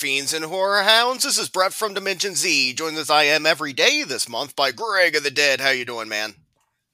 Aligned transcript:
fiends 0.00 0.32
and 0.32 0.46
horror 0.46 0.82
hounds. 0.82 1.24
This 1.24 1.36
is 1.36 1.50
Brett 1.50 1.74
from 1.74 1.92
Dimension 1.92 2.34
Z, 2.34 2.72
joined 2.72 2.96
as 2.96 3.10
I 3.10 3.24
am 3.24 3.44
every 3.44 3.74
day 3.74 4.02
this 4.02 4.30
month 4.30 4.56
by 4.56 4.72
Greg 4.72 5.14
of 5.14 5.22
the 5.22 5.30
Dead. 5.30 5.60
How 5.60 5.68
you 5.68 5.84
doing, 5.84 6.08
man? 6.08 6.36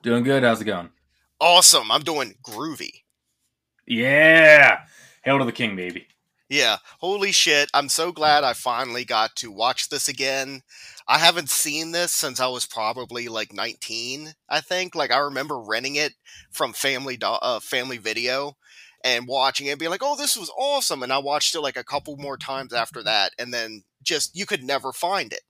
Doing 0.02 0.24
good. 0.24 0.42
How's 0.42 0.60
it 0.60 0.64
going? 0.64 0.90
Awesome. 1.40 1.92
I'm 1.92 2.02
doing 2.02 2.34
groovy. 2.42 3.05
Yeah. 3.86 4.80
Hail 5.22 5.38
to 5.38 5.44
the 5.44 5.52
king, 5.52 5.76
baby. 5.76 6.06
Yeah, 6.48 6.76
holy 7.00 7.32
shit. 7.32 7.70
I'm 7.74 7.88
so 7.88 8.12
glad 8.12 8.44
I 8.44 8.52
finally 8.52 9.04
got 9.04 9.34
to 9.36 9.50
watch 9.50 9.88
this 9.88 10.08
again. 10.08 10.62
I 11.08 11.18
haven't 11.18 11.50
seen 11.50 11.90
this 11.90 12.12
since 12.12 12.38
I 12.38 12.46
was 12.46 12.66
probably 12.66 13.26
like 13.26 13.52
19, 13.52 14.32
I 14.48 14.60
think. 14.60 14.94
Like 14.94 15.10
I 15.10 15.18
remember 15.18 15.58
renting 15.58 15.96
it 15.96 16.14
from 16.52 16.72
Family 16.72 17.16
Do- 17.16 17.26
uh, 17.26 17.58
Family 17.58 17.98
Video 17.98 18.56
and 19.02 19.26
watching 19.26 19.66
it 19.66 19.70
and 19.70 19.78
being 19.80 19.90
like, 19.90 20.02
"Oh, 20.04 20.16
this 20.16 20.36
was 20.36 20.50
awesome." 20.56 21.02
And 21.02 21.12
I 21.12 21.18
watched 21.18 21.54
it 21.56 21.60
like 21.60 21.76
a 21.76 21.84
couple 21.84 22.16
more 22.16 22.36
times 22.36 22.72
after 22.72 23.02
that 23.02 23.32
and 23.38 23.52
then 23.52 23.82
just 24.02 24.36
you 24.36 24.46
could 24.46 24.62
never 24.62 24.92
find 24.92 25.32
it. 25.32 25.42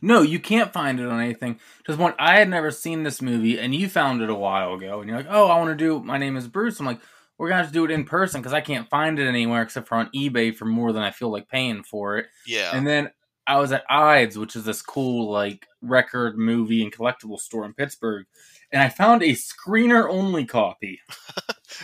No, 0.00 0.22
you 0.22 0.38
can't 0.38 0.72
find 0.72 1.00
it 1.00 1.06
on 1.06 1.20
anything. 1.20 1.58
Just 1.84 1.98
one. 1.98 2.14
I 2.20 2.38
had 2.38 2.48
never 2.48 2.70
seen 2.70 3.02
this 3.02 3.20
movie, 3.20 3.58
and 3.58 3.74
you 3.74 3.88
found 3.88 4.22
it 4.22 4.30
a 4.30 4.34
while 4.34 4.74
ago, 4.74 5.00
and 5.00 5.08
you're 5.08 5.18
like, 5.18 5.26
"Oh, 5.28 5.48
I 5.48 5.58
want 5.58 5.70
to 5.70 5.74
do." 5.74 5.98
My 6.00 6.18
name 6.18 6.36
is 6.36 6.46
Bruce. 6.46 6.78
I'm 6.78 6.86
like, 6.86 7.00
"We're 7.40 7.48
gonna 7.48 7.62
have 7.62 7.68
to 7.68 7.72
do 7.72 7.86
it 7.86 7.90
in 7.90 8.04
person 8.04 8.42
because 8.42 8.52
I 8.52 8.60
can't 8.60 8.86
find 8.90 9.18
it 9.18 9.26
anywhere 9.26 9.62
except 9.62 9.88
for 9.88 9.94
on 9.94 10.10
eBay 10.14 10.54
for 10.54 10.66
more 10.66 10.92
than 10.92 11.02
I 11.02 11.10
feel 11.10 11.30
like 11.30 11.48
paying 11.48 11.82
for 11.82 12.18
it." 12.18 12.26
Yeah. 12.46 12.76
And 12.76 12.86
then 12.86 13.10
I 13.46 13.58
was 13.58 13.72
at 13.72 13.82
Eide's, 13.88 14.36
which 14.36 14.56
is 14.56 14.64
this 14.64 14.82
cool 14.82 15.32
like 15.32 15.66
record, 15.82 16.38
movie, 16.38 16.82
and 16.82 16.92
collectible 16.92 17.38
store 17.38 17.64
in 17.64 17.74
Pittsburgh, 17.74 18.26
and 18.72 18.82
I 18.82 18.88
found 18.88 19.22
a 19.22 19.30
screener 19.30 20.08
only 20.08 20.44
copy. 20.44 21.00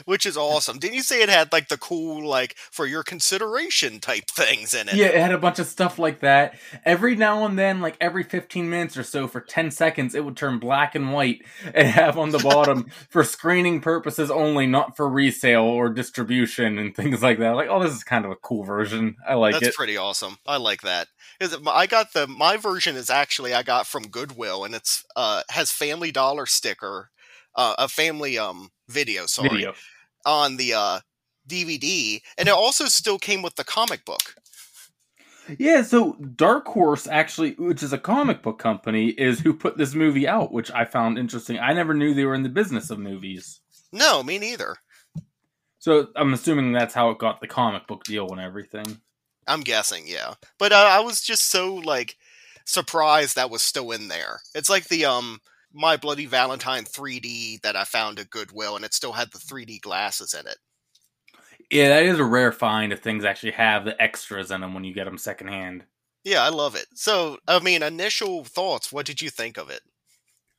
Which 0.04 0.26
is 0.26 0.36
awesome. 0.36 0.78
Didn't 0.78 0.96
you 0.96 1.02
say 1.02 1.22
it 1.22 1.28
had 1.28 1.52
like 1.52 1.68
the 1.68 1.78
cool 1.78 2.26
like 2.26 2.56
for 2.56 2.86
your 2.86 3.02
consideration 3.02 3.98
type 4.00 4.28
things 4.30 4.74
in 4.74 4.88
it? 4.88 4.94
Yeah, 4.94 5.06
it 5.06 5.20
had 5.20 5.32
a 5.32 5.38
bunch 5.38 5.58
of 5.58 5.66
stuff 5.66 5.98
like 5.98 6.20
that. 6.20 6.58
Every 6.84 7.16
now 7.16 7.46
and 7.46 7.58
then, 7.58 7.80
like 7.80 7.96
every 8.00 8.24
15 8.24 8.68
minutes 8.68 8.96
or 8.96 9.04
so, 9.04 9.26
for 9.28 9.40
10 9.40 9.70
seconds, 9.70 10.14
it 10.14 10.24
would 10.24 10.36
turn 10.36 10.58
black 10.58 10.94
and 10.94 11.12
white 11.12 11.42
and 11.72 11.88
have 11.88 12.18
on 12.18 12.30
the 12.30 12.38
bottom 12.38 12.86
for 13.10 13.24
screening 13.24 13.80
purposes 13.80 14.30
only, 14.30 14.66
not 14.66 14.96
for 14.96 15.08
resale 15.08 15.62
or 15.62 15.88
distribution 15.88 16.78
and 16.78 16.94
things 16.94 17.22
like 17.22 17.38
that. 17.38 17.52
Like, 17.52 17.68
oh, 17.70 17.82
this 17.82 17.94
is 17.94 18.04
kind 18.04 18.24
of 18.24 18.32
a 18.32 18.36
cool 18.36 18.64
version. 18.64 19.16
I 19.26 19.34
like 19.34 19.54
That's 19.54 19.62
it. 19.62 19.66
That's 19.66 19.76
pretty 19.76 19.96
awesome. 19.96 20.36
I 20.46 20.58
like 20.58 20.82
that. 20.82 21.08
Is 21.40 21.52
it, 21.52 21.60
I 21.66 21.86
got 21.86 22.12
the 22.12 22.26
my 22.26 22.56
version 22.56 22.96
is 22.96 23.08
actually 23.08 23.54
I 23.54 23.62
got 23.62 23.85
from 23.86 24.08
Goodwill 24.08 24.64
and 24.64 24.74
it's 24.74 25.04
uh 25.16 25.42
has 25.50 25.70
Family 25.72 26.10
Dollar 26.12 26.46
sticker, 26.46 27.10
uh, 27.54 27.74
a 27.78 27.88
family 27.88 28.38
um 28.38 28.70
video 28.88 29.26
sorry 29.26 29.48
Video. 29.48 29.74
on 30.24 30.56
the 30.56 30.74
uh 30.74 31.00
DVD, 31.48 32.20
and 32.36 32.48
it 32.48 32.54
also 32.54 32.86
still 32.86 33.18
came 33.18 33.42
with 33.42 33.54
the 33.56 33.64
comic 33.64 34.04
book. 34.04 34.34
Yeah, 35.58 35.82
so 35.82 36.14
Dark 36.14 36.66
Horse 36.66 37.06
actually, 37.06 37.52
which 37.52 37.82
is 37.82 37.92
a 37.92 37.98
comic 37.98 38.42
book 38.42 38.58
company, 38.58 39.10
is 39.10 39.38
who 39.38 39.54
put 39.54 39.78
this 39.78 39.94
movie 39.94 40.26
out, 40.26 40.52
which 40.52 40.72
I 40.72 40.84
found 40.84 41.18
interesting. 41.18 41.58
I 41.58 41.72
never 41.72 41.94
knew 41.94 42.14
they 42.14 42.24
were 42.24 42.34
in 42.34 42.42
the 42.42 42.48
business 42.48 42.90
of 42.90 42.98
movies. 42.98 43.60
No, 43.92 44.22
me 44.22 44.38
neither. 44.38 44.76
So 45.78 46.08
I'm 46.16 46.32
assuming 46.34 46.72
that's 46.72 46.94
how 46.94 47.10
it 47.10 47.18
got 47.18 47.40
the 47.40 47.46
comic 47.46 47.86
book 47.86 48.02
deal 48.02 48.28
and 48.32 48.40
everything. 48.40 49.00
I'm 49.46 49.60
guessing, 49.60 50.04
yeah. 50.08 50.34
But 50.58 50.72
uh, 50.72 50.88
I 50.90 50.98
was 51.00 51.20
just 51.20 51.48
so 51.48 51.76
like 51.76 52.16
surprised 52.66 53.36
that 53.36 53.50
was 53.50 53.62
still 53.62 53.92
in 53.92 54.08
there. 54.08 54.40
It's 54.54 54.68
like 54.68 54.88
the 54.88 55.06
um 55.06 55.40
My 55.72 55.96
Bloody 55.96 56.26
Valentine 56.26 56.84
3D 56.84 57.62
that 57.62 57.76
I 57.76 57.84
found 57.84 58.18
at 58.18 58.30
Goodwill, 58.30 58.76
and 58.76 58.84
it 58.84 58.92
still 58.92 59.12
had 59.12 59.32
the 59.32 59.38
3D 59.38 59.80
glasses 59.80 60.34
in 60.34 60.46
it. 60.46 60.58
Yeah, 61.70 61.88
that 61.88 62.04
is 62.04 62.18
a 62.18 62.24
rare 62.24 62.52
find 62.52 62.92
if 62.92 63.00
things 63.00 63.24
actually 63.24 63.52
have 63.52 63.84
the 63.84 64.00
extras 64.00 64.50
in 64.50 64.60
them 64.60 64.74
when 64.74 64.84
you 64.84 64.94
get 64.94 65.04
them 65.04 65.18
secondhand. 65.18 65.84
Yeah, 66.22 66.42
I 66.42 66.48
love 66.48 66.74
it. 66.74 66.86
So, 66.94 67.38
I 67.46 67.58
mean, 67.60 67.82
initial 67.82 68.44
thoughts. 68.44 68.92
What 68.92 69.06
did 69.06 69.22
you 69.22 69.30
think 69.30 69.56
of 69.56 69.70
it? 69.70 69.80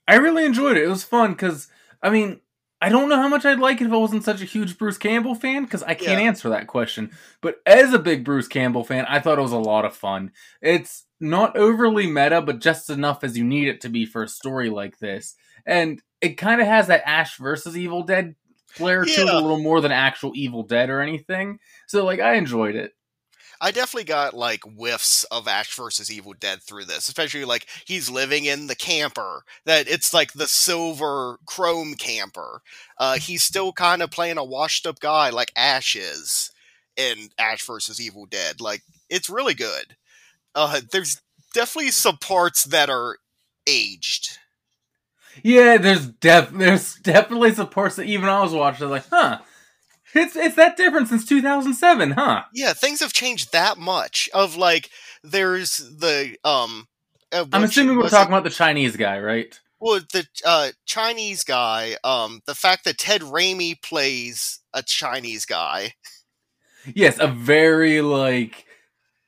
I 0.07 0.15
really 0.15 0.45
enjoyed 0.45 0.77
it. 0.77 0.83
It 0.83 0.89
was 0.89 1.03
fun 1.03 1.31
because, 1.31 1.67
I 2.01 2.09
mean, 2.09 2.39
I 2.79 2.89
don't 2.89 3.09
know 3.09 3.15
how 3.15 3.27
much 3.27 3.43
I'd 3.45 3.59
like 3.59 3.81
it 3.81 3.87
if 3.87 3.93
I 3.93 3.97
wasn't 3.97 4.23
such 4.23 4.41
a 4.41 4.45
huge 4.45 4.77
Bruce 4.77 4.99
Campbell 4.99 5.33
fan 5.33 5.63
because 5.63 5.81
I 5.81 5.95
can't 5.95 6.21
Yeah. 6.21 6.27
answer 6.27 6.49
that 6.49 6.67
question. 6.67 7.11
But 7.41 7.55
as 7.65 7.91
a 7.93 7.99
big 7.99 8.23
Bruce 8.23 8.47
Campbell 8.47 8.83
fan, 8.83 9.05
I 9.09 9.19
thought 9.19 9.39
it 9.39 9.41
was 9.41 9.51
a 9.51 9.57
lot 9.57 9.85
of 9.85 9.95
fun. 9.95 10.31
It's 10.61 11.05
not 11.19 11.57
overly 11.57 12.05
meta, 12.05 12.41
but 12.41 12.59
just 12.59 12.89
enough 12.91 13.23
as 13.23 13.35
you 13.37 13.43
need 13.43 13.67
it 13.67 13.81
to 13.81 13.89
be 13.89 14.05
for 14.05 14.21
a 14.21 14.27
story 14.27 14.69
like 14.69 14.99
this. 14.99 15.35
And 15.65 16.01
it 16.21 16.37
kind 16.37 16.61
of 16.61 16.67
has 16.67 16.87
that 16.87 17.07
Ash 17.07 17.37
versus 17.37 17.75
Evil 17.77 18.03
Dead 18.03 18.35
flair 18.67 19.03
to 19.03 19.09
it 19.11 19.29
a 19.29 19.39
little 19.39 19.59
more 19.59 19.81
than 19.81 19.91
actual 19.91 20.31
Evil 20.35 20.61
Dead 20.63 20.89
or 20.91 21.01
anything. 21.01 21.59
So, 21.87 22.05
like, 22.05 22.19
I 22.19 22.35
enjoyed 22.35 22.75
it. 22.75 22.93
I 23.59 23.71
definitely 23.71 24.05
got 24.05 24.33
like 24.33 24.63
whiffs 24.63 25.23
of 25.25 25.47
Ash 25.47 25.75
versus 25.75 26.11
Evil 26.11 26.33
Dead 26.33 26.61
through 26.61 26.85
this, 26.85 27.07
especially 27.07 27.45
like 27.45 27.67
he's 27.85 28.09
living 28.09 28.45
in 28.45 28.67
the 28.67 28.75
camper. 28.75 29.43
That 29.65 29.87
it's 29.87 30.13
like 30.13 30.33
the 30.33 30.47
silver 30.47 31.39
chrome 31.45 31.95
camper. 31.95 32.61
Uh, 32.97 33.17
he's 33.17 33.43
still 33.43 33.73
kind 33.73 34.01
of 34.01 34.11
playing 34.11 34.37
a 34.37 34.43
washed 34.43 34.85
up 34.85 34.99
guy 34.99 35.29
like 35.29 35.51
Ash 35.55 35.95
is 35.95 36.51
in 36.95 37.29
Ash 37.37 37.65
versus 37.65 38.01
Evil 38.01 38.25
Dead. 38.25 38.61
Like 38.61 38.81
it's 39.09 39.29
really 39.29 39.53
good. 39.53 39.95
Uh, 40.53 40.81
there's 40.91 41.21
definitely 41.53 41.91
some 41.91 42.17
parts 42.17 42.65
that 42.65 42.89
are 42.89 43.17
aged. 43.67 44.37
Yeah, 45.43 45.77
there's 45.77 46.07
def 46.07 46.49
there's 46.49 46.95
definitely 46.95 47.53
some 47.53 47.69
parts 47.69 47.95
that 47.97 48.07
even 48.07 48.29
I 48.29 48.41
was 48.41 48.53
watching 48.53 48.89
like, 48.89 49.05
huh. 49.09 49.39
It's 50.17 50.35
it's 50.35 50.55
that 50.55 50.77
different 50.77 51.07
since 51.07 51.25
2007, 51.25 52.11
huh? 52.11 52.43
Yeah, 52.53 52.73
things 52.73 52.99
have 53.01 53.13
changed 53.13 53.51
that 53.53 53.77
much. 53.77 54.29
Of 54.33 54.55
like, 54.57 54.89
there's 55.23 55.77
the 55.77 56.35
um. 56.43 56.87
uh, 57.31 57.45
I'm 57.53 57.63
assuming 57.63 57.97
we're 57.97 58.09
talking 58.09 58.33
it- 58.33 58.37
about 58.37 58.43
the 58.43 58.49
Chinese 58.49 58.95
guy, 58.97 59.19
right? 59.19 59.59
Well, 59.79 59.99
the 60.11 60.25
uh, 60.43 60.69
Chinese 60.87 61.43
guy, 61.43 61.97
um, 62.03 62.41
the 62.47 62.55
fact 62.55 62.83
that 62.85 62.97
Ted 62.97 63.21
Raimi 63.21 63.79
plays 63.79 64.59
a 64.73 64.81
Chinese 64.81 65.45
guy, 65.45 65.93
Yes, 66.95 67.19
a 67.19 67.27
very 67.27 68.01
like 68.01 68.65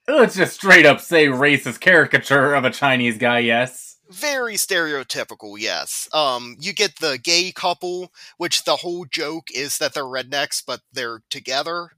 let's 0.07 0.35
just 0.35 0.53
straight 0.55 0.85
up 0.85 1.01
say 1.01 1.27
racist 1.27 1.79
caricature 1.81 2.53
of 2.55 2.65
a 2.65 2.71
Chinese 2.71 3.17
guy, 3.17 3.39
yes. 3.39 3.88
Very 4.09 4.55
stereotypical. 4.55 5.55
Yes, 5.57 6.07
um, 6.13 6.55
you 6.59 6.73
get 6.73 6.97
the 6.97 7.17
gay 7.17 7.51
couple, 7.51 8.11
which 8.37 8.63
the 8.63 8.77
whole 8.77 9.05
joke 9.05 9.47
is 9.53 9.77
that 9.77 9.93
they're 9.93 10.03
rednecks, 10.03 10.63
but 10.65 10.81
they're 10.91 11.21
together. 11.29 11.91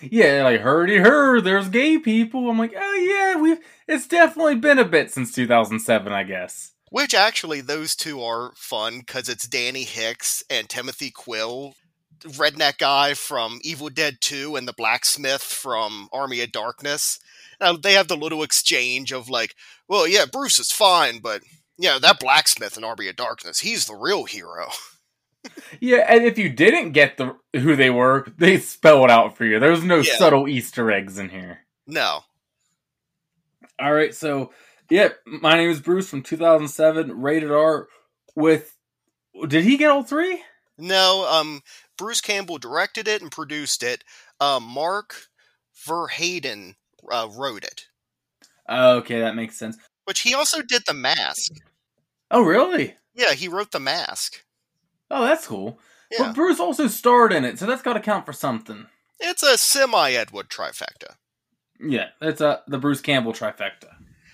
Yeah, 0.00 0.44
like 0.44 0.60
hurdy 0.60 0.98
her, 0.98 1.40
there's 1.40 1.68
gay 1.68 1.98
people. 1.98 2.48
I'm 2.48 2.58
like, 2.58 2.74
oh 2.76 2.94
yeah, 2.94 3.40
we've 3.40 3.58
it's 3.86 4.06
definitely 4.06 4.56
been 4.56 4.78
a 4.78 4.84
bit 4.84 5.10
since 5.10 5.34
2007, 5.34 6.12
I 6.12 6.22
guess. 6.22 6.72
Which 6.90 7.14
actually, 7.14 7.60
those 7.60 7.94
two 7.94 8.22
are 8.22 8.52
fun 8.54 9.00
because 9.00 9.28
it's 9.28 9.46
Danny 9.46 9.82
Hicks 9.82 10.42
and 10.48 10.68
Timothy 10.68 11.10
Quill, 11.10 11.74
redneck 12.20 12.78
guy 12.78 13.14
from 13.14 13.60
Evil 13.62 13.90
Dead 13.90 14.18
2 14.20 14.56
and 14.56 14.66
the 14.66 14.72
blacksmith 14.72 15.42
from 15.42 16.08
Army 16.12 16.40
of 16.40 16.52
Darkness. 16.52 17.18
Now, 17.60 17.76
they 17.76 17.94
have 17.94 18.08
the 18.08 18.16
little 18.16 18.42
exchange 18.42 19.12
of 19.12 19.28
like, 19.28 19.54
well, 19.88 20.06
yeah, 20.06 20.24
Bruce 20.30 20.58
is 20.58 20.70
fine, 20.70 21.18
but 21.20 21.42
yeah, 21.78 21.98
that 22.00 22.20
blacksmith 22.20 22.76
in 22.76 22.84
Army 22.84 23.08
of 23.08 23.16
Darkness, 23.16 23.60
he's 23.60 23.86
the 23.86 23.94
real 23.94 24.24
hero. 24.24 24.68
Yeah, 25.80 26.04
and 26.08 26.24
if 26.24 26.36
you 26.36 26.48
didn't 26.50 26.92
get 26.92 27.16
the 27.16 27.36
who 27.58 27.74
they 27.76 27.90
were, 27.90 28.26
they 28.36 28.58
spell 28.58 29.04
it 29.04 29.10
out 29.10 29.36
for 29.36 29.44
you. 29.44 29.58
There's 29.60 29.84
no 29.84 29.98
Yeah. 30.00 30.16
subtle 30.16 30.48
Easter 30.48 30.90
eggs 30.90 31.18
in 31.18 31.28
here. 31.30 31.60
No. 31.86 32.20
All 33.80 33.92
right, 33.92 34.14
so 34.14 34.52
yeah, 34.90 35.10
my 35.26 35.54
name 35.56 35.70
is 35.70 35.80
Bruce 35.80 36.08
from 36.08 36.22
2007, 36.22 37.20
rated 37.20 37.50
R. 37.52 37.88
With 38.34 38.74
did 39.46 39.64
he 39.64 39.76
get 39.76 39.90
all 39.90 40.02
three? 40.02 40.42
No, 40.76 41.26
um, 41.30 41.62
Bruce 41.96 42.20
Campbell 42.20 42.58
directed 42.58 43.06
it 43.08 43.22
and 43.22 43.30
produced 43.30 43.82
it. 43.82 44.02
Uh, 44.40 44.60
Mark 44.60 45.14
Verheiden 45.86 46.74
uh, 47.10 47.28
wrote 47.36 47.64
it, 47.64 47.86
Okay, 48.68 49.20
that 49.20 49.34
makes 49.36 49.56
sense. 49.58 49.76
which 50.04 50.20
he 50.20 50.34
also 50.34 50.62
did 50.62 50.82
The 50.86 50.94
Mask. 50.94 51.52
Oh, 52.30 52.42
really? 52.42 52.96
Yeah, 53.14 53.32
he 53.32 53.48
wrote 53.48 53.70
The 53.72 53.80
Mask. 53.80 54.44
Oh, 55.10 55.24
that's 55.24 55.46
cool. 55.46 55.78
Yeah. 56.10 56.18
But 56.26 56.34
Bruce 56.34 56.60
also 56.60 56.86
starred 56.86 57.32
in 57.32 57.44
it, 57.44 57.58
so 57.58 57.66
that's 57.66 57.82
got 57.82 57.94
to 57.94 58.00
count 58.00 58.26
for 58.26 58.32
something. 58.32 58.86
It's 59.20 59.42
a 59.42 59.58
semi 59.58 60.12
Ed 60.12 60.30
Wood 60.30 60.48
trifecta, 60.48 61.14
Yeah, 61.80 62.08
it's 62.20 62.40
uh, 62.40 62.58
the 62.66 62.78
Bruce 62.78 63.00
Campbell 63.00 63.32
trifecta. 63.32 63.88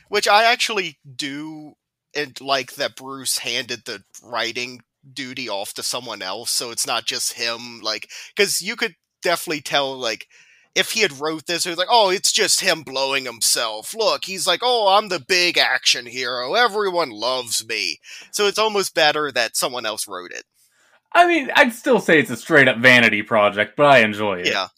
which 0.08 0.28
I 0.28 0.44
actually 0.44 0.98
do 1.16 1.74
and 2.16 2.40
like 2.40 2.74
that 2.74 2.94
Bruce 2.96 3.38
handed 3.38 3.84
the 3.86 4.02
writing 4.22 4.82
duty 5.12 5.48
off 5.48 5.74
to 5.74 5.82
someone 5.82 6.22
else, 6.22 6.50
so 6.50 6.70
it's 6.70 6.86
not 6.86 7.06
just 7.06 7.32
him. 7.32 7.80
Like, 7.82 8.08
because 8.36 8.60
you 8.62 8.76
could 8.76 8.94
definitely 9.22 9.62
tell, 9.62 9.96
like, 9.96 10.28
if 10.74 10.92
he 10.92 11.00
had 11.00 11.20
wrote 11.20 11.46
this, 11.46 11.64
it 11.64 11.70
was 11.70 11.78
like, 11.78 11.88
oh, 11.90 12.10
it's 12.10 12.32
just 12.32 12.60
him 12.60 12.82
blowing 12.82 13.24
himself. 13.24 13.94
Look, 13.94 14.24
he's 14.24 14.46
like, 14.46 14.60
oh, 14.62 14.96
I'm 14.96 15.08
the 15.08 15.20
big 15.20 15.56
action 15.56 16.06
hero. 16.06 16.54
Everyone 16.54 17.10
loves 17.10 17.66
me. 17.66 17.98
So 18.32 18.46
it's 18.46 18.58
almost 18.58 18.94
better 18.94 19.30
that 19.32 19.56
someone 19.56 19.86
else 19.86 20.08
wrote 20.08 20.32
it. 20.32 20.44
I 21.12 21.28
mean, 21.28 21.50
I'd 21.54 21.72
still 21.72 22.00
say 22.00 22.18
it's 22.18 22.30
a 22.30 22.36
straight 22.36 22.66
up 22.66 22.78
vanity 22.78 23.22
project, 23.22 23.76
but 23.76 23.86
I 23.86 23.98
enjoy 23.98 24.40
it. 24.40 24.48
Yeah. 24.48 24.68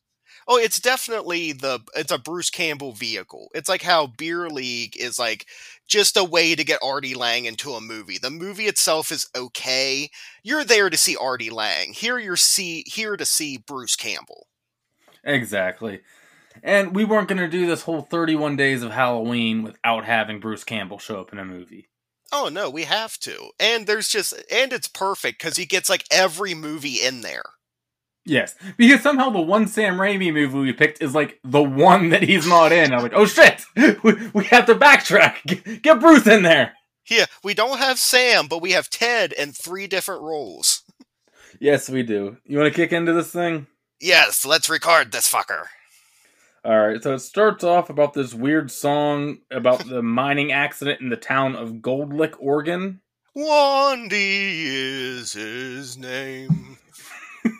Oh, 0.48 0.58
it's 0.58 0.78
definitely 0.78 1.52
the 1.52 1.80
it's 1.96 2.12
a 2.12 2.18
Bruce 2.18 2.50
Campbell 2.50 2.92
vehicle. 2.92 3.48
It's 3.52 3.68
like 3.68 3.82
how 3.82 4.06
Beer 4.06 4.48
League 4.48 4.96
is 4.96 5.18
like 5.18 5.46
just 5.88 6.16
a 6.16 6.22
way 6.22 6.54
to 6.54 6.62
get 6.62 6.78
Artie 6.84 7.16
Lange 7.16 7.46
into 7.46 7.72
a 7.72 7.80
movie. 7.80 8.18
The 8.18 8.30
movie 8.30 8.66
itself 8.66 9.10
is 9.10 9.28
okay. 9.34 10.08
You're 10.44 10.64
there 10.64 10.88
to 10.88 10.96
see 10.96 11.16
Artie 11.16 11.50
Lange. 11.50 11.92
Here 11.92 12.18
you're 12.18 12.36
see 12.36 12.84
here 12.86 13.16
to 13.16 13.24
see 13.24 13.58
Bruce 13.58 13.96
Campbell. 13.96 14.46
Exactly. 15.26 16.00
And 16.62 16.94
we 16.94 17.04
weren't 17.04 17.28
going 17.28 17.38
to 17.38 17.48
do 17.48 17.66
this 17.66 17.82
whole 17.82 18.00
31 18.00 18.56
days 18.56 18.82
of 18.82 18.92
Halloween 18.92 19.62
without 19.62 20.06
having 20.06 20.40
Bruce 20.40 20.64
Campbell 20.64 20.98
show 20.98 21.20
up 21.20 21.32
in 21.32 21.38
a 21.38 21.44
movie. 21.44 21.88
Oh 22.32 22.48
no, 22.50 22.70
we 22.70 22.84
have 22.84 23.18
to. 23.20 23.50
And 23.60 23.86
there's 23.86 24.08
just 24.08 24.34
and 24.50 24.72
it's 24.72 24.88
perfect 24.88 25.40
cuz 25.40 25.56
he 25.56 25.64
gets 25.64 25.88
like 25.88 26.04
every 26.10 26.54
movie 26.54 27.00
in 27.00 27.20
there. 27.20 27.44
Yes, 28.24 28.56
because 28.76 29.00
somehow 29.02 29.30
the 29.30 29.40
one 29.40 29.68
Sam 29.68 29.98
Raimi 29.98 30.32
movie 30.32 30.58
we 30.58 30.72
picked 30.72 31.00
is 31.00 31.14
like 31.14 31.38
the 31.44 31.62
one 31.62 32.08
that 32.08 32.24
he's 32.24 32.44
not 32.44 32.72
in. 32.72 32.92
I'm 32.92 33.02
like, 33.02 33.12
oh 33.14 33.26
shit, 33.26 33.62
we, 33.76 34.14
we 34.34 34.44
have 34.46 34.66
to 34.66 34.74
backtrack. 34.74 35.44
Get, 35.46 35.82
get 35.82 36.00
Bruce 36.00 36.26
in 36.26 36.42
there. 36.42 36.72
Yeah, 37.08 37.26
we 37.44 37.54
don't 37.54 37.78
have 37.78 38.00
Sam, 38.00 38.48
but 38.48 38.60
we 38.60 38.72
have 38.72 38.90
Ted 38.90 39.32
in 39.32 39.52
three 39.52 39.86
different 39.86 40.22
roles. 40.22 40.82
Yes, 41.60 41.88
we 41.88 42.02
do. 42.02 42.36
You 42.44 42.58
want 42.58 42.72
to 42.72 42.76
kick 42.76 42.92
into 42.92 43.12
this 43.12 43.30
thing? 43.30 43.68
Yes, 44.00 44.44
let's 44.44 44.68
record 44.68 45.12
this 45.12 45.30
fucker. 45.30 45.64
All 46.64 46.78
right, 46.78 47.02
so 47.02 47.14
it 47.14 47.20
starts 47.20 47.62
off 47.62 47.90
about 47.90 48.12
this 48.12 48.34
weird 48.34 48.70
song 48.70 49.38
about 49.50 49.86
the 49.88 50.02
mining 50.02 50.52
accident 50.52 51.00
in 51.00 51.08
the 51.08 51.16
town 51.16 51.56
of 51.56 51.80
Gold 51.80 52.12
Lick, 52.12 52.34
Oregon. 52.40 53.00
Guandi 53.36 54.64
is 54.64 55.32
his 55.32 55.96
name. 55.96 56.78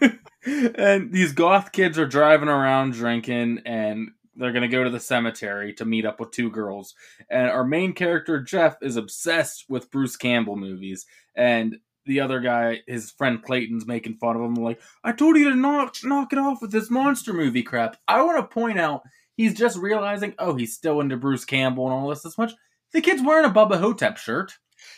and 0.47 1.13
these 1.13 1.33
goth 1.33 1.73
kids 1.73 1.99
are 1.99 2.07
driving 2.07 2.49
around 2.49 2.95
drinking 2.95 3.61
and 3.65 4.09
they're 4.37 4.53
going 4.53 4.63
to 4.63 4.69
go 4.69 4.85
to 4.85 4.91
the 4.91 5.01
cemetery 5.01 5.73
to 5.75 5.85
meet 5.85 6.05
up 6.05 6.21
with 6.21 6.31
two 6.31 6.51
girls. 6.51 6.95
And 7.31 7.49
our 7.49 7.65
main 7.65 7.93
character, 7.93 8.41
Jeff, 8.41 8.77
is 8.83 8.97
obsessed 8.97 9.65
with 9.69 9.91
Bruce 9.91 10.17
Campbell 10.17 10.57
movies. 10.57 11.07
And 11.35 11.79
the 12.07 12.21
other 12.21 12.41
guy, 12.41 12.83
his 12.87 13.11
friend 13.11 13.43
Clayton's 13.43 13.87
making 13.87 14.17
fun 14.17 14.37
of 14.37 14.43
him, 14.43 14.55
like, 14.55 14.81
I 15.05 15.13
told 15.13 15.37
you 15.37 15.51
to 15.51 15.57
knock, 15.57 15.97
knock 16.05 16.33
it 16.33 16.39
off 16.39 16.63
with 16.63 16.71
this 16.71 16.91
monster 16.91 17.33
movie 17.33 17.63
crap. 17.63 17.97
I 18.09 18.23
want 18.23 18.39
to 18.39 18.55
point 18.55 18.79
out, 18.79 19.03
he's 19.37 19.55
just 19.55 19.77
realizing, 19.77 20.35
oh, 20.39 20.55
he's 20.55 20.75
still 20.75 21.01
into 21.01 21.17
Bruce 21.17 21.45
Campbell 21.45 21.85
and 21.85 21.93
all 21.93 22.09
this 22.09 22.25
as 22.25 22.39
much. 22.39 22.53
The 22.93 23.01
kid's 23.01 23.23
wearing 23.23 23.45
a 23.45 23.53
Bubba 23.53 23.79
Ho-Tep 23.79 24.17
shirt. 24.17 24.55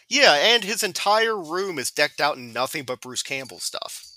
Yeah, 0.09 0.35
and 0.35 0.65
his 0.65 0.83
entire 0.83 1.37
room 1.37 1.79
is 1.79 1.91
decked 1.91 2.21
out 2.21 2.37
in 2.37 2.53
nothing 2.53 2.85
but 2.85 3.01
Bruce 3.01 3.23
Campbell 3.23 3.59
stuff 3.59 4.09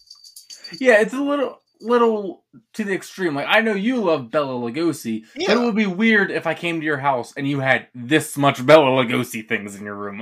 yeah, 0.79 1.01
it's 1.01 1.13
a 1.13 1.21
little 1.21 1.61
little 1.81 2.43
to 2.73 2.83
the 2.83 2.93
extreme. 2.93 3.35
Like 3.35 3.47
I 3.49 3.61
know 3.61 3.73
you 3.73 3.97
love 3.97 4.31
Bela 4.31 4.53
Lugosi, 4.53 5.25
yeah. 5.35 5.47
but 5.47 5.57
it 5.57 5.65
would 5.65 5.75
be 5.75 5.88
weird 5.88 6.31
if 6.31 6.47
I 6.47 6.53
came 6.53 6.79
to 6.79 6.85
your 6.85 6.97
house 6.97 7.33
and 7.35 7.47
you 7.47 7.59
had 7.59 7.88
this 7.93 8.38
much 8.38 8.65
Bela 8.65 8.85
Lugosi 8.85 9.47
things 9.47 9.75
in 9.75 9.85
your 9.85 9.95
room. 9.95 10.21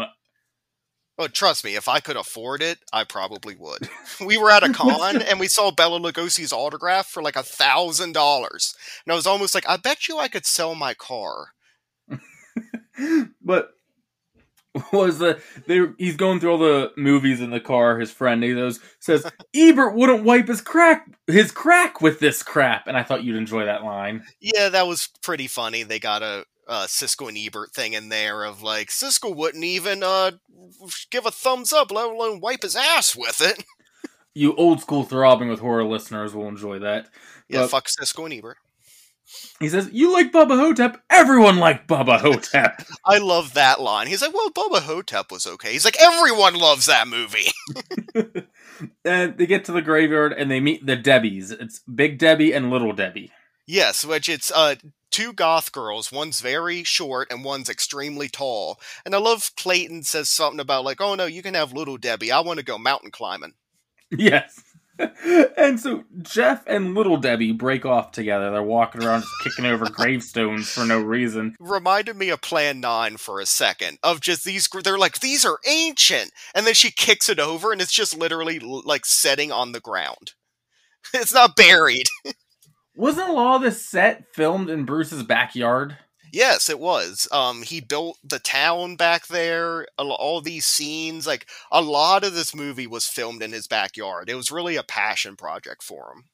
Oh, 1.22 1.28
trust 1.28 1.66
me, 1.66 1.76
if 1.76 1.90
I 1.90 2.00
could 2.00 2.16
afford 2.16 2.62
it, 2.62 2.80
I 2.94 3.04
probably 3.04 3.54
would. 3.54 3.90
we 4.26 4.38
were 4.38 4.50
at 4.50 4.64
a 4.64 4.72
con 4.72 5.22
and 5.30 5.38
we 5.38 5.50
saw 5.50 5.70
Bela 5.70 6.00
Lugosi's 6.00 6.54
autograph 6.54 7.08
for 7.08 7.22
like 7.22 7.36
a 7.36 7.44
thousand 7.44 8.14
dollars, 8.14 8.74
and 9.06 9.12
I 9.12 9.16
was 9.16 9.28
almost 9.28 9.54
like, 9.54 9.68
I 9.68 9.76
bet 9.76 10.08
you 10.08 10.18
I 10.18 10.30
could 10.30 10.46
sell 10.46 10.76
my 10.76 10.94
car. 10.94 11.50
but 13.42 13.72
was 14.94 15.20
the 15.20 15.42
they 15.68 15.82
he's 15.98 16.16
going 16.16 16.40
through 16.40 16.52
all 16.52 16.58
the 16.58 16.94
movies 16.96 17.42
in 17.42 17.50
the 17.50 17.60
car. 17.60 18.00
His 18.00 18.12
friend 18.12 18.42
he 18.42 18.54
goes 18.54 18.80
says 19.00 19.30
Ebert 19.54 19.96
wouldn't 19.96 20.24
wipe 20.24 20.48
his 20.48 20.62
crack 20.62 21.06
his 21.28 21.52
crack 21.52 22.02
with 22.02 22.20
this 22.22 22.44
crap, 22.44 22.88
and 22.88 22.96
I 22.96 23.04
thought 23.04 23.26
you'd 23.26 23.36
enjoy 23.36 23.66
that 23.66 23.84
line. 23.84 24.24
Yeah, 24.40 24.70
that 24.70 24.88
was 24.88 25.10
pretty 25.22 25.48
funny. 25.48 25.84
They 25.84 26.00
got 26.00 26.24
a 26.24 26.46
uh, 26.70 26.86
Siskel 26.86 27.28
and 27.28 27.38
Ebert 27.38 27.74
thing 27.74 27.94
in 27.94 28.10
there 28.10 28.44
of 28.44 28.62
like 28.62 28.90
Siskel 28.90 29.36
wouldn't 29.36 29.64
even 29.64 30.04
uh, 30.04 30.32
give 31.10 31.26
a 31.26 31.32
thumbs 31.32 31.74
up, 31.74 31.92
let 31.92 32.10
alone 32.10 32.40
wipe 32.40 32.64
his 32.64 32.76
ass 32.76 33.16
with 33.16 33.42
it. 33.42 33.66
you 34.34 34.56
old 34.56 34.80
school 34.80 35.04
throbbing 35.04 35.50
with 35.50 35.60
horror 35.60 35.84
listeners 35.84 36.34
will 36.34 36.48
enjoy 36.48 36.80
that. 36.80 37.10
Yeah, 37.50 37.62
but, 37.62 37.70
fuck 37.70 37.88
Siskel 37.88 38.26
and 38.26 38.34
Ebert. 38.34 38.58
He 39.60 39.70
says, 39.70 39.90
You 39.92 40.12
like 40.12 40.32
Bubba 40.32 40.58
Ho-Tep? 40.58 41.04
Everyone 41.10 41.58
liked 41.58 41.88
Bubba 41.88 42.20
Ho-Tep. 42.20 42.84
I 43.06 43.20
love 43.20 43.54
that 43.54 43.80
line. 43.80 44.08
He's 44.08 44.22
like, 44.22 44.34
Well, 44.34 44.50
Bubba 44.52 44.82
Ho-Tep 44.82 45.32
was 45.32 45.46
okay. 45.46 45.72
He's 45.72 45.86
like, 45.86 46.02
Everyone 46.02 46.56
loves 46.56 46.88
that 46.88 47.08
movie. 47.08 47.52
and 49.06 49.38
they 49.38 49.46
get 49.46 49.66
to 49.66 49.72
the 49.72 49.82
graveyard 49.82 50.34
and 50.34 50.50
they 50.50 50.60
meet 50.60 50.86
the 50.86 50.98
Debbies. 50.98 51.52
It's 51.52 51.80
Big 51.80 52.18
Debbie 52.18 52.54
and 52.54 52.72
Little 52.72 52.94
Debbie. 52.94 53.32
Yes, 53.68 54.04
which 54.04 54.28
it's 54.28 54.52
uh 54.52 54.76
two 55.12 55.34
goth 55.34 55.72
girls. 55.72 56.12
One's 56.12 56.42
very 56.42 56.84
short 56.84 57.32
and 57.32 57.44
one's 57.44 57.70
extremely 57.70 58.30
tall. 58.30 58.80
And 59.06 59.16
I 59.16 59.20
love 59.20 59.52
Clayton 59.58 60.04
says 60.04 60.30
something 60.30 60.60
about 60.60 60.84
like, 60.84 61.02
"Oh 61.02 61.16
no, 61.16 61.26
you 61.26 61.42
can 61.42 61.54
have 61.54 61.74
little 61.74 61.98
Debbie. 61.98 62.32
I 62.32 62.40
want 62.42 62.60
to 62.60 62.66
go 62.66 62.78
mountain 62.78 63.12
climbing." 63.12 63.54
Yes. 64.12 64.64
and 65.58 65.80
so 65.80 66.04
Jeff 66.22 66.64
and 66.68 66.94
Little 66.94 67.18
Debbie 67.18 67.52
break 67.52 67.86
off 67.86 68.12
together. 68.12 68.52
They're 68.52 68.64
walking 68.64 69.04
around 69.04 69.22
just 69.22 69.34
kicking 69.44 69.66
over 69.66 69.90
gravestones 69.90 70.70
for 70.70 70.86
no 70.86 71.00
reason. 71.00 71.56
Reminded 71.60 72.18
me 72.18 72.30
of 72.30 72.42
Plan 72.42 72.80
9 72.80 73.18
for 73.18 73.40
a 73.40 73.46
second. 73.46 74.00
Of 74.04 74.20
just 74.22 74.44
these, 74.44 74.68
they're 74.84 74.98
like, 74.98 75.20
these 75.20 75.46
are 75.46 75.60
ancient. 75.68 76.32
And 76.54 76.68
then 76.68 76.74
she 76.74 76.92
kicks 76.92 77.30
it 77.30 77.40
over 77.40 77.72
and 77.72 77.82
it's 77.82 77.94
just 77.94 78.18
literally 78.18 78.60
like 78.60 79.06
setting 79.06 79.52
on 79.52 79.72
the 79.72 79.80
ground. 79.80 80.34
It's 81.14 81.34
not 81.34 81.56
buried. 81.56 82.08
Wasn't 82.96 83.30
a 83.30 83.34
lot 83.34 83.58
of 83.58 83.62
this 83.62 83.86
set 83.86 84.26
filmed 84.34 84.70
in 84.70 84.86
Bruce's 84.86 85.24
backyard? 85.24 85.98
Yes, 86.32 86.70
it 86.70 86.80
was. 86.80 87.28
Um, 87.32 87.64
he 87.64 87.82
built 87.82 88.18
the 88.24 88.40
town 88.40 88.96
back 88.96 89.28
there. 89.28 89.88
All 89.98 90.42
these 90.42 90.66
scenes, 90.66 91.26
like 91.26 91.48
a 91.72 91.82
lot 91.82 92.24
of 92.24 92.34
this 92.34 92.56
movie, 92.56 92.88
was 92.88 93.08
filmed 93.08 93.42
in 93.42 93.52
his 93.52 93.68
backyard. 93.68 94.30
It 94.30 94.36
was 94.36 94.52
really 94.52 94.76
a 94.76 94.84
passion 94.84 95.36
project 95.36 95.82
for 95.82 96.14
him. 96.14 96.26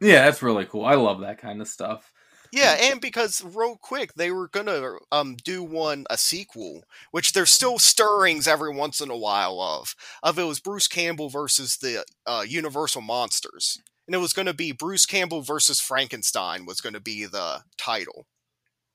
Yeah, 0.00 0.24
that's 0.24 0.42
really 0.42 0.64
cool. 0.64 0.84
I 0.84 0.94
love 0.94 1.20
that 1.20 1.38
kind 1.38 1.60
of 1.60 1.68
stuff. 1.68 2.12
Yeah, 2.52 2.76
and 2.78 3.00
because 3.00 3.42
real 3.42 3.78
quick 3.80 4.12
they 4.14 4.30
were 4.30 4.48
gonna 4.48 4.98
um 5.10 5.36
do 5.42 5.62
one 5.62 6.04
a 6.10 6.18
sequel, 6.18 6.82
which 7.10 7.32
there's 7.32 7.50
still 7.50 7.78
stirrings 7.78 8.46
every 8.46 8.74
once 8.74 9.00
in 9.00 9.10
a 9.10 9.16
while 9.16 9.58
of. 9.60 9.94
Of 10.22 10.38
it 10.38 10.44
was 10.44 10.60
Bruce 10.60 10.86
Campbell 10.86 11.30
versus 11.30 11.78
the 11.78 12.04
uh, 12.26 12.44
Universal 12.46 13.02
monsters, 13.02 13.78
and 14.06 14.14
it 14.14 14.18
was 14.18 14.32
going 14.32 14.46
to 14.46 14.54
be 14.54 14.72
Bruce 14.72 15.06
Campbell 15.06 15.42
versus 15.42 15.80
Frankenstein 15.80 16.66
was 16.66 16.80
going 16.80 16.94
to 16.94 17.00
be 17.00 17.24
the 17.24 17.62
title. 17.76 18.26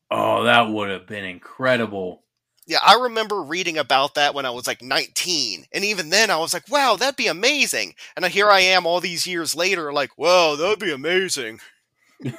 Oh, 0.09 0.43
that 0.43 0.69
would 0.69 0.89
have 0.89 1.07
been 1.07 1.25
incredible. 1.25 2.23
Yeah, 2.65 2.79
I 2.85 2.95
remember 2.95 3.41
reading 3.41 3.77
about 3.77 4.15
that 4.15 4.33
when 4.33 4.45
I 4.45 4.49
was 4.49 4.67
like 4.67 4.81
19. 4.81 5.65
And 5.71 5.85
even 5.85 6.09
then 6.09 6.29
I 6.29 6.37
was 6.37 6.53
like, 6.53 6.69
wow, 6.69 6.97
that'd 6.97 7.15
be 7.15 7.27
amazing. 7.27 7.95
And 8.15 8.25
here 8.25 8.49
I 8.49 8.59
am 8.59 8.85
all 8.85 8.99
these 8.99 9.25
years 9.25 9.55
later, 9.55 9.93
like, 9.93 10.17
wow, 10.17 10.55
that'd 10.55 10.79
be 10.79 10.91
amazing. 10.91 11.59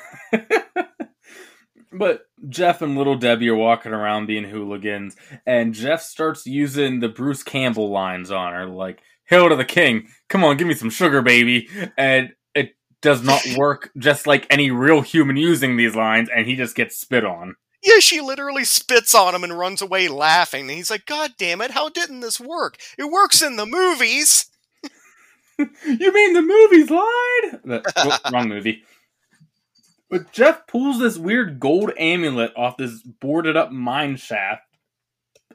but 1.92 2.26
Jeff 2.48 2.82
and 2.82 2.96
little 2.96 3.16
Debbie 3.16 3.48
are 3.48 3.54
walking 3.54 3.92
around 3.92 4.26
being 4.26 4.44
hooligans, 4.44 5.16
and 5.46 5.72
Jeff 5.72 6.02
starts 6.02 6.46
using 6.46 7.00
the 7.00 7.08
Bruce 7.08 7.42
Campbell 7.42 7.90
lines 7.90 8.30
on 8.30 8.52
her, 8.52 8.66
like, 8.66 9.00
Hail 9.28 9.50
to 9.50 9.56
the 9.56 9.64
king, 9.64 10.08
come 10.30 10.42
on, 10.42 10.56
give 10.56 10.66
me 10.66 10.72
some 10.72 10.88
sugar, 10.88 11.20
baby. 11.20 11.68
And 11.98 12.32
does 13.00 13.22
not 13.22 13.42
work 13.56 13.90
just 13.96 14.26
like 14.26 14.46
any 14.50 14.70
real 14.70 15.00
human 15.00 15.36
using 15.36 15.76
these 15.76 15.94
lines, 15.94 16.28
and 16.34 16.46
he 16.46 16.56
just 16.56 16.74
gets 16.74 16.98
spit 16.98 17.24
on. 17.24 17.54
Yeah, 17.82 18.00
she 18.00 18.20
literally 18.20 18.64
spits 18.64 19.14
on 19.14 19.34
him 19.34 19.44
and 19.44 19.56
runs 19.56 19.80
away 19.80 20.08
laughing. 20.08 20.62
And 20.62 20.70
he's 20.72 20.90
like, 20.90 21.06
God 21.06 21.32
damn 21.38 21.60
it, 21.60 21.70
how 21.70 21.88
didn't 21.88 22.20
this 22.20 22.40
work? 22.40 22.76
It 22.98 23.10
works 23.10 23.40
in 23.40 23.56
the 23.56 23.66
movies! 23.66 24.46
you 25.58 26.12
mean 26.12 26.34
the 26.34 26.42
movies 26.42 26.90
lied? 26.90 27.82
oh, 27.96 28.18
wrong 28.32 28.48
movie. 28.48 28.82
But 30.10 30.32
Jeff 30.32 30.66
pulls 30.66 30.98
this 30.98 31.18
weird 31.18 31.60
gold 31.60 31.92
amulet 31.98 32.52
off 32.56 32.78
this 32.78 33.02
boarded 33.02 33.56
up 33.56 33.70
mine 33.70 34.16
shaft. 34.16 34.62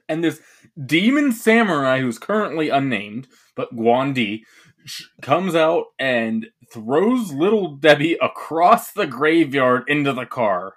And 0.07 0.23
this 0.23 0.41
demon 0.85 1.31
samurai, 1.31 2.00
who's 2.00 2.19
currently 2.19 2.69
unnamed, 2.69 3.27
but 3.55 3.75
Guandi, 3.75 4.43
comes 5.21 5.55
out 5.55 5.85
and 5.97 6.47
throws 6.74 7.32
little 7.32 7.75
Debbie 7.75 8.18
across 8.22 8.92
the 8.92 9.08
graveyard 9.08 9.84
into 9.88 10.13
the 10.13 10.25
car. 10.25 10.75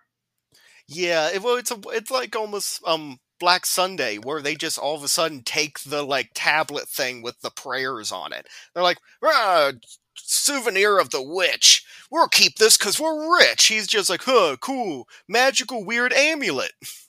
Yeah, 0.88 1.30
it, 1.30 1.42
well, 1.42 1.56
it's 1.56 1.70
a, 1.70 1.80
it's 1.88 2.10
like 2.10 2.36
almost 2.36 2.80
um 2.86 3.18
Black 3.38 3.66
Sunday 3.66 4.16
where 4.18 4.40
they 4.40 4.54
just 4.54 4.78
all 4.78 4.94
of 4.94 5.02
a 5.02 5.08
sudden 5.08 5.42
take 5.42 5.80
the 5.80 6.02
like 6.02 6.30
tablet 6.34 6.88
thing 6.88 7.22
with 7.22 7.40
the 7.40 7.50
prayers 7.50 8.12
on 8.12 8.32
it. 8.32 8.46
They're 8.74 8.82
like, 8.82 8.98
ah, 9.24 9.72
souvenir 10.14 10.98
of 10.98 11.10
the 11.10 11.22
witch. 11.22 11.84
We'll 12.10 12.28
keep 12.28 12.56
this 12.56 12.76
because 12.76 13.00
we're 13.00 13.38
rich. 13.38 13.66
He's 13.66 13.86
just 13.86 14.08
like, 14.10 14.22
huh, 14.24 14.56
cool, 14.60 15.08
magical, 15.28 15.84
weird 15.84 16.12
amulet. 16.12 16.72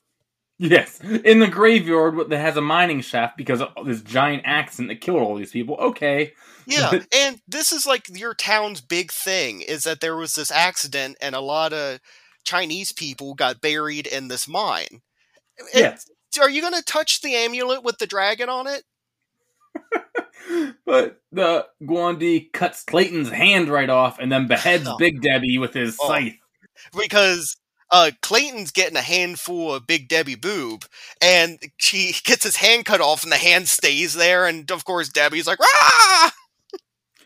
Yes, 0.59 0.99
in 1.01 1.39
the 1.39 1.47
graveyard 1.47 2.29
that 2.29 2.37
has 2.39 2.57
a 2.57 2.61
mining 2.61 3.01
shaft 3.01 3.37
because 3.37 3.61
of 3.61 3.85
this 3.85 4.01
giant 4.01 4.41
accident 4.45 4.89
that 4.89 5.01
killed 5.01 5.21
all 5.21 5.35
these 5.35 5.51
people. 5.51 5.75
Okay. 5.75 6.33
Yeah, 6.65 6.99
and 7.15 7.39
this 7.47 7.71
is 7.71 7.85
like 7.85 8.07
your 8.17 8.33
town's 8.33 8.81
big 8.81 9.11
thing 9.11 9.61
is 9.61 9.83
that 9.83 9.99
there 10.01 10.15
was 10.15 10.33
this 10.35 10.49
accident 10.51 11.17
and 11.21 11.35
a 11.35 11.39
lot 11.41 11.73
of 11.73 11.99
Chinese 12.43 12.91
people 12.91 13.35
got 13.35 13.61
buried 13.61 14.07
in 14.07 14.29
this 14.29 14.47
mine. 14.47 15.01
Yes. 15.73 16.09
Are 16.41 16.49
you 16.49 16.61
going 16.61 16.73
to 16.73 16.83
touch 16.83 17.21
the 17.21 17.35
amulet 17.35 17.83
with 17.83 17.97
the 17.99 18.07
dragon 18.07 18.49
on 18.49 18.67
it? 18.67 18.83
but 20.85 21.21
the 21.31 21.65
Guandi 21.83 22.51
cuts 22.51 22.83
Clayton's 22.83 23.29
hand 23.29 23.69
right 23.69 23.89
off 23.89 24.19
and 24.19 24.31
then 24.31 24.47
beheads 24.47 24.87
Oh. 24.87 24.97
Big 24.97 25.21
Debbie 25.21 25.57
with 25.57 25.73
his 25.73 25.97
Oh. 26.01 26.07
scythe. 26.07 26.33
because 26.97 27.55
uh, 27.91 28.11
Clayton's 28.21 28.71
getting 28.71 28.97
a 28.97 29.01
handful 29.01 29.73
of 29.73 29.87
Big 29.87 30.07
Debbie 30.07 30.35
boob, 30.35 30.85
and 31.21 31.59
she 31.77 32.13
gets 32.23 32.43
his 32.43 32.57
hand 32.57 32.85
cut 32.85 33.01
off, 33.01 33.23
and 33.23 33.31
the 33.31 33.37
hand 33.37 33.67
stays 33.67 34.13
there, 34.13 34.45
and 34.45 34.69
of 34.71 34.85
course 34.85 35.09
Debbie's 35.09 35.47
like, 35.47 35.59
"Ah!" 35.61 36.33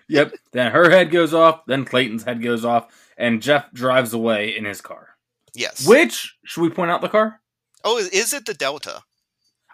Yep. 0.07 0.33
then 0.51 0.71
her 0.71 0.89
head 0.89 1.09
goes 1.11 1.33
off. 1.33 1.61
Then 1.67 1.85
Clayton's 1.85 2.23
head 2.23 2.41
goes 2.43 2.65
off, 2.65 2.87
and 3.17 3.41
Jeff 3.41 3.71
drives 3.71 4.13
away 4.13 4.55
in 4.57 4.65
his 4.65 4.81
car. 4.81 5.09
Yes. 5.53 5.87
Which 5.87 6.35
should 6.43 6.61
we 6.61 6.69
point 6.69 6.91
out 6.91 7.01
the 7.01 7.09
car? 7.09 7.39
oh, 7.83 7.97
is- 7.97 8.33
it 8.33 8.45
the 8.45 8.53
Delta? 8.53 9.01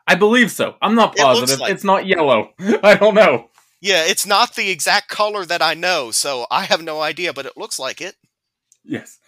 I 0.09 0.15
believe 0.15 0.51
so. 0.51 0.75
I'm 0.81 0.95
not 0.95 1.17
It 1.17 1.21
positive. 1.21 1.59
like- 1.59 1.71
it's 1.73 1.83
not 1.83 2.05
yellow. 2.05 2.53
I 2.83 2.95
don't 2.95 3.15
know. 3.15 3.49
Yeah, 3.81 4.05
it's 4.05 4.25
not 4.25 4.55
the 4.55 4.69
exact 4.69 5.09
color 5.09 5.45
that 5.45 5.61
I 5.61 5.73
know, 5.73 6.11
so 6.11 6.47
I 6.49 6.63
have 6.63 6.81
no 6.81 7.01
idea, 7.01 7.33
but 7.33 7.45
it 7.45 7.57
looks 7.57 7.77
like 7.77 7.99
it. 8.01 8.15
Yes. 8.85 9.19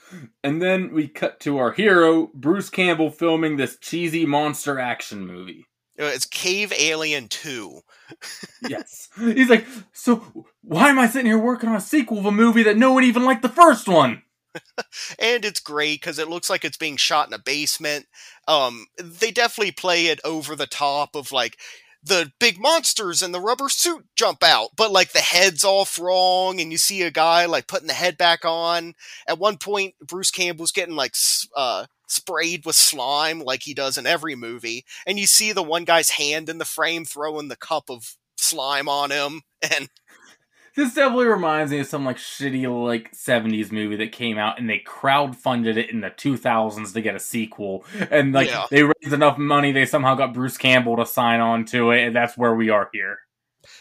And 0.44 0.62
then 0.62 0.94
we 0.94 1.08
cut 1.08 1.40
to 1.42 1.58
our 1.58 1.72
hero, 1.72 2.32
Bruce 2.34 2.70
Campbell, 2.70 3.12
filming 3.12 3.58
this 3.58 3.78
cheesy 3.78 4.26
monster 4.26 4.80
action 4.80 5.26
movie. 5.26 5.66
Uh, 6.00 6.06
It's 6.06 6.26
Cave 6.26 6.74
Alien 6.78 7.28
2. 7.28 7.80
Yes. 8.68 9.10
He's 9.18 9.50
like, 9.50 9.66
so 9.94 10.46
why 10.62 10.90
am 10.90 11.00
I 11.00 11.08
sitting 11.08 11.28
here 11.28 11.38
working 11.38 11.70
on 11.70 11.76
a 11.76 11.82
sequel 11.82 12.20
of 12.20 12.26
a 12.26 12.32
movie 12.32 12.64
that 12.64 12.78
no 12.78 12.92
one 12.94 13.04
even 13.04 13.24
liked 13.24 13.42
the 13.42 13.50
first 13.50 13.88
one? 13.88 14.24
and 15.20 15.46
it's 15.46 15.60
great 15.60 16.02
because 16.02 16.20
it 16.20 16.28
looks 16.28 16.50
like 16.50 16.66
it's 16.66 16.78
being 16.78 16.98
shot 16.98 17.28
in 17.28 17.34
a 17.34 17.40
basement. 17.40 18.08
Um, 18.48 18.88
they 18.98 19.32
definitely 19.32 19.72
play 19.72 20.08
it 20.08 20.20
over 20.26 20.56
the 20.56 20.68
top 20.68 21.16
of 21.16 21.32
like 21.32 21.58
the 22.04 22.32
big 22.40 22.60
monsters 22.60 23.22
and 23.22 23.34
the 23.34 23.42
rubber 23.42 23.70
suit 23.70 24.06
jump 24.16 24.44
out, 24.44 24.70
but 24.78 24.92
like 24.92 25.12
the 25.12 25.20
head's 25.20 25.64
off 25.64 26.00
wrong, 26.00 26.60
and 26.60 26.72
you 26.72 26.78
see 26.78 27.02
a 27.02 27.12
guy 27.12 27.46
like 27.46 27.68
putting 27.68 27.88
the 27.88 27.94
head 27.94 28.18
back 28.18 28.46
on. 28.46 28.94
At 29.28 29.40
one 29.40 29.58
point, 29.58 29.96
Bruce 30.06 30.32
Campbell's 30.32 30.72
getting 30.72 30.96
like 30.96 31.14
uh, 31.56 31.86
sprayed 32.08 32.66
with 32.66 32.76
slime 32.76 33.40
like 33.40 33.64
he 33.64 33.74
does 33.74 33.98
in 33.98 34.06
every 34.06 34.36
movie, 34.36 34.86
and 35.06 35.20
you 35.20 35.28
see 35.28 35.52
the 35.52 35.64
one 35.64 35.84
guy's 35.84 36.12
hand 36.12 36.50
in 36.50 36.58
the 36.58 36.66
frame 36.66 37.06
throwing 37.06 37.50
the 37.50 37.58
cup 37.58 37.90
of 37.90 38.16
slime 38.38 38.88
on 38.88 39.12
him, 39.12 39.42
and 39.62 39.90
This 40.76 40.94
definitely 40.94 41.26
reminds 41.26 41.72
me 41.72 41.80
of 41.80 41.88
some 41.88 42.06
like 42.06 42.18
shitty 42.18 42.66
like 42.86 43.12
70s 43.14 43.72
movie 43.72 43.96
that 43.98 44.12
came 44.12 44.38
out 44.38 44.60
and 44.60 44.70
they 44.70 44.80
crowdfunded 44.80 45.78
it 45.78 45.90
in 45.90 46.02
the 46.02 46.10
2000s 46.10 46.94
to 46.94 47.02
get 47.02 47.16
a 47.16 47.20
sequel. 47.20 47.84
And 48.12 48.34
like 48.34 48.48
Yeah. 48.50 48.66
they 48.70 48.84
raised 48.84 49.14
enough 49.14 49.38
money, 49.38 49.72
they 49.72 49.86
somehow 49.86 50.16
got 50.16 50.34
Bruce 50.34 50.58
Campbell 50.58 50.98
to 50.98 51.06
sign 51.06 51.40
on 51.40 51.66
to 51.66 51.92
it, 51.92 52.08
and 52.08 52.16
that's 52.16 52.38
where 52.38 52.54
we 52.56 52.70
are 52.70 52.90
here. 52.94 53.20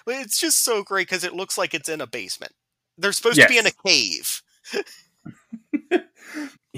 it's 0.06 0.38
just 0.40 0.64
so 0.64 0.82
great 0.82 1.08
because 1.08 1.24
it 1.24 1.34
looks 1.34 1.56
like 1.58 1.74
it's 1.74 1.88
in 1.88 2.00
a 2.00 2.06
basement. 2.06 2.52
They're 2.96 3.12
supposed 3.12 3.40
to 3.40 3.48
be 3.48 3.58
in 3.58 3.66
a 3.66 3.70
cave. 3.86 4.42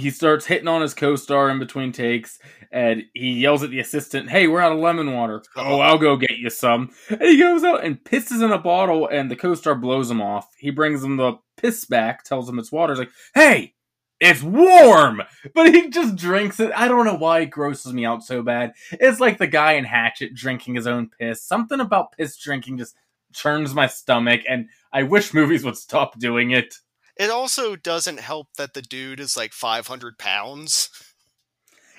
he 0.01 0.11
starts 0.11 0.47
hitting 0.47 0.69
on 0.69 0.83
his 0.83 0.95
co-star 0.95 1.51
in 1.51 1.59
between 1.59 1.93
takes 1.93 2.39
and 2.73 3.05
he 3.15 3.33
yells 3.33 3.63
at 3.63 3.71
the 3.71 3.81
assistant 3.81 4.31
hey 4.31 4.47
we're 4.47 4.61
out 4.61 4.73
of 4.73 4.79
lemon 4.79 5.13
water. 5.13 5.43
Oh 5.57 5.81
i'll 5.81 5.99
go 5.99 6.17
get 6.17 6.39
you 6.39 6.51
some. 6.51 6.91
And 7.09 7.23
he 7.23 7.39
goes 7.39 7.65
out 7.65 7.85
and 7.85 8.03
pisses 8.03 8.43
in 8.43 8.53
a 8.53 8.59
bottle 8.59 9.09
and 9.09 9.31
the 9.31 9.37
co-star 9.37 9.75
blows 9.75 10.11
him 10.11 10.23
off. 10.23 10.49
He 10.57 10.71
brings 10.71 11.03
him 11.03 11.17
the 11.17 11.39
piss 11.57 11.85
back 11.85 12.25
tells 12.25 12.49
him 12.49 12.59
it's 12.59 12.73
water. 12.73 12.95
He's 12.95 13.01
like 13.01 13.13
hey 13.35 13.75
it's 14.21 14.43
warm! 14.43 15.23
But 15.55 15.75
he 15.75 15.89
just 15.89 16.15
drinks 16.15 16.61
it. 16.61 16.71
I 16.77 16.89
don't 16.89 17.07
know 17.07 17.17
why 17.17 17.41
it 17.41 17.47
grosses 17.47 17.95
me 17.95 18.05
out 18.05 18.23
so 18.23 18.43
bad. 18.43 18.75
It's 18.93 19.19
like 19.19 19.39
the 19.39 19.47
guy 19.47 19.73
in 19.73 19.85
hatchet 19.85 20.35
drinking 20.35 20.75
his 20.75 20.87
own 20.87 21.09
piss. 21.19 21.43
Something 21.43 21.81
about 21.81 22.13
piss 22.13 22.37
drinking 22.37 22.77
just 22.77 22.95
churns 23.33 23.75
my 23.75 23.87
stomach 23.87 24.43
and 24.49 24.69
i 24.93 25.03
wish 25.03 25.35
movies 25.35 25.65
would 25.65 25.77
stop 25.77 26.19
doing 26.19 26.51
it 26.51 26.77
It 27.21 27.31
also 27.31 27.77
doesn't 27.77 28.21
help 28.21 28.49
that 28.57 28.75
the 28.75 28.83
dude 28.83 29.21
is 29.21 29.37
like 29.37 29.53
500 29.53 30.19
pounds. 30.19 30.89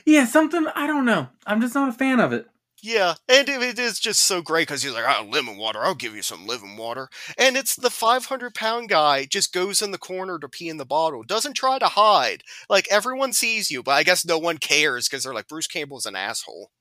yeah 0.05 0.25
something 0.25 0.65
i 0.75 0.87
don't 0.87 1.05
know 1.05 1.27
i'm 1.45 1.61
just 1.61 1.75
not 1.75 1.89
a 1.89 1.93
fan 1.93 2.19
of 2.19 2.33
it 2.33 2.47
Yeah, 2.83 3.13
and 3.29 3.47
it, 3.47 3.61
it 3.61 3.77
is 3.77 3.99
just 3.99 4.23
so 4.23 4.41
great 4.41 4.67
because 4.67 4.81
he's 4.81 4.93
like, 4.95 5.05
oh, 5.07 5.23
lemon 5.29 5.55
water, 5.57 5.81
I'll 5.83 5.93
give 5.93 6.15
you 6.15 6.23
some 6.23 6.47
lemon 6.47 6.75
water. 6.77 7.09
And 7.37 7.55
it's 7.55 7.75
the 7.75 7.91
500 7.91 8.55
pound 8.55 8.89
guy 8.89 9.25
just 9.25 9.53
goes 9.53 9.83
in 9.83 9.91
the 9.91 9.99
corner 9.99 10.39
to 10.39 10.49
pee 10.49 10.67
in 10.67 10.77
the 10.77 10.85
bottle, 10.97 11.21
doesn't 11.21 11.53
try 11.53 11.77
to 11.77 11.85
hide. 11.85 12.41
Like, 12.71 12.87
everyone 12.89 13.33
sees 13.33 13.69
you, 13.69 13.83
but 13.83 13.91
I 13.91 14.01
guess 14.03 14.25
no 14.25 14.39
one 14.39 14.57
cares 14.57 15.07
because 15.07 15.23
they're 15.23 15.33
like, 15.35 15.47
Bruce 15.47 15.67
Campbell's 15.67 16.07
an 16.07 16.15
asshole. 16.15 16.71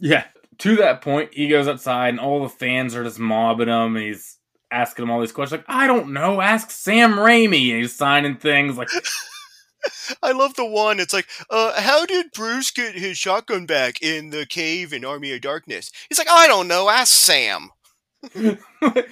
Yeah. 0.00 0.24
To 0.60 0.76
that 0.76 1.02
point, 1.02 1.34
he 1.34 1.48
goes 1.48 1.68
outside 1.68 2.08
and 2.10 2.20
all 2.20 2.42
the 2.42 2.48
fans 2.48 2.94
are 2.96 3.04
just 3.04 3.18
mobbing 3.18 3.68
him. 3.68 3.94
He's 3.96 4.35
asking 4.70 5.04
him 5.04 5.10
all 5.10 5.20
these 5.20 5.32
questions. 5.32 5.60
Like, 5.60 5.68
I 5.68 5.86
don't 5.86 6.12
know. 6.12 6.40
Ask 6.40 6.70
Sam 6.70 7.14
Raimi. 7.14 7.70
And 7.70 7.82
he's 7.82 7.94
signing 7.94 8.36
things 8.36 8.76
like, 8.76 8.88
I 10.22 10.32
love 10.32 10.54
the 10.54 10.64
one. 10.64 11.00
It's 11.00 11.12
like, 11.12 11.28
uh, 11.50 11.80
how 11.80 12.06
did 12.06 12.32
Bruce 12.32 12.70
get 12.70 12.94
his 12.94 13.18
shotgun 13.18 13.66
back 13.66 14.02
in 14.02 14.30
the 14.30 14.46
cave 14.46 14.92
in 14.92 15.04
Army 15.04 15.32
of 15.32 15.40
Darkness? 15.40 15.92
He's 16.08 16.18
like, 16.18 16.30
I 16.30 16.46
don't 16.46 16.68
know. 16.68 16.88
Ask 16.88 17.12
Sam. 17.12 17.70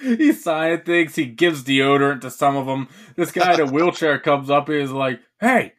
he 0.03 0.33
signing 0.33 0.81
things. 0.81 1.15
He 1.15 1.27
gives 1.27 1.65
deodorant 1.65 2.23
to 2.23 2.31
some 2.31 2.57
of 2.57 2.67
them. 2.67 2.89
This 3.17 3.33
guy 3.33 3.55
in 3.55 3.61
a 3.61 3.67
wheelchair 3.73 4.19
comes 4.19 4.51
up 4.51 4.69
is 4.71 4.91
like, 4.91 5.21
hey, 5.41 5.75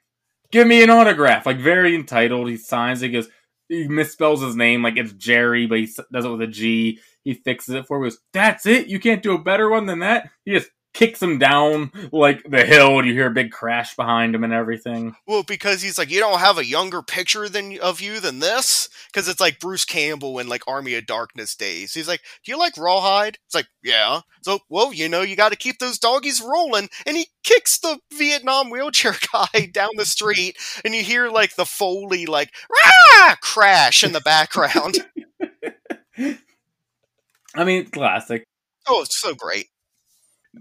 give 0.52 0.68
me 0.68 0.84
an 0.84 0.90
autograph. 0.90 1.46
Like, 1.46 1.58
very 1.58 1.96
entitled. 1.96 2.50
He 2.50 2.58
signs 2.58 3.02
it. 3.02 3.08
He 3.08 3.14
goes, 3.14 3.30
he 3.68 3.88
misspells 3.88 4.46
his 4.46 4.56
name. 4.56 4.84
Like, 4.84 4.98
it's 4.98 5.14
Jerry, 5.14 5.66
but 5.66 5.80
he 5.80 5.90
does 6.12 6.26
it 6.26 6.30
with 6.30 6.42
a 6.42 6.48
G. 6.48 7.00
He 7.26 7.34
fixes 7.34 7.76
it 7.76 7.88
for 7.88 8.02
goes, 8.02 8.20
that's 8.32 8.66
it? 8.66 8.88
You 8.88 9.00
can't 9.00 9.22
do 9.22 9.34
a 9.34 9.42
better 9.42 9.70
one 9.70 9.88
than 9.88 10.00
that? 10.00 10.30
He 10.46 10.54
just 10.54 10.70
kicks 10.96 11.22
him 11.22 11.38
down 11.38 11.92
like 12.14 12.42
the 12.50 12.66
hill 12.66 12.98
and 12.98 13.08
you 13.08 13.14
hear 13.14 13.28
a 13.28 13.34
big 13.34 13.52
crash 13.52 13.96
behind 13.98 14.34
him 14.34 14.46
and 14.46 14.54
everything. 14.54 15.14
Well, 15.28 15.44
because 15.44 15.82
he's 15.82 15.98
like, 15.98 16.10
you 16.10 16.20
don't 16.22 16.40
have 16.40 16.58
a 16.58 16.66
younger 16.66 17.02
picture 17.02 17.50
than 17.50 17.78
of 17.80 18.00
you 18.00 18.22
than 18.22 18.40
this, 18.40 18.88
because 19.12 19.28
it's 19.28 19.42
like 19.42 19.60
Bruce 19.60 19.84
Campbell 19.86 20.40
in 20.40 20.48
like 20.48 20.64
Army 20.68 20.96
of 20.96 21.06
Darkness 21.06 21.56
days. 21.56 21.94
He's 21.94 22.08
like, 22.08 22.22
do 22.44 22.52
you 22.52 22.58
like 22.58 22.78
Rawhide? 22.78 23.38
It's 23.46 23.54
like, 23.54 23.68
yeah. 23.84 24.22
So, 24.42 24.60
well, 24.70 24.94
you 24.94 25.10
know, 25.10 25.22
you 25.22 25.36
got 25.36 25.52
to 25.52 25.58
keep 25.58 25.80
those 25.80 26.00
doggies 26.00 26.42
rolling, 26.42 26.90
and 27.06 27.18
he 27.18 27.28
kicks 27.44 27.78
the 27.78 28.00
Vietnam 28.14 28.70
wheelchair 28.70 29.16
guy 29.34 29.66
down 29.74 29.90
the 29.98 30.06
street, 30.06 30.58
and 30.86 30.96
you 30.96 31.04
hear 31.04 31.28
like 31.28 31.56
the 31.56 31.66
Foley 31.66 32.26
like 32.26 32.54
Rah! 32.70 33.36
crash 33.42 34.04
in 34.04 34.14
the 34.14 34.22
background. 34.22 35.00
I 37.56 37.64
mean, 37.64 37.86
classic. 37.88 38.44
oh, 38.88 39.02
it's 39.02 39.20
so 39.20 39.34
great. 39.34 39.68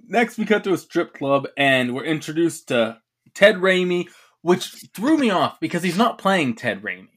Next, 0.07 0.39
we 0.39 0.45
cut 0.45 0.65
to 0.65 0.73
a 0.73 0.79
strip 0.79 1.15
club 1.15 1.47
and 1.57 1.95
we're 1.95 2.05
introduced 2.05 2.69
to 2.69 2.99
Ted 3.35 3.57
Raimi, 3.57 4.09
which 4.43 4.87
threw 4.95 5.17
me 5.17 5.31
off 5.31 5.61
because 5.61 5.83
he's 5.83 5.97
not 5.97 6.19
playing 6.19 6.55
Ted 6.55 6.83
Raimi. 6.83 7.09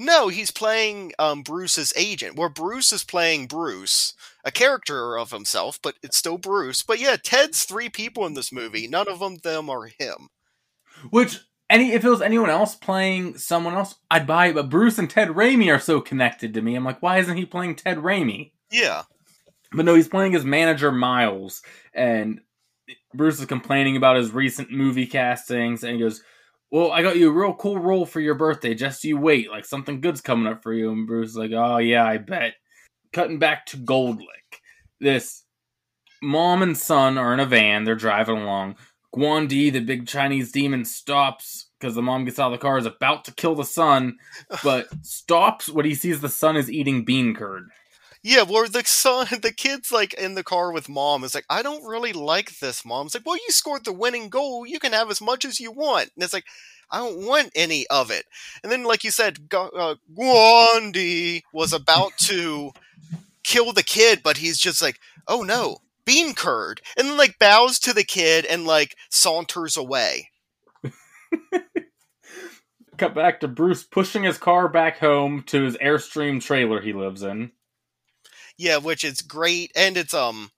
No, 0.00 0.28
he's 0.28 0.52
playing 0.52 1.12
um, 1.18 1.42
Bruce's 1.42 1.92
agent, 1.96 2.36
where 2.36 2.48
Bruce 2.48 2.92
is 2.92 3.02
playing 3.02 3.48
Bruce, 3.48 4.14
a 4.44 4.52
character 4.52 5.18
of 5.18 5.32
himself, 5.32 5.80
but 5.82 5.96
it's 6.04 6.16
still 6.16 6.38
Bruce. 6.38 6.84
But 6.84 7.00
yeah, 7.00 7.16
Ted's 7.20 7.64
three 7.64 7.88
people 7.88 8.24
in 8.24 8.34
this 8.34 8.52
movie. 8.52 8.86
None 8.86 9.08
of 9.08 9.18
them 9.18 9.38
them 9.38 9.68
are 9.68 9.86
him. 9.86 10.28
Which 11.10 11.40
any 11.68 11.92
if 11.92 12.04
it 12.04 12.08
was 12.08 12.22
anyone 12.22 12.48
else 12.48 12.76
playing 12.76 13.38
someone 13.38 13.74
else, 13.74 13.96
I'd 14.08 14.26
buy 14.26 14.46
it. 14.46 14.54
But 14.54 14.70
Bruce 14.70 14.98
and 14.98 15.10
Ted 15.10 15.28
Raimi 15.28 15.74
are 15.74 15.80
so 15.80 16.00
connected 16.00 16.54
to 16.54 16.62
me. 16.62 16.76
I'm 16.76 16.84
like, 16.84 17.02
why 17.02 17.18
isn't 17.18 17.36
he 17.36 17.44
playing 17.44 17.74
Ted 17.74 17.98
Raimi? 17.98 18.52
Yeah, 18.70 19.02
But 19.72 19.84
no, 19.84 19.94
he's 19.94 20.08
playing 20.08 20.32
his 20.32 20.44
manager 20.44 20.92
Miles, 20.92 21.62
and 21.94 22.40
Bruce 23.14 23.40
is 23.40 23.46
complaining 23.46 23.96
about 23.96 24.16
his 24.16 24.30
recent 24.32 24.70
movie 24.70 25.06
castings, 25.06 25.84
and 25.84 25.94
he 25.94 26.00
goes, 26.00 26.22
"Well, 26.70 26.90
I 26.92 27.02
got 27.02 27.16
you 27.16 27.28
a 27.28 27.32
real 27.32 27.54
cool 27.54 27.78
role 27.78 28.06
for 28.06 28.20
your 28.20 28.34
birthday. 28.34 28.74
Just 28.74 29.04
you 29.04 29.18
wait, 29.18 29.50
like 29.50 29.64
something 29.64 30.00
good's 30.00 30.20
coming 30.20 30.50
up 30.52 30.62
for 30.62 30.72
you." 30.72 30.90
And 30.90 31.06
Bruce 31.06 31.30
is 31.30 31.36
like, 31.36 31.52
"Oh 31.52 31.78
yeah, 31.78 32.04
I 32.04 32.18
bet." 32.18 32.54
Cutting 33.12 33.38
back 33.38 33.66
to 33.66 33.78
Goldlick, 33.78 34.60
this 35.00 35.44
mom 36.22 36.62
and 36.62 36.76
son 36.76 37.18
are 37.18 37.32
in 37.32 37.40
a 37.40 37.46
van. 37.46 37.84
They're 37.84 37.94
driving 37.94 38.38
along. 38.38 38.76
Guandi, 39.14 39.72
the 39.72 39.80
big 39.80 40.06
Chinese 40.06 40.52
demon, 40.52 40.84
stops 40.84 41.70
because 41.78 41.94
the 41.94 42.02
mom 42.02 42.24
gets 42.24 42.38
out 42.38 42.52
of 42.52 42.58
the 42.58 42.62
car, 42.62 42.76
is 42.78 42.86
about 42.86 43.24
to 43.24 43.34
kill 43.34 43.54
the 43.54 43.64
son, 43.64 44.18
but 44.64 44.88
stops 45.02 45.68
when 45.68 45.86
he 45.86 45.94
sees 45.94 46.20
the 46.20 46.28
son 46.28 46.56
is 46.56 46.70
eating 46.70 47.04
bean 47.04 47.34
curd. 47.34 47.68
Yeah, 48.30 48.42
where 48.42 48.68
the 48.68 48.84
son, 48.84 49.26
the 49.42 49.54
kid's 49.54 49.90
like 49.90 50.12
in 50.12 50.34
the 50.34 50.44
car 50.44 50.70
with 50.70 50.90
mom 50.90 51.24
is 51.24 51.34
like, 51.34 51.46
I 51.48 51.62
don't 51.62 51.88
really 51.88 52.12
like 52.12 52.58
this, 52.58 52.84
mom. 52.84 53.06
It's 53.06 53.14
like, 53.14 53.24
well, 53.24 53.36
you 53.36 53.48
scored 53.48 53.86
the 53.86 53.92
winning 53.92 54.28
goal. 54.28 54.66
You 54.66 54.78
can 54.78 54.92
have 54.92 55.10
as 55.10 55.22
much 55.22 55.46
as 55.46 55.60
you 55.60 55.72
want. 55.72 56.10
And 56.14 56.22
it's 56.22 56.34
like, 56.34 56.44
I 56.90 56.98
don't 56.98 57.24
want 57.26 57.52
any 57.54 57.86
of 57.86 58.10
it. 58.10 58.26
And 58.62 58.70
then, 58.70 58.84
like 58.84 59.02
you 59.02 59.10
said, 59.10 59.38
uh, 59.54 59.94
was 61.54 61.72
about 61.72 62.18
to 62.24 62.72
kill 63.44 63.72
the 63.72 63.82
kid, 63.82 64.20
but 64.22 64.36
he's 64.36 64.58
just 64.58 64.82
like, 64.82 65.00
oh 65.26 65.40
no, 65.40 65.78
bean 66.04 66.34
curd. 66.34 66.82
And 66.98 67.08
then, 67.08 67.16
like, 67.16 67.38
bows 67.38 67.78
to 67.80 67.94
the 67.94 68.04
kid 68.04 68.44
and, 68.44 68.66
like, 68.66 68.94
saunters 69.08 69.78
away. 69.78 70.28
Cut 72.98 73.14
back 73.14 73.40
to 73.40 73.48
Bruce 73.48 73.84
pushing 73.84 74.24
his 74.24 74.36
car 74.36 74.68
back 74.68 74.98
home 74.98 75.44
to 75.44 75.62
his 75.62 75.78
Airstream 75.78 76.42
trailer 76.42 76.82
he 76.82 76.92
lives 76.92 77.22
in. 77.22 77.52
Yeah, 78.58 78.78
which 78.78 79.04
is 79.04 79.22
great. 79.22 79.72
And 79.74 79.96
it's, 79.96 80.12
um, 80.12 80.50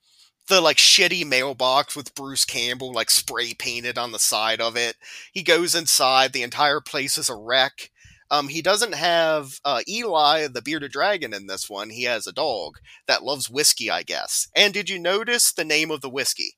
the 0.48 0.60
like 0.60 0.78
shitty 0.78 1.24
mailbox 1.24 1.94
with 1.94 2.14
Bruce 2.14 2.44
Campbell 2.44 2.92
like 2.92 3.10
spray 3.10 3.54
painted 3.54 3.96
on 3.96 4.10
the 4.10 4.18
side 4.18 4.60
of 4.60 4.76
it. 4.76 4.96
He 5.32 5.44
goes 5.44 5.76
inside, 5.76 6.32
the 6.32 6.42
entire 6.42 6.80
place 6.80 7.16
is 7.16 7.28
a 7.28 7.36
wreck. 7.36 7.90
Um, 8.32 8.48
he 8.48 8.62
doesn't 8.62 8.94
have 8.94 9.60
uh, 9.64 9.82
Eli, 9.88 10.46
the 10.48 10.62
bearded 10.62 10.92
dragon, 10.92 11.32
in 11.34 11.46
this 11.46 11.68
one. 11.68 11.90
He 11.90 12.04
has 12.04 12.26
a 12.26 12.32
dog 12.32 12.78
that 13.06 13.24
loves 13.24 13.50
whiskey, 13.50 13.90
I 13.90 14.02
guess. 14.02 14.48
And 14.54 14.72
did 14.72 14.88
you 14.88 14.98
notice 14.98 15.52
the 15.52 15.64
name 15.64 15.90
of 15.90 16.00
the 16.00 16.10
whiskey? 16.10 16.54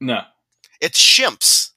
No. 0.00 0.22
It's 0.80 1.00
Shemps. 1.00 1.70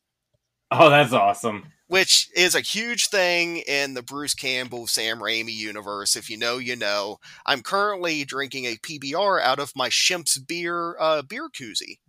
Oh, 0.72 0.89
that's 0.89 1.13
awesome 1.13 1.72
which 1.88 2.30
is 2.36 2.56
a 2.56 2.62
huge 2.62 3.08
thing 3.10 3.58
in 3.58 3.94
the 3.94 4.01
Bruce 4.01 4.34
Campbell, 4.34 4.88
Sam 4.88 5.20
Raimi 5.20 5.54
universe. 5.54 6.15
If 6.15 6.30
you 6.30 6.38
know, 6.38 6.58
you 6.58 6.75
know. 6.75 7.20
I'm 7.46 7.62
currently 7.62 8.25
drinking 8.25 8.65
a 8.65 8.77
PBR 8.77 9.42
out 9.42 9.60
of 9.60 9.74
my 9.75 9.89
Shemps 9.89 10.38
beer 10.46 10.96
uh, 11.00 11.22
beer 11.22 11.50
koozie. 11.50 12.00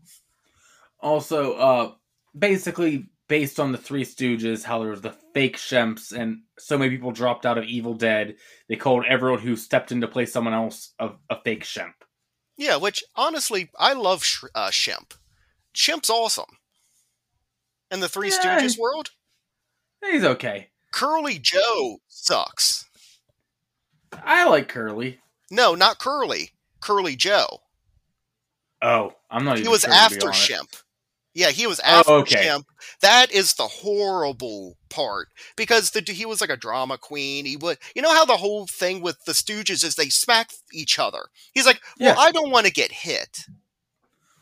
Also, 1.01 1.55
uh, 1.55 1.93
basically 2.37 3.09
based 3.29 3.59
on 3.59 3.73
the 3.73 3.79
Three 3.79 4.05
Stooges, 4.05 4.63
how 4.63 4.79
there 4.79 4.91
was 4.91 5.01
the 5.01 5.15
fake 5.35 5.57
Shemps, 5.57 6.13
and 6.13 6.43
so 6.59 6.79
many 6.79 6.91
people 6.91 7.11
dropped 7.11 7.45
out 7.45 7.59
of 7.59 7.65
Evil 7.65 7.95
Dead. 7.95 8.37
They 8.69 8.77
called 8.77 9.05
everyone 9.07 9.41
who 9.41 9.57
stepped 9.57 9.93
in 9.93 10.01
to 10.01 10.09
play 10.09 10.27
someone 10.27 10.55
else 10.55 10.95
a, 10.99 11.11
a 11.29 11.41
fake 11.43 11.65
Shemp. 11.65 11.95
Yeah, 12.57 12.77
which 12.77 13.05
honestly, 13.15 13.71
I 13.79 13.93
love 13.93 14.25
Sh- 14.25 14.45
uh, 14.55 14.69
Shemp. 14.69 15.17
Shemp's 15.75 16.09
awesome. 16.09 16.59
In 17.91 18.01
the 18.01 18.09
Three 18.09 18.31
yeah. 18.31 18.61
Stooges 18.61 18.79
world, 18.79 19.11
He's 20.03 20.25
okay. 20.25 20.69
Curly 20.93 21.39
Joe 21.39 21.99
sucks. 22.09 22.85
I 24.25 24.49
like 24.49 24.69
Curly. 24.69 25.19
No, 25.51 25.75
not 25.75 25.99
Curly. 25.99 26.51
Curly 26.81 27.17
Joe. 27.17 27.47
Oh, 28.83 29.15
I'm 29.31 29.45
not. 29.45 29.59
He 29.59 29.69
was 29.69 29.83
sure, 29.83 29.93
after 29.93 30.29
Shemp. 30.29 30.83
Yeah, 31.35 31.51
he 31.51 31.67
was 31.67 31.81
oh, 31.81 31.87
after 31.87 32.13
oh, 32.13 32.19
okay. 32.21 32.47
Shemp. 32.47 32.65
That 33.03 33.31
is 33.31 33.55
the 33.55 33.67
horrible 33.67 34.77
part 34.89 35.29
because 35.57 35.91
the, 35.91 36.01
he 36.01 36.25
was 36.25 36.41
like 36.41 36.51
a 36.51 36.57
drama 36.57 36.97
queen. 36.97 37.45
He 37.45 37.57
would, 37.57 37.79
you 37.95 38.01
know 38.01 38.15
how 38.15 38.25
the 38.25 38.39
whole 38.39 38.67
thing 38.67 39.03
with 39.03 39.25
the 39.25 39.33
Stooges 39.33 39.85
is 39.85 39.97
they 39.97 40.09
smack 40.09 40.51
each 40.73 40.99
other. 40.99 41.27
He's 41.53 41.67
like, 41.67 41.81
well, 42.01 42.15
yeah. 42.15 42.21
I 42.21 42.33
don't 42.33 42.51
want 42.51 42.67
to 42.67 42.73
get 42.73 42.91
hit. 42.91 43.45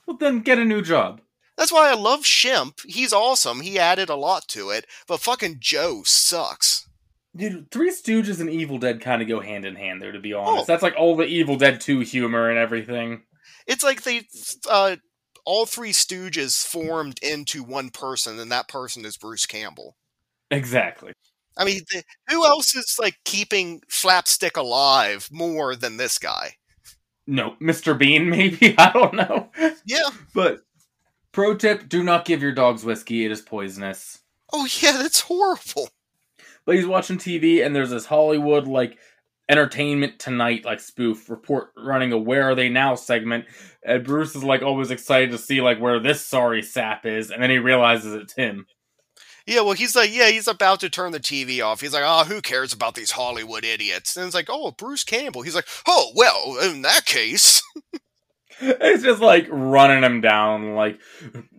Well, 0.06 0.16
then 0.16 0.40
get 0.40 0.58
a 0.58 0.64
new 0.64 0.82
job. 0.82 1.20
That's 1.56 1.72
why 1.72 1.90
I 1.90 1.94
love 1.94 2.20
Shemp. 2.20 2.80
He's 2.86 3.12
awesome. 3.12 3.60
He 3.60 3.78
added 3.78 4.08
a 4.08 4.16
lot 4.16 4.48
to 4.48 4.70
it, 4.70 4.86
but 5.06 5.20
fucking 5.20 5.56
Joe 5.60 6.02
sucks. 6.04 6.88
Dude, 7.36 7.70
Three 7.70 7.90
Stooges 7.90 8.40
and 8.40 8.50
Evil 8.50 8.78
Dead 8.78 9.00
kind 9.00 9.20
of 9.20 9.28
go 9.28 9.40
hand 9.40 9.64
in 9.64 9.74
hand 9.74 10.00
there, 10.00 10.12
to 10.12 10.20
be 10.20 10.32
honest. 10.32 10.62
Oh. 10.62 10.64
That's 10.66 10.82
like 10.82 10.94
all 10.96 11.16
the 11.16 11.24
Evil 11.24 11.56
Dead 11.56 11.80
2 11.80 12.00
humor 12.00 12.48
and 12.48 12.58
everything. 12.58 13.22
It's 13.66 13.82
like 13.82 14.02
they, 14.02 14.22
uh, 14.70 14.96
all 15.44 15.66
three 15.66 15.92
Stooges 15.92 16.64
formed 16.64 17.18
into 17.22 17.62
one 17.62 17.90
person, 17.90 18.38
and 18.38 18.50
that 18.52 18.68
person 18.68 19.04
is 19.04 19.16
Bruce 19.16 19.46
Campbell. 19.46 19.96
Exactly. 20.50 21.12
I 21.56 21.64
mean, 21.64 21.80
the, 21.90 22.02
who 22.28 22.44
else 22.46 22.74
is 22.74 22.96
like 23.00 23.16
keeping 23.24 23.80
Slapstick 23.88 24.56
alive 24.56 25.28
more 25.30 25.76
than 25.76 25.96
this 25.96 26.18
guy? 26.18 26.54
No, 27.26 27.54
Mr. 27.60 27.96
Bean, 27.96 28.28
maybe? 28.30 28.74
I 28.78 28.92
don't 28.92 29.14
know. 29.14 29.48
Yeah. 29.84 30.10
But 30.34 30.60
Pro 31.34 31.56
tip: 31.56 31.88
Do 31.88 32.04
not 32.04 32.24
give 32.24 32.42
your 32.42 32.52
dogs 32.52 32.84
whiskey; 32.84 33.24
it 33.24 33.32
is 33.32 33.42
poisonous. 33.42 34.20
Oh 34.52 34.68
yeah, 34.80 34.92
that's 34.92 35.22
horrible. 35.22 35.90
But 36.64 36.76
he's 36.76 36.86
watching 36.86 37.18
TV, 37.18 37.66
and 37.66 37.74
there's 37.74 37.90
this 37.90 38.06
Hollywood 38.06 38.68
like 38.68 38.98
Entertainment 39.48 40.20
Tonight 40.20 40.64
like 40.64 40.78
spoof 40.78 41.28
report 41.28 41.72
running 41.76 42.12
a 42.12 42.18
"Where 42.18 42.44
Are 42.44 42.54
They 42.54 42.68
Now" 42.68 42.94
segment, 42.94 43.46
and 43.82 44.04
Bruce 44.04 44.36
is 44.36 44.44
like 44.44 44.62
always 44.62 44.92
excited 44.92 45.32
to 45.32 45.38
see 45.38 45.60
like 45.60 45.80
where 45.80 45.98
this 45.98 46.24
sorry 46.24 46.62
sap 46.62 47.04
is, 47.04 47.32
and 47.32 47.42
then 47.42 47.50
he 47.50 47.58
realizes 47.58 48.14
it's 48.14 48.34
him. 48.34 48.66
Yeah, 49.44 49.62
well, 49.62 49.72
he's 49.72 49.96
like, 49.96 50.14
yeah, 50.14 50.28
he's 50.28 50.48
about 50.48 50.78
to 50.80 50.88
turn 50.88 51.10
the 51.10 51.20
TV 51.20 51.62
off. 51.62 51.80
He's 51.80 51.92
like, 51.92 52.04
oh, 52.06 52.24
who 52.24 52.40
cares 52.40 52.72
about 52.72 52.94
these 52.94 53.10
Hollywood 53.10 53.62
idiots? 53.62 54.16
And 54.16 54.24
it's 54.24 54.34
like, 54.34 54.48
oh, 54.48 54.70
Bruce 54.70 55.04
Campbell. 55.04 55.42
He's 55.42 55.54
like, 55.54 55.68
oh, 55.86 56.12
well, 56.14 56.56
in 56.62 56.80
that 56.80 57.04
case. 57.04 57.60
it's 58.60 59.02
just 59.02 59.20
like 59.20 59.46
running 59.50 60.02
him 60.02 60.20
down 60.20 60.74
like 60.74 61.00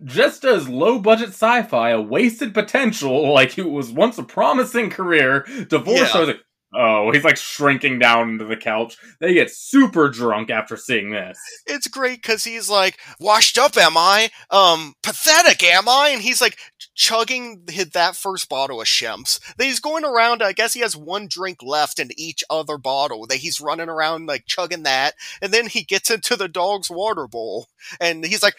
just 0.04 0.44
as 0.44 0.68
low 0.68 0.98
budget 0.98 1.28
sci-fi 1.28 1.90
a 1.90 2.00
wasted 2.00 2.54
potential 2.54 3.32
like 3.32 3.58
it 3.58 3.68
was 3.68 3.92
once 3.92 4.18
a 4.18 4.22
promising 4.22 4.90
career 4.90 5.46
divorce 5.68 6.14
yeah. 6.14 6.20
like 6.20 6.40
Oh, 6.74 7.10
he's 7.12 7.24
like 7.24 7.36
shrinking 7.36 8.00
down 8.00 8.30
into 8.30 8.44
the 8.44 8.56
couch. 8.56 8.96
They 9.20 9.34
get 9.34 9.50
super 9.50 10.08
drunk 10.08 10.50
after 10.50 10.76
seeing 10.76 11.10
this. 11.10 11.38
It's 11.64 11.86
great 11.86 12.20
because 12.20 12.44
he's 12.44 12.68
like, 12.68 12.98
washed 13.20 13.56
up, 13.56 13.76
am 13.76 13.96
I? 13.96 14.30
Um, 14.50 14.94
pathetic, 15.02 15.62
am 15.62 15.88
I? 15.88 16.10
And 16.10 16.20
he's 16.20 16.40
like 16.40 16.58
chugging 16.94 17.64
that 17.92 18.16
first 18.16 18.48
bottle 18.48 18.80
of 18.80 18.86
Shemps. 18.86 19.40
Then 19.56 19.68
he's 19.68 19.80
going 19.80 20.04
around, 20.04 20.42
I 20.42 20.52
guess 20.52 20.74
he 20.74 20.80
has 20.80 20.96
one 20.96 21.28
drink 21.30 21.62
left 21.62 21.98
in 21.98 22.10
each 22.16 22.42
other 22.50 22.78
bottle. 22.78 23.26
That 23.26 23.38
he's 23.38 23.60
running 23.60 23.88
around 23.88 24.26
like 24.26 24.46
chugging 24.46 24.82
that. 24.82 25.14
And 25.40 25.52
then 25.52 25.68
he 25.68 25.82
gets 25.82 26.10
into 26.10 26.36
the 26.36 26.48
dog's 26.48 26.90
water 26.90 27.28
bowl. 27.28 27.68
And 28.00 28.24
he's 28.24 28.42
like, 28.42 28.56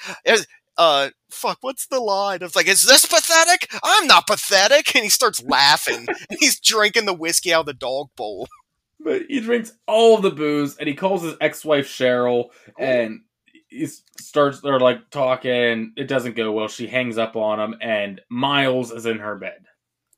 uh, 0.77 1.09
fuck, 1.29 1.57
what's 1.61 1.87
the 1.87 1.99
line? 1.99 2.39
It's 2.41 2.55
like, 2.55 2.67
is 2.67 2.83
this 2.83 3.05
pathetic? 3.05 3.69
I'm 3.83 4.07
not 4.07 4.27
pathetic. 4.27 4.95
And 4.95 5.03
he 5.03 5.09
starts 5.09 5.43
laughing. 5.43 6.07
he's 6.39 6.59
drinking 6.59 7.05
the 7.05 7.13
whiskey 7.13 7.53
out 7.53 7.61
of 7.61 7.65
the 7.65 7.73
dog 7.73 8.09
bowl. 8.15 8.47
But 8.99 9.23
he 9.27 9.39
drinks 9.39 9.73
all 9.87 10.15
of 10.15 10.21
the 10.21 10.31
booze 10.31 10.77
and 10.77 10.87
he 10.87 10.95
calls 10.95 11.23
his 11.23 11.35
ex-wife 11.39 11.87
Cheryl 11.87 12.49
and 12.79 13.21
he 13.69 13.87
starts 14.19 14.61
they're 14.61 14.79
like 14.79 15.09
talking. 15.09 15.93
It 15.95 16.07
doesn't 16.07 16.35
go 16.35 16.51
well. 16.51 16.67
She 16.67 16.87
hangs 16.87 17.17
up 17.17 17.35
on 17.35 17.59
him 17.59 17.75
and 17.81 18.21
Miles 18.29 18.91
is 18.91 19.05
in 19.05 19.19
her 19.19 19.35
bed. 19.35 19.65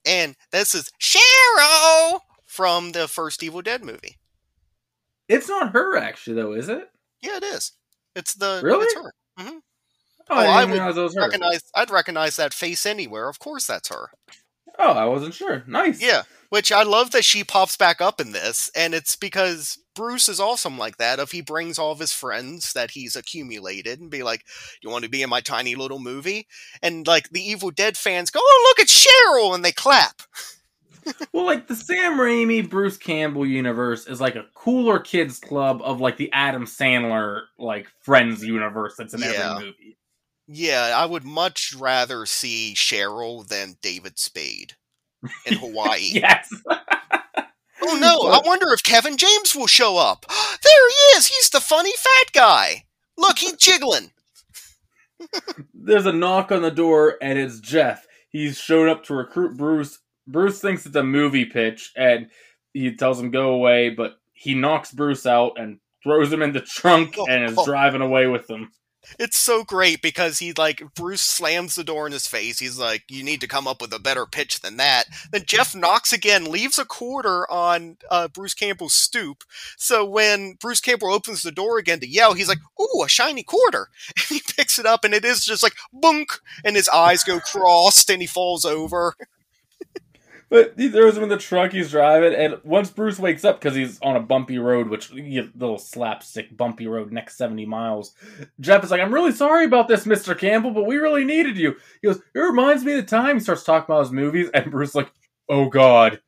And 0.05 0.35
this 0.51 0.73
is 0.75 0.91
Cheryl 0.99 2.21
from 2.45 2.93
the 2.93 3.07
first 3.07 3.43
Evil 3.43 3.61
Dead 3.61 3.83
movie. 3.83 4.17
It's 5.27 5.49
not 5.49 5.73
her 5.73 5.97
actually 5.97 6.35
though, 6.35 6.53
is 6.53 6.69
it? 6.69 6.89
Yeah, 7.21 7.37
it 7.37 7.43
is. 7.43 7.73
It's 8.15 8.33
the 8.33 8.61
really. 8.63 8.85
It's 8.85 8.95
her. 8.95 9.13
Mm-hmm. 9.39 9.57
Oh, 10.29 10.35
oh 10.35 10.39
I, 10.39 10.61
I 10.61 10.65
would 10.65 11.15
recognize. 11.15 11.63
I'd 11.75 11.89
recognize 11.89 12.35
that 12.35 12.53
face 12.53 12.85
anywhere. 12.85 13.29
Of 13.29 13.39
course, 13.39 13.65
that's 13.65 13.89
her. 13.89 14.11
Oh, 14.77 14.93
I 14.93 15.05
wasn't 15.05 15.33
sure. 15.33 15.63
Nice. 15.67 16.01
Yeah, 16.01 16.21
which 16.49 16.71
I 16.71 16.83
love 16.83 17.11
that 17.11 17.25
she 17.25 17.43
pops 17.43 17.75
back 17.75 17.99
up 17.99 18.21
in 18.21 18.31
this, 18.31 18.71
and 18.75 18.93
it's 18.93 19.15
because 19.15 19.77
Bruce 19.95 20.29
is 20.29 20.39
awesome 20.39 20.77
like 20.77 20.97
that. 20.97 21.19
If 21.19 21.31
he 21.31 21.41
brings 21.41 21.77
all 21.77 21.91
of 21.91 21.99
his 21.99 22.13
friends 22.13 22.73
that 22.73 22.91
he's 22.91 23.15
accumulated 23.15 23.99
and 23.99 24.09
be 24.09 24.23
like, 24.23 24.45
"You 24.81 24.89
want 24.89 25.03
to 25.03 25.09
be 25.09 25.21
in 25.21 25.29
my 25.29 25.41
tiny 25.41 25.75
little 25.75 25.99
movie?" 25.99 26.47
and 26.81 27.05
like 27.05 27.29
the 27.29 27.41
Evil 27.41 27.71
Dead 27.71 27.97
fans 27.97 28.31
go, 28.31 28.39
"Oh, 28.41 28.65
look 28.69 28.79
at 28.79 28.87
Cheryl," 28.87 29.53
and 29.53 29.65
they 29.65 29.73
clap. 29.73 30.21
well, 31.33 31.45
like 31.45 31.67
the 31.67 31.75
Sam 31.75 32.17
Raimi, 32.17 32.67
Bruce 32.67 32.97
Campbell 32.97 33.45
universe 33.45 34.07
is 34.07 34.21
like 34.21 34.35
a 34.35 34.45
cooler 34.53 34.99
kids 34.99 35.39
club 35.39 35.81
of 35.83 35.99
like 35.99 36.17
the 36.17 36.31
Adam 36.31 36.65
Sandler 36.65 37.41
like 37.57 37.87
Friends 38.01 38.43
universe 38.43 38.95
that's 38.97 39.13
in 39.13 39.21
yeah. 39.21 39.55
every 39.55 39.65
movie. 39.65 39.97
Yeah, 40.51 40.93
I 40.95 41.05
would 41.05 41.23
much 41.23 41.75
rather 41.77 42.25
see 42.25 42.73
Cheryl 42.75 43.47
than 43.47 43.77
David 43.83 44.17
Spade 44.17 44.73
in 45.45 45.53
Hawaii. 45.59 46.09
yes. 46.11 46.51
oh 46.67 47.97
no, 48.01 48.31
I 48.31 48.41
wonder 48.43 48.73
if 48.73 48.83
Kevin 48.83 49.15
James 49.15 49.55
will 49.55 49.67
show 49.67 49.97
up. 49.97 50.25
there 50.63 50.89
he 50.89 51.17
is. 51.17 51.27
He's 51.27 51.51
the 51.51 51.59
funny 51.59 51.93
fat 51.95 52.31
guy. 52.33 52.85
Look, 53.15 53.37
he's 53.37 53.57
jiggling. 53.57 54.09
There's 55.75 56.07
a 56.07 56.13
knock 56.13 56.51
on 56.51 56.63
the 56.63 56.71
door, 56.71 57.17
and 57.21 57.37
it's 57.37 57.59
Jeff. 57.59 58.07
He's 58.29 58.57
shown 58.57 58.89
up 58.89 59.03
to 59.03 59.13
recruit 59.13 59.55
Bruce. 59.55 59.99
Bruce 60.25 60.59
thinks 60.59 60.83
it's 60.83 60.95
a 60.95 61.03
movie 61.03 61.45
pitch, 61.45 61.91
and 61.95 62.29
he 62.73 62.95
tells 62.95 63.19
him 63.19 63.29
go 63.29 63.51
away, 63.51 63.89
but 63.89 64.13
he 64.33 64.55
knocks 64.55 64.91
Bruce 64.91 65.27
out 65.27 65.59
and 65.59 65.79
throws 66.01 66.33
him 66.33 66.41
in 66.41 66.53
the 66.53 66.61
trunk 66.61 67.15
oh, 67.19 67.27
and 67.29 67.43
is 67.43 67.55
oh. 67.55 67.65
driving 67.65 68.01
away 68.01 68.25
with 68.25 68.49
him. 68.49 68.71
It's 69.17 69.37
so 69.37 69.63
great 69.63 70.01
because 70.01 70.39
he 70.39 70.53
like 70.53 70.83
Bruce 70.93 71.21
slams 71.21 71.75
the 71.75 71.83
door 71.83 72.05
in 72.05 72.13
his 72.13 72.27
face. 72.27 72.59
He's 72.59 72.77
like, 72.77 73.03
"You 73.09 73.23
need 73.23 73.41
to 73.41 73.47
come 73.47 73.67
up 73.67 73.81
with 73.81 73.93
a 73.93 73.99
better 73.99 74.25
pitch 74.25 74.59
than 74.59 74.77
that." 74.77 75.07
Then 75.31 75.45
Jeff 75.45 75.73
knocks 75.73 76.11
again, 76.13 76.45
leaves 76.51 76.77
a 76.77 76.85
quarter 76.85 77.49
on 77.49 77.97
uh, 78.11 78.27
Bruce 78.27 78.53
Campbell's 78.53 78.93
stoop. 78.93 79.43
So 79.77 80.05
when 80.05 80.53
Bruce 80.53 80.81
Campbell 80.81 81.13
opens 81.13 81.41
the 81.43 81.51
door 81.51 81.77
again 81.77 81.99
to 82.01 82.07
yell, 82.07 82.33
he's 82.33 82.49
like, 82.49 82.59
"Ooh, 82.79 83.03
a 83.03 83.09
shiny 83.09 83.43
quarter!" 83.43 83.89
And 84.17 84.25
he 84.25 84.41
picks 84.55 84.77
it 84.77 84.85
up, 84.85 85.03
and 85.05 85.13
it 85.13 85.25
is 85.25 85.45
just 85.45 85.63
like 85.63 85.75
bunk, 85.93 86.31
and 86.63 86.75
his 86.75 86.89
eyes 86.89 87.23
go 87.23 87.39
crossed, 87.39 88.09
and 88.09 88.21
he 88.21 88.27
falls 88.27 88.65
over. 88.65 89.15
But 90.49 90.73
he 90.77 90.89
throws 90.89 91.15
him 91.15 91.23
in 91.23 91.29
the 91.29 91.37
truck 91.37 91.71
he's 91.71 91.91
driving, 91.91 92.33
and 92.33 92.59
once 92.63 92.89
Bruce 92.89 93.19
wakes 93.19 93.45
up 93.45 93.59
because 93.59 93.75
he's 93.75 93.99
on 94.01 94.15
a 94.15 94.19
bumpy 94.19 94.57
road, 94.57 94.89
which 94.89 95.11
you 95.11 95.51
little 95.55 95.77
slapstick 95.77 96.57
bumpy 96.57 96.87
road 96.87 97.11
next 97.11 97.37
seventy 97.37 97.67
miles, 97.67 98.13
Jeff 98.59 98.83
is 98.83 98.89
like, 98.89 98.99
"I'm 98.99 99.13
really 99.13 99.31
sorry 99.31 99.65
about 99.65 99.87
this, 99.87 100.07
Mister 100.07 100.33
Campbell, 100.33 100.71
but 100.71 100.87
we 100.87 100.97
really 100.97 101.23
needed 101.23 101.55
you." 101.55 101.75
He 102.01 102.07
goes, 102.07 102.19
"It 102.33 102.39
reminds 102.39 102.83
me 102.83 102.93
of 102.93 103.05
the 103.05 103.07
time." 103.07 103.35
He 103.35 103.41
starts 103.41 103.63
talking 103.63 103.93
about 103.93 104.05
his 104.05 104.11
movies, 104.11 104.49
and 104.53 104.71
Bruce 104.71 104.89
is 104.89 104.95
like, 104.95 105.11
"Oh 105.47 105.69
God, 105.69 106.19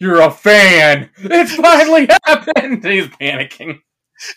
you're 0.00 0.20
a 0.20 0.32
fan! 0.32 1.10
It's 1.18 1.54
finally 1.54 2.08
happened!" 2.26 2.84
he's 2.84 3.06
panicking 3.08 3.80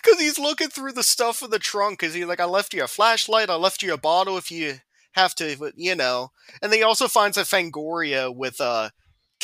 because 0.04 0.20
he's 0.20 0.40
looking 0.40 0.70
through 0.70 0.94
the 0.94 1.04
stuff 1.04 1.42
in 1.42 1.50
the 1.50 1.58
trunk. 1.58 1.98
Cause 2.00 2.14
he's 2.14 2.26
like, 2.26 2.40
"I 2.40 2.46
left 2.46 2.76
you 2.76 2.84
a 2.84 2.88
flashlight. 2.88 3.50
I 3.50 3.56
left 3.56 3.82
you 3.82 3.92
a 3.92 3.98
bottle 3.98 4.38
if 4.38 4.52
you 4.52 4.76
have 5.14 5.34
to, 5.36 5.72
you 5.76 5.96
know." 5.96 6.30
And 6.62 6.72
then 6.72 6.80
he 6.80 6.84
also 6.84 7.08
finds 7.08 7.38
a 7.38 7.42
Fangoria 7.42 8.34
with 8.34 8.60
a. 8.60 8.64
Uh, 8.64 8.90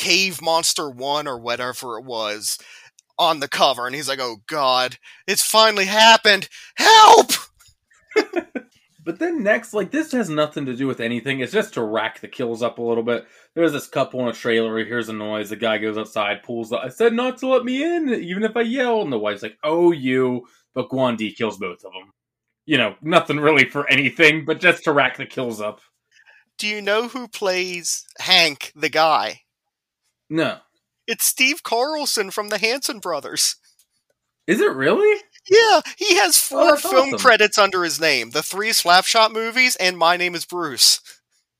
Cave 0.02 0.42
Monster 0.42 0.90
1 0.90 1.28
or 1.28 1.38
whatever 1.38 1.96
it 1.96 2.04
was 2.04 2.58
on 3.20 3.38
the 3.38 3.46
cover. 3.46 3.86
And 3.86 3.94
he's 3.94 4.08
like, 4.08 4.18
oh 4.20 4.38
God, 4.48 4.98
it's 5.28 5.44
finally 5.44 5.84
happened. 5.84 6.48
Help! 6.74 7.30
but 9.04 9.20
then 9.20 9.44
next, 9.44 9.72
like, 9.72 9.92
this 9.92 10.10
has 10.10 10.28
nothing 10.28 10.66
to 10.66 10.74
do 10.74 10.88
with 10.88 10.98
anything. 10.98 11.38
It's 11.38 11.52
just 11.52 11.74
to 11.74 11.84
rack 11.84 12.20
the 12.20 12.26
kills 12.26 12.64
up 12.64 12.78
a 12.78 12.82
little 12.82 13.04
bit. 13.04 13.28
There's 13.54 13.70
this 13.70 13.86
couple 13.86 14.18
in 14.22 14.26
a 14.26 14.32
trailer. 14.32 14.76
He 14.76 14.86
hears 14.86 15.08
a 15.08 15.12
noise. 15.12 15.50
The 15.50 15.56
guy 15.56 15.78
goes 15.78 15.96
outside, 15.96 16.42
pulls 16.42 16.72
up. 16.72 16.80
I 16.82 16.88
said 16.88 17.12
not 17.12 17.38
to 17.38 17.46
let 17.46 17.64
me 17.64 17.84
in, 17.84 18.08
even 18.08 18.42
if 18.42 18.56
I 18.56 18.62
yell. 18.62 19.02
And 19.02 19.12
the 19.12 19.20
wife's 19.20 19.44
like, 19.44 19.58
oh, 19.62 19.92
you. 19.92 20.48
But 20.74 20.88
Guandi 20.88 21.36
kills 21.36 21.58
both 21.58 21.84
of 21.84 21.92
them. 21.92 22.10
You 22.66 22.78
know, 22.78 22.96
nothing 23.02 23.38
really 23.38 23.70
for 23.70 23.88
anything, 23.88 24.44
but 24.44 24.58
just 24.58 24.82
to 24.82 24.92
rack 24.92 25.16
the 25.16 25.26
kills 25.26 25.60
up. 25.60 25.80
Do 26.58 26.66
you 26.66 26.82
know 26.82 27.06
who 27.06 27.28
plays 27.28 28.04
Hank, 28.18 28.72
the 28.74 28.88
guy? 28.88 29.42
No. 30.32 30.60
It's 31.06 31.26
Steve 31.26 31.62
Carlson 31.62 32.30
from 32.30 32.48
the 32.48 32.56
Hanson 32.56 33.00
brothers. 33.00 33.56
Is 34.46 34.62
it 34.62 34.72
really? 34.72 35.20
Yeah, 35.50 35.82
he 35.98 36.16
has 36.16 36.48
oh, 36.50 36.56
four 36.56 36.72
oh, 36.72 36.76
film 36.76 37.08
awesome. 37.08 37.18
credits 37.18 37.58
under 37.58 37.84
his 37.84 38.00
name: 38.00 38.30
the 38.30 38.42
three 38.42 38.70
Slapshot 38.70 39.30
movies 39.30 39.76
and 39.76 39.98
My 39.98 40.16
Name 40.16 40.34
Is 40.34 40.46
Bruce. 40.46 41.00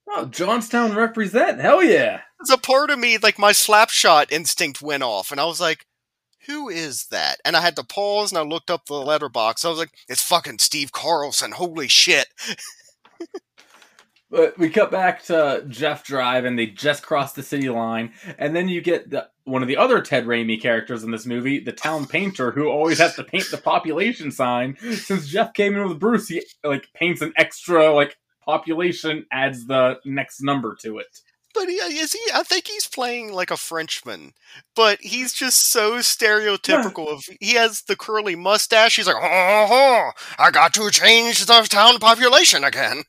Oh, 0.09 0.25
Johnstown 0.25 0.97
represent! 0.97 1.61
Hell 1.61 1.83
yeah! 1.83 2.23
It's 2.41 2.51
a 2.51 2.57
part 2.57 2.89
of 2.89 2.99
me, 2.99 3.19
like 3.19 3.39
my 3.39 3.53
Slapshot 3.53 4.33
instinct 4.33 4.81
went 4.81 5.03
off, 5.03 5.31
and 5.31 5.39
I 5.39 5.45
was 5.45 5.61
like, 5.61 5.85
"Who 6.47 6.71
is 6.71 7.09
that?" 7.11 7.41
And 7.45 7.57
I 7.57 7.61
had 7.61 7.77
to 7.77 7.85
pause, 7.85 8.33
and 8.33 8.39
I 8.39 8.43
looked 8.43 8.71
up 8.71 8.87
the 8.87 8.95
Letterboxd. 8.95 9.67
I 9.67 9.69
was 9.69 9.79
like, 9.79 9.93
"It's 10.09 10.23
fucking 10.23 10.61
Steve 10.61 10.93
Carlson! 10.93 11.53
Holy 11.53 11.89
shit!" 11.89 12.29
But 14.33 14.57
we 14.59 14.71
cut 14.71 14.91
back 14.91 15.23
to 15.25 15.63
Jeff 15.69 16.05
Drive, 16.05 16.47
and 16.47 16.59
they 16.59 16.65
just 16.65 17.03
crossed 17.03 17.37
the 17.37 17.43
city 17.43 17.69
line, 17.69 18.15
and 18.39 18.57
then 18.57 18.67
you 18.67 18.81
get 18.81 19.11
the, 19.11 19.29
one 19.45 19.61
of 19.61 19.69
the 19.69 19.77
other 19.77 20.01
Ted 20.01 20.25
Raimi 20.25 20.59
characters 20.59 21.05
in 21.05 21.11
this 21.11 21.27
movie, 21.27 21.61
the 21.61 21.71
town 21.71 22.07
painter, 22.07 22.51
who 22.51 22.69
always 22.69 22.99
has 22.99 23.15
to 23.17 23.25
paint 23.25 23.51
the 23.51 23.59
population 23.59 24.31
sign. 24.31 24.79
Since 24.95 25.29
Jeff 25.29 25.53
came 25.53 25.77
in 25.77 25.87
with 25.87 26.01
Bruce, 26.01 26.29
he 26.29 26.43
like 26.65 26.89
paints 26.95 27.21
an 27.21 27.35
extra 27.37 27.93
like 27.93 28.17
population, 28.43 29.27
adds 29.31 29.67
the 29.67 30.01
next 30.07 30.43
number 30.43 30.77
to 30.81 30.97
it. 30.97 31.21
But 31.53 31.69
he, 31.69 31.79
uh, 31.79 31.89
is 31.89 32.15
he? 32.15 32.21
I 32.33 32.43
think 32.43 32.67
he's 32.69 32.87
playing 32.87 33.35
like 33.35 33.51
a 33.51 33.59
Frenchman, 33.59 34.33
but 34.75 34.99
he's 35.03 35.35
just 35.35 35.71
so 35.71 35.99
stereotypical. 35.99 37.07
Yeah. 37.07 37.13
Of 37.13 37.25
he 37.39 37.55
has 37.57 37.83
the 37.83 37.97
curly 37.97 38.37
mustache. 38.37 38.97
He's 38.97 39.07
like, 39.07 39.17
oh, 39.17 39.69
oh, 39.71 40.11
I 40.39 40.51
got 40.51 40.73
to 40.73 40.89
change 40.89 41.45
the 41.45 41.67
town 41.69 41.99
population 41.99 42.65
again 42.65 43.03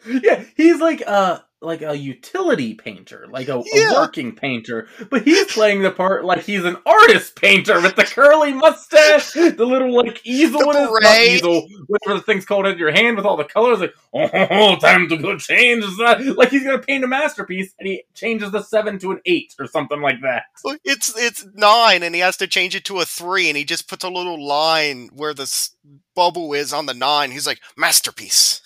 yeah, 0.22 0.44
he's 0.56 0.80
like 0.80 1.00
a 1.02 1.44
like 1.60 1.82
a 1.82 1.96
utility 1.96 2.74
painter, 2.74 3.26
like 3.28 3.48
a, 3.48 3.60
yeah. 3.72 3.90
a, 3.90 3.94
working 3.94 4.32
painter, 4.34 4.86
but 5.10 5.22
he's 5.22 5.52
playing 5.52 5.82
the 5.82 5.90
part 5.90 6.24
like 6.24 6.44
he's 6.44 6.64
an 6.64 6.76
artist 6.86 7.34
painter 7.34 7.80
with 7.80 7.96
the 7.96 8.04
curly 8.04 8.52
mustache, 8.52 9.32
the 9.32 9.66
little 9.66 9.92
like 9.92 10.20
easel 10.24 10.60
the 10.60 11.00
in 11.02 11.02
his 11.02 11.34
easel, 11.36 11.68
whatever 11.88 12.18
the 12.18 12.24
thing's 12.24 12.44
called 12.44 12.66
in 12.66 12.78
your 12.78 12.92
hand 12.92 13.16
with 13.16 13.26
all 13.26 13.36
the 13.36 13.44
colors. 13.44 13.80
Like, 13.80 13.94
oh, 14.14 14.76
time 14.80 15.08
to 15.08 15.16
go 15.16 15.36
change 15.36 15.84
that. 15.98 16.20
Like 16.36 16.50
he's 16.50 16.62
gonna 16.62 16.78
paint 16.78 17.02
a 17.02 17.08
masterpiece, 17.08 17.74
and 17.80 17.88
he 17.88 18.04
changes 18.14 18.52
the 18.52 18.62
seven 18.62 18.98
to 19.00 19.10
an 19.10 19.20
eight 19.26 19.54
or 19.58 19.66
something 19.66 20.00
like 20.00 20.20
that. 20.22 20.44
It's 20.84 21.18
it's 21.18 21.44
nine, 21.54 22.04
and 22.04 22.14
he 22.14 22.20
has 22.20 22.36
to 22.36 22.46
change 22.46 22.76
it 22.76 22.84
to 22.84 23.00
a 23.00 23.04
three, 23.04 23.48
and 23.48 23.56
he 23.56 23.64
just 23.64 23.88
puts 23.88 24.04
a 24.04 24.10
little 24.10 24.44
line 24.44 25.10
where 25.12 25.34
the 25.34 25.70
bubble 26.14 26.52
is 26.52 26.72
on 26.72 26.86
the 26.86 26.94
nine. 26.94 27.32
He's 27.32 27.46
like 27.48 27.60
masterpiece. 27.76 28.60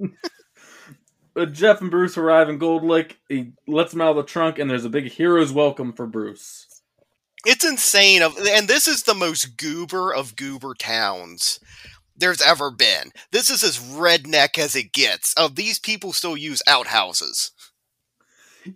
Uh, 1.38 1.46
Jeff 1.46 1.80
and 1.80 1.90
Bruce 1.90 2.18
arrive 2.18 2.48
in 2.48 2.58
Gold 2.58 2.84
Lake. 2.84 3.18
He 3.28 3.52
lets 3.66 3.92
them 3.92 4.00
out 4.00 4.10
of 4.10 4.16
the 4.16 4.22
trunk, 4.24 4.58
and 4.58 4.68
there's 4.68 4.84
a 4.84 4.90
big 4.90 5.10
hero's 5.10 5.52
welcome 5.52 5.92
for 5.92 6.06
Bruce. 6.06 6.66
It's 7.46 7.64
insane, 7.64 8.22
Of 8.22 8.36
and 8.36 8.66
this 8.66 8.88
is 8.88 9.04
the 9.04 9.14
most 9.14 9.56
goober 9.56 10.12
of 10.12 10.34
goober 10.34 10.74
towns 10.74 11.60
there's 12.16 12.42
ever 12.42 12.70
been. 12.70 13.12
This 13.30 13.48
is 13.48 13.62
as 13.62 13.78
redneck 13.78 14.58
as 14.58 14.74
it 14.74 14.92
gets. 14.92 15.34
Of 15.34 15.54
these 15.54 15.78
people 15.78 16.12
still 16.12 16.36
use 16.36 16.60
outhouses. 16.66 17.52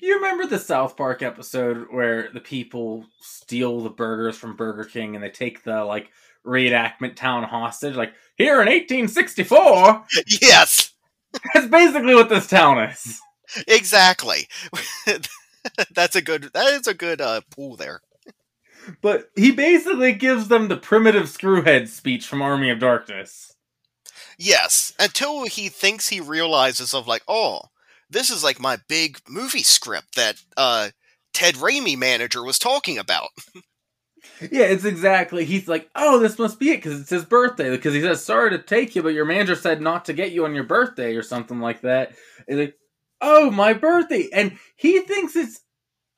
You 0.01 0.15
remember 0.15 0.47
the 0.47 0.61
South 0.61 0.97
Park 0.97 1.23
episode 1.23 1.89
where 1.91 2.31
the 2.33 2.41
people 2.41 3.05
steal 3.21 3.81
the 3.81 3.91
burgers 3.91 4.39
from 4.39 4.57
Burger 4.57 4.85
King 4.85 5.17
and 5.17 5.25
they 5.25 5.29
take 5.29 5.65
the 5.65 5.85
like 5.85 6.09
reenactment 6.47 7.17
town 7.17 7.43
hostage? 7.43 7.97
Like 7.97 8.15
here 8.37 8.63
in 8.63 8.69
1864. 8.69 10.05
Yes. 10.41 10.92
That's 11.55 11.67
basically 11.67 12.15
what 12.15 12.29
this 12.29 12.47
town 12.47 12.79
is. 12.79 13.21
Exactly. 13.69 14.49
That's 15.91 16.17
a 16.17 16.23
good. 16.23 16.51
That 16.55 16.69
is 16.69 16.87
a 16.87 16.95
good 16.95 17.21
uh, 17.21 17.43
pool 17.51 17.77
there. 17.77 18.01
But 19.01 19.31
he 19.37 19.53
basically 19.53 20.13
gives 20.13 20.49
them 20.49 20.69
the 20.69 20.77
primitive 20.77 21.25
screwhead 21.25 21.89
speech 21.89 22.27
from 22.27 22.43
Army 22.43 22.71
of 22.71 22.81
Darkness. 22.81 23.55
Yes, 24.39 24.93
until 24.99 25.45
he 25.45 25.69
thinks 25.69 26.09
he 26.09 26.21
realizes 26.21 26.93
of 26.95 27.07
like, 27.07 27.23
oh, 27.29 27.61
this 28.11 28.31
is 28.31 28.43
like 28.43 28.59
my 28.59 28.79
big 28.89 29.19
movie 29.29 29.63
script 29.63 30.17
that 30.17 30.43
uh, 30.57 30.91
Ted 31.33 31.55
Raimi 31.57 31.97
manager 31.97 32.43
was 32.43 32.59
talking 32.59 32.99
about. 32.99 33.29
Yeah, 34.41 34.65
it's 34.65 34.85
exactly. 34.85 35.45
He's 35.45 35.69
like, 35.69 35.89
oh, 35.95 36.19
this 36.19 36.39
must 36.39 36.59
be 36.59 36.71
it 36.71 36.77
because 36.77 37.01
it's 37.01 37.11
his 37.11 37.25
birthday. 37.25 37.71
Because 37.71 37.95
he 37.95 38.01
says, 38.01 38.25
sorry 38.25 38.51
to 38.51 38.59
take 38.59 38.95
you, 38.95 39.03
but 39.03 39.15
your 39.15 39.25
manager 39.25 39.55
said 39.55 39.81
not 39.81 40.05
to 40.07 40.13
get 40.13 40.33
you 40.33 40.45
on 40.45 40.55
your 40.55 40.65
birthday 40.65 41.15
or 41.15 41.23
something 41.23 41.61
like 41.61 41.83
that. 41.83 42.13
And 42.49 42.59
like, 42.59 42.79
oh, 43.21 43.51
my 43.51 43.73
birthday, 43.73 44.29
and 44.33 44.59
he 44.77 45.01
thinks 45.01 45.37
it's 45.37 45.61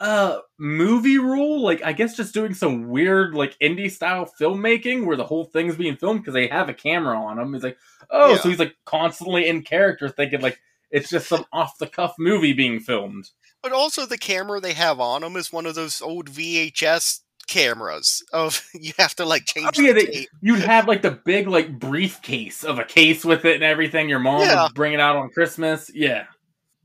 a 0.01 0.39
movie 0.59 1.19
rule. 1.19 1.63
Like, 1.63 1.83
I 1.85 1.93
guess 1.93 2.17
just 2.17 2.35
doing 2.35 2.55
some 2.55 2.89
weird 2.89 3.35
like 3.35 3.57
indie 3.59 3.91
style 3.91 4.31
filmmaking 4.41 5.07
where 5.07 5.17
the 5.17 5.27
whole 5.27 5.45
thing's 5.45 5.77
being 5.77 5.97
filmed 5.97 6.21
because 6.21 6.35
they 6.35 6.49
have 6.49 6.69
a 6.69 6.75
camera 6.75 7.19
on 7.19 7.39
him. 7.39 7.53
He's 7.53 7.63
like, 7.63 7.79
oh, 8.11 8.33
yeah. 8.33 8.39
so 8.39 8.49
he's 8.49 8.59
like 8.59 8.75
constantly 8.85 9.47
in 9.47 9.63
character, 9.63 10.09
thinking 10.09 10.41
like 10.41 10.59
it's 10.91 11.11
just 11.11 11.29
some 11.29 11.45
off 11.53 11.79
the 11.79 11.87
cuff 11.87 12.15
movie 12.19 12.53
being 12.53 12.81
filmed. 12.81 13.31
But 13.63 13.73
also, 13.73 14.05
the 14.05 14.19
camera 14.19 14.61
they 14.61 14.75
have 14.75 15.01
on 15.01 15.23
him 15.23 15.37
is 15.37 15.53
one 15.53 15.65
of 15.67 15.75
those 15.75 16.03
old 16.03 16.31
VHS 16.31 17.21
cameras 17.47 18.23
of 18.33 18.67
you 18.75 18.93
have 18.99 19.15
to 19.17 19.25
like 19.25 19.45
change. 19.45 19.79
Oh, 19.79 19.83
yeah, 19.83 19.93
they, 19.93 20.27
you'd 20.41 20.61
have 20.61 20.89
like 20.89 21.03
the 21.03 21.11
big 21.11 21.49
like 21.49 21.79
briefcase 21.79 22.65
of 22.65 22.79
a 22.79 22.85
case 22.85 23.25
with 23.25 23.45
it 23.45 23.55
and 23.55 23.65
everything. 23.65 24.09
Your 24.09 24.19
mom 24.19 24.43
yeah. 24.43 24.65
would 24.65 24.75
bring 24.75 24.93
it 24.93 25.01
out 25.01 25.17
on 25.17 25.31
Christmas. 25.31 25.91
Yeah, 25.95 26.27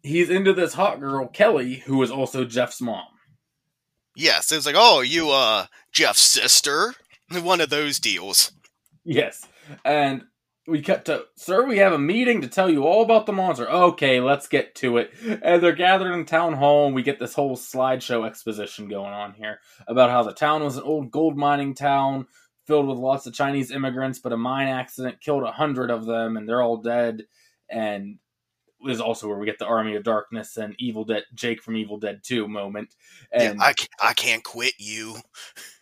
he's 0.04 0.30
into 0.30 0.54
this 0.54 0.74
hot 0.74 1.00
girl 1.00 1.28
Kelly, 1.28 1.76
who 1.76 2.02
is 2.04 2.12
also 2.12 2.46
Jeff's 2.46 2.82
mom. 2.82 3.06
Yes, 4.16 4.52
it's 4.52 4.66
like, 4.66 4.76
oh, 4.78 5.02
you 5.02 5.30
uh 5.32 5.68
Jeff's 5.92 6.22
sister, 6.22 6.94
one 7.32 7.62
of 7.62 7.70
those 7.70 8.00
deals. 8.00 8.52
Yes, 9.06 9.48
and 9.86 10.24
we 10.70 10.82
cut 10.82 11.06
to, 11.06 11.26
sir, 11.36 11.66
we 11.66 11.80
have 11.80 11.94
a 11.94 12.00
meeting 12.00 12.42
to 12.42 12.48
tell 12.48 12.70
you 12.70 12.84
all 12.84 13.04
about 13.04 13.26
the 13.26 13.34
monster. 13.34 13.70
Okay, 13.70 14.22
let's 14.22 14.48
get 14.48 14.76
to 14.76 14.98
it. 14.98 15.12
And 15.42 15.62
they're 15.62 15.74
gathered 15.74 16.14
in 16.14 16.26
town 16.26 16.54
hall, 16.54 16.86
and 16.86 16.96
we 16.96 17.04
get 17.04 17.20
this 17.20 17.34
whole 17.34 17.58
slideshow 17.58 18.26
exposition 18.26 18.88
going 18.88 19.14
on 19.14 19.34
here 19.34 19.60
about 19.88 20.10
how 20.10 20.24
the 20.24 20.34
town 20.34 20.64
was 20.64 20.78
an 20.78 20.84
old 20.84 21.12
gold 21.12 21.38
mining 21.38 21.74
town 21.74 22.28
filled 22.66 22.88
with 22.88 22.98
lots 22.98 23.26
of 23.26 23.34
Chinese 23.34 23.72
immigrants, 23.72 24.20
but 24.20 24.32
a 24.32 24.38
mine 24.38 24.68
accident 24.68 25.22
killed 25.22 25.44
a 25.44 25.52
hundred 25.52 25.90
of 25.90 26.06
them, 26.06 26.38
and 26.38 26.48
they're 26.48 26.62
all 26.62 26.78
dead. 26.78 27.24
And 27.70 28.20
is 28.88 29.02
also 29.02 29.28
where 29.28 29.38
we 29.38 29.46
get 29.46 29.60
the 29.60 29.66
Army 29.66 29.96
of 29.96 30.04
Darkness 30.04 30.56
and 30.56 30.74
Evil 30.80 31.04
Dead, 31.04 31.24
Jake 31.34 31.62
from 31.62 31.76
Evil 31.76 31.98
Dead 31.98 32.22
2 32.24 32.48
moment. 32.48 32.96
And 33.32 33.60
yeah, 33.60 33.66
I, 33.66 33.74
I 34.02 34.14
can't 34.14 34.44
quit 34.44 34.76
you. 34.78 35.18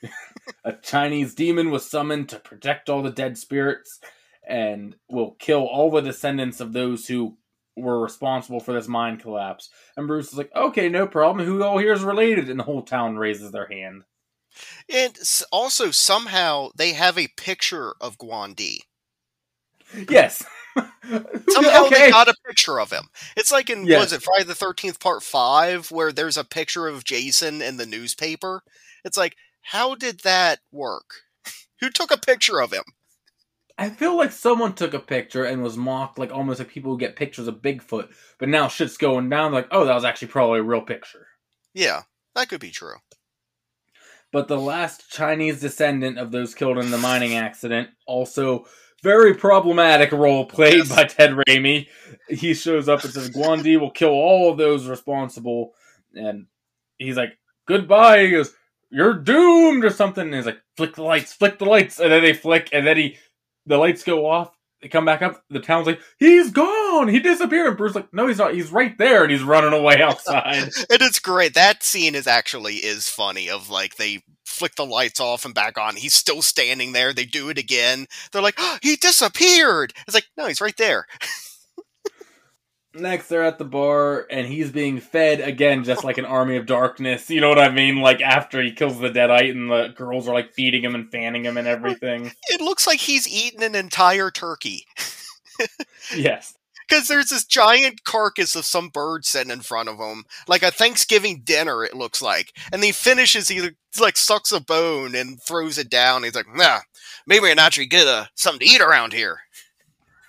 a 0.64 0.74
Chinese 0.74 1.36
demon 1.36 1.70
was 1.70 1.90
summoned 1.90 2.30
to 2.30 2.40
protect 2.40 2.90
all 2.90 3.04
the 3.04 3.12
dead 3.12 3.38
spirits 3.38 4.00
and 4.48 4.96
will 5.10 5.32
kill 5.40 5.66
all 5.66 5.92
the 5.92 6.02
descendants 6.02 6.60
of 6.60 6.74
those 6.74 7.08
who 7.08 7.38
were 7.76 8.02
responsible 8.02 8.60
for 8.60 8.74
this 8.74 8.88
mine 8.88 9.18
collapse. 9.18 9.70
And 9.96 10.08
Bruce 10.08 10.32
is 10.32 10.38
like, 10.38 10.52
okay, 10.56 10.90
no 10.90 11.06
problem. 11.08 11.46
Who 11.46 11.64
all 11.64 11.78
here 11.78 11.94
is 11.94 12.02
related? 12.02 12.50
And 12.50 12.60
the 12.60 12.64
whole 12.64 12.82
town 12.82 13.18
raises 13.18 13.52
their 13.52 13.68
hand. 13.68 14.04
And 14.90 15.18
also, 15.52 15.92
somehow, 15.92 16.70
they 16.76 16.94
have 16.94 17.18
a 17.18 17.28
picture 17.38 17.94
of 18.02 18.18
Guandi. 18.18 18.80
Yes. 20.10 20.44
Somehow 21.50 21.86
okay. 21.86 22.06
they 22.06 22.12
got 22.12 22.28
a 22.28 22.36
picture 22.46 22.80
of 22.80 22.92
him. 22.92 23.06
It's 23.36 23.52
like 23.52 23.70
in 23.70 23.86
yes. 23.86 24.00
was 24.00 24.14
it 24.14 24.22
Friday 24.22 24.44
the 24.44 24.56
Thirteenth 24.56 25.00
Part 25.00 25.24
Five, 25.24 25.92
where 25.92 26.12
there's 26.12 26.38
a 26.38 26.44
picture 26.44 26.88
of 26.88 27.04
Jason 27.04 27.62
in 27.62 27.78
the 27.78 27.86
newspaper. 27.86 28.64
It's 29.04 29.18
like, 29.18 29.36
how 29.62 29.96
did 29.96 30.22
that 30.22 30.60
work? 30.72 31.06
Who 31.80 31.90
took 31.90 32.12
a 32.12 32.18
picture 32.18 32.62
of 32.62 32.74
him? 32.74 32.84
I 33.78 33.90
feel 33.90 34.18
like 34.18 34.32
someone 34.32 34.74
took 34.74 34.94
a 34.94 35.00
picture 35.00 35.46
and 35.46 35.62
was 35.62 35.78
mocked, 35.78 36.18
like 36.18 36.32
almost 36.32 36.60
like 36.60 36.70
people 36.70 36.92
who 36.92 36.98
get 36.98 37.16
pictures 37.16 37.48
of 37.48 37.62
Bigfoot. 37.62 38.10
But 38.40 38.50
now 38.50 38.68
shit's 38.68 38.98
going 38.98 39.30
down. 39.30 39.54
Like, 39.54 39.68
oh, 39.72 39.86
that 39.86 39.94
was 39.94 40.06
actually 40.06 40.30
probably 40.30 40.60
a 40.60 40.64
real 40.64 40.82
picture. 40.82 41.28
Yeah, 41.74 42.04
that 42.34 42.50
could 42.50 42.60
be 42.60 42.72
true. 42.72 42.96
But 44.32 44.48
the 44.48 44.60
last 44.60 45.10
Chinese 45.12 45.62
descendant 45.62 46.18
of 46.18 46.32
those 46.32 46.56
killed 46.56 46.80
in 46.80 46.92
the 46.92 46.98
mining 46.98 47.36
accident, 47.36 47.90
also 48.06 48.66
very 49.04 49.36
problematic 49.36 50.12
role 50.12 50.46
played 50.46 50.78
yes. 50.78 50.90
by 50.90 51.04
Ted 51.06 51.32
Raimi. 51.32 51.88
He 52.28 52.54
shows 52.54 52.90
up 52.90 53.04
and 53.04 53.14
says 53.14 53.30
Guandi 53.30 53.80
will 53.80 53.92
kill 53.92 54.10
all 54.10 54.52
of 54.52 54.58
those 54.58 54.88
responsible, 54.88 55.74
and 56.14 56.48
he's 56.98 57.16
like, 57.16 57.38
"Goodbye." 57.68 58.24
He 58.24 58.32
goes, 58.32 58.54
"You're 58.90 59.14
doomed" 59.14 59.86
or 59.86 59.92
something. 59.92 60.26
And 60.26 60.36
he's 60.36 60.46
like, 60.46 60.62
"Flick 60.76 60.96
the 60.96 61.04
lights, 61.04 61.34
flick 61.34 61.60
the 61.60 61.66
lights," 61.66 62.00
and 62.00 62.12
then 62.12 62.24
they 62.24 62.34
flick, 62.34 62.70
and 62.74 62.86
then 62.86 62.98
he, 62.98 63.18
the 63.68 63.78
lights 63.78 64.04
go 64.04 64.26
off. 64.26 64.52
They 64.82 64.90
come 64.90 65.06
back 65.06 65.22
up. 65.22 65.44
The 65.50 65.60
town's 65.60 65.88
like, 65.88 66.00
"He's 66.20 66.52
gone. 66.52 67.08
He 67.08 67.20
disappeared." 67.20 67.68
And 67.68 67.78
Bruce's 67.78 67.96
like, 67.96 68.14
"No, 68.14 68.28
he's 68.28 68.38
not. 68.38 68.54
He's 68.54 68.72
right 68.72 68.96
there, 68.98 69.24
and 69.24 69.32
he's 69.32 69.44
running 69.44 69.74
away 69.74 70.02
outside." 70.02 70.72
and 70.90 71.02
it's 71.02 71.20
great. 71.20 71.54
That 71.56 71.84
scene 71.84 72.16
is 72.16 72.28
actually 72.28 72.76
is 72.76 73.10
funny. 73.10 73.50
Of 73.50 73.70
like 73.70 73.96
they 73.96 74.22
flick 74.46 74.76
the 74.76 74.86
lights 74.86 75.20
off 75.20 75.46
and 75.46 75.54
back 75.54 75.78
on. 75.78 75.96
He's 75.96 76.14
still 76.14 76.42
standing 76.42 76.92
there. 76.94 77.14
They 77.14 77.26
do 77.26 77.50
it 77.50 77.58
again. 77.58 78.08
They're 78.32 78.42
like, 78.42 78.56
oh, 78.58 78.78
he 78.82 78.96
disappeared. 78.96 79.94
It's 80.08 80.16
like, 80.16 80.28
no, 80.38 80.48
he's 80.48 80.62
right 80.62 80.76
there. 80.78 81.06
Next, 83.00 83.28
they're 83.28 83.44
at 83.44 83.58
the 83.58 83.66
bar, 83.66 84.26
and 84.30 84.48
he's 84.48 84.72
being 84.72 85.00
fed 85.00 85.40
again, 85.40 85.84
just 85.84 86.04
like 86.04 86.18
an 86.18 86.26
army 86.26 86.58
of 86.58 86.66
darkness. 86.66 87.30
You 87.30 87.42
know 87.42 87.50
what 87.50 87.60
I 87.60 87.70
mean? 87.70 88.02
Like 88.02 88.22
after 88.22 88.62
he 88.62 88.72
kills 88.72 89.00
the 89.00 89.10
deadite, 89.10 89.52
and 89.52 89.70
the 89.70 89.94
girls 89.96 90.28
are 90.28 90.34
like 90.34 90.54
feeding 90.54 90.84
him 90.84 90.96
and 90.96 91.10
fanning 91.12 91.46
him 91.46 91.58
and 91.58 91.68
everything. 91.68 92.32
It 92.50 92.62
looks 92.62 92.88
like 92.88 93.00
he's 93.00 93.28
eaten 93.28 93.64
an 93.64 93.76
entire 93.76 94.32
turkey. 94.32 94.86
yes 96.16 96.58
because 96.88 97.08
there's 97.08 97.30
this 97.30 97.46
giant 97.46 98.04
carcass 98.04 98.56
of 98.56 98.66
some 98.66 98.90
bird 98.90 99.26
sitting 99.26 99.52
in 99.52 99.62
front 99.62 99.90
of 99.90 99.98
him, 99.98 100.26
like 100.48 100.64
a 100.64 100.72
Thanksgiving 100.72 101.42
dinner. 101.44 101.84
It 101.84 101.96
looks 101.96 102.22
like, 102.22 102.54
and 102.72 102.84
he 102.84 102.92
finishes. 102.92 103.48
He 103.48 103.70
like 104.00 104.18
sucks 104.18 104.52
a 104.52 104.60
bone 104.60 105.16
and 105.16 105.42
throws 105.42 105.78
it 105.78 105.90
down. 105.90 106.24
He's 106.24 106.36
like, 106.36 106.54
"Nah, 106.54 106.80
maybe 107.26 107.46
I 107.46 107.50
can 107.50 107.60
actually 107.60 107.88
get 107.88 108.08
uh, 108.08 108.26
something 108.36 108.66
to 108.66 108.74
eat 108.74 108.82
around 108.82 109.14
here." 109.14 109.40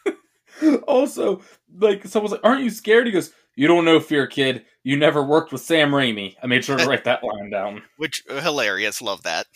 also, 0.87 1.43
like 1.77 2.07
someone's 2.07 2.33
like, 2.33 2.45
"Aren't 2.45 2.63
you 2.63 2.71
scared?" 2.71 3.07
He 3.07 3.13
goes, 3.13 3.33
"You 3.55 3.67
don't 3.67 3.85
know 3.85 4.01
fear, 4.01 4.27
kid. 4.27 4.65
You 4.83 4.97
never 4.97 5.23
worked 5.23 5.53
with 5.53 5.61
Sam 5.61 5.91
Raimi." 5.91 6.35
I 6.43 6.47
made 6.47 6.65
sure 6.65 6.77
to 6.77 6.87
write 6.87 7.05
that 7.05 7.25
line 7.25 7.51
down. 7.51 7.83
Which 7.97 8.23
uh, 8.29 8.41
hilarious. 8.41 9.03
Love 9.03 9.23
that. 9.23 9.47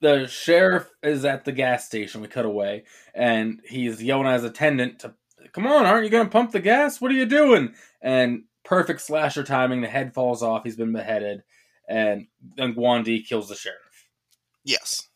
The 0.00 0.26
sheriff 0.26 0.90
is 1.02 1.24
at 1.24 1.44
the 1.44 1.52
gas 1.52 1.86
station. 1.86 2.20
We 2.20 2.28
cut 2.28 2.44
away, 2.44 2.84
and 3.14 3.60
he's 3.64 4.02
yelling 4.02 4.26
at 4.26 4.34
his 4.34 4.44
attendant 4.44 5.00
to 5.00 5.14
come 5.52 5.66
on, 5.66 5.86
aren't 5.86 6.04
you 6.04 6.10
going 6.10 6.26
to 6.26 6.30
pump 6.30 6.52
the 6.52 6.60
gas? 6.60 7.00
What 7.00 7.10
are 7.10 7.14
you 7.14 7.26
doing? 7.26 7.74
And 8.02 8.44
perfect 8.64 9.00
slasher 9.00 9.44
timing. 9.44 9.80
The 9.80 9.88
head 9.88 10.14
falls 10.14 10.42
off. 10.42 10.64
He's 10.64 10.76
been 10.76 10.92
beheaded. 10.92 11.42
And 11.88 12.26
then 12.56 12.74
Guandi 12.74 13.26
kills 13.26 13.48
the 13.48 13.54
sheriff. 13.54 13.78
Yes. 14.64 15.08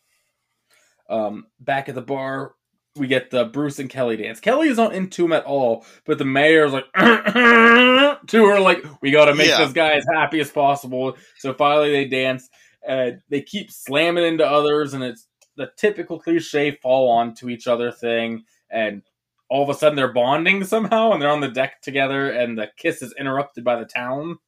Um, 1.09 1.47
back 1.59 1.89
at 1.89 1.95
the 1.95 2.03
bar, 2.03 2.55
we 2.99 3.07
get 3.07 3.31
the 3.31 3.45
Bruce 3.45 3.79
and 3.79 3.89
Kelly 3.89 4.17
dance. 4.17 4.41
Kelly 4.41 4.69
is 4.69 4.77
not 4.77 4.95
into 4.95 5.25
him 5.25 5.33
at 5.33 5.45
all, 5.45 5.87
but 6.05 6.19
the 6.19 6.25
mayor's 6.25 6.73
like 6.73 6.85
to 6.95 8.47
her, 8.47 8.61
like, 8.61 8.85
we 9.01 9.11
got 9.11 9.27
to 9.27 9.35
make 9.35 9.49
yeah. 9.49 9.59
this 9.59 9.73
guy 9.73 9.93
as 9.93 10.05
happy 10.13 10.41
as 10.41 10.51
possible. 10.51 11.17
So 11.39 11.55
finally 11.55 11.93
they 11.93 12.07
dance. 12.07 12.49
and 12.87 13.21
they 13.29 13.43
keep 13.43 13.71
slamming 13.71 14.25
into 14.25 14.47
others, 14.47 14.95
and 14.95 15.05
it's 15.05 15.27
the 15.57 15.71
typical 15.77 16.19
cliche 16.19 16.79
fall 16.83 17.11
onto 17.11 17.49
each 17.49 17.67
other 17.67 17.91
thing. 17.93 18.45
And 18.71 19.03
all 19.51 19.63
of 19.63 19.69
a 19.69 19.75
sudden 19.75 19.97
they're 19.97 20.13
bonding 20.13 20.65
somehow 20.65 21.13
and 21.13 21.21
they're 21.21 21.31
on 21.31 21.41
the 21.41 21.49
deck 21.49 21.81
together 21.83 22.31
and 22.31 22.59
the 22.59 22.69
kiss 22.77 23.03
is 23.03 23.15
interrupted 23.19 23.65
by 23.65 23.77
the 23.77 23.85
town. 23.85 24.39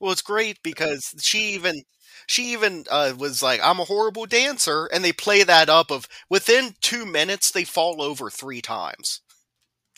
Well, 0.00 0.12
it's 0.12 0.22
great 0.22 0.62
because 0.62 1.14
she 1.20 1.54
even 1.54 1.82
she 2.28 2.52
even 2.52 2.84
uh, 2.90 3.14
was 3.18 3.42
like, 3.42 3.60
"I'm 3.64 3.80
a 3.80 3.84
horrible 3.84 4.26
dancer," 4.26 4.86
and 4.86 5.02
they 5.02 5.12
play 5.12 5.42
that 5.42 5.68
up 5.68 5.90
of 5.90 6.06
within 6.28 6.74
two 6.80 7.04
minutes 7.04 7.50
they 7.50 7.64
fall 7.64 8.00
over 8.02 8.30
three 8.30 8.60
times. 8.60 9.22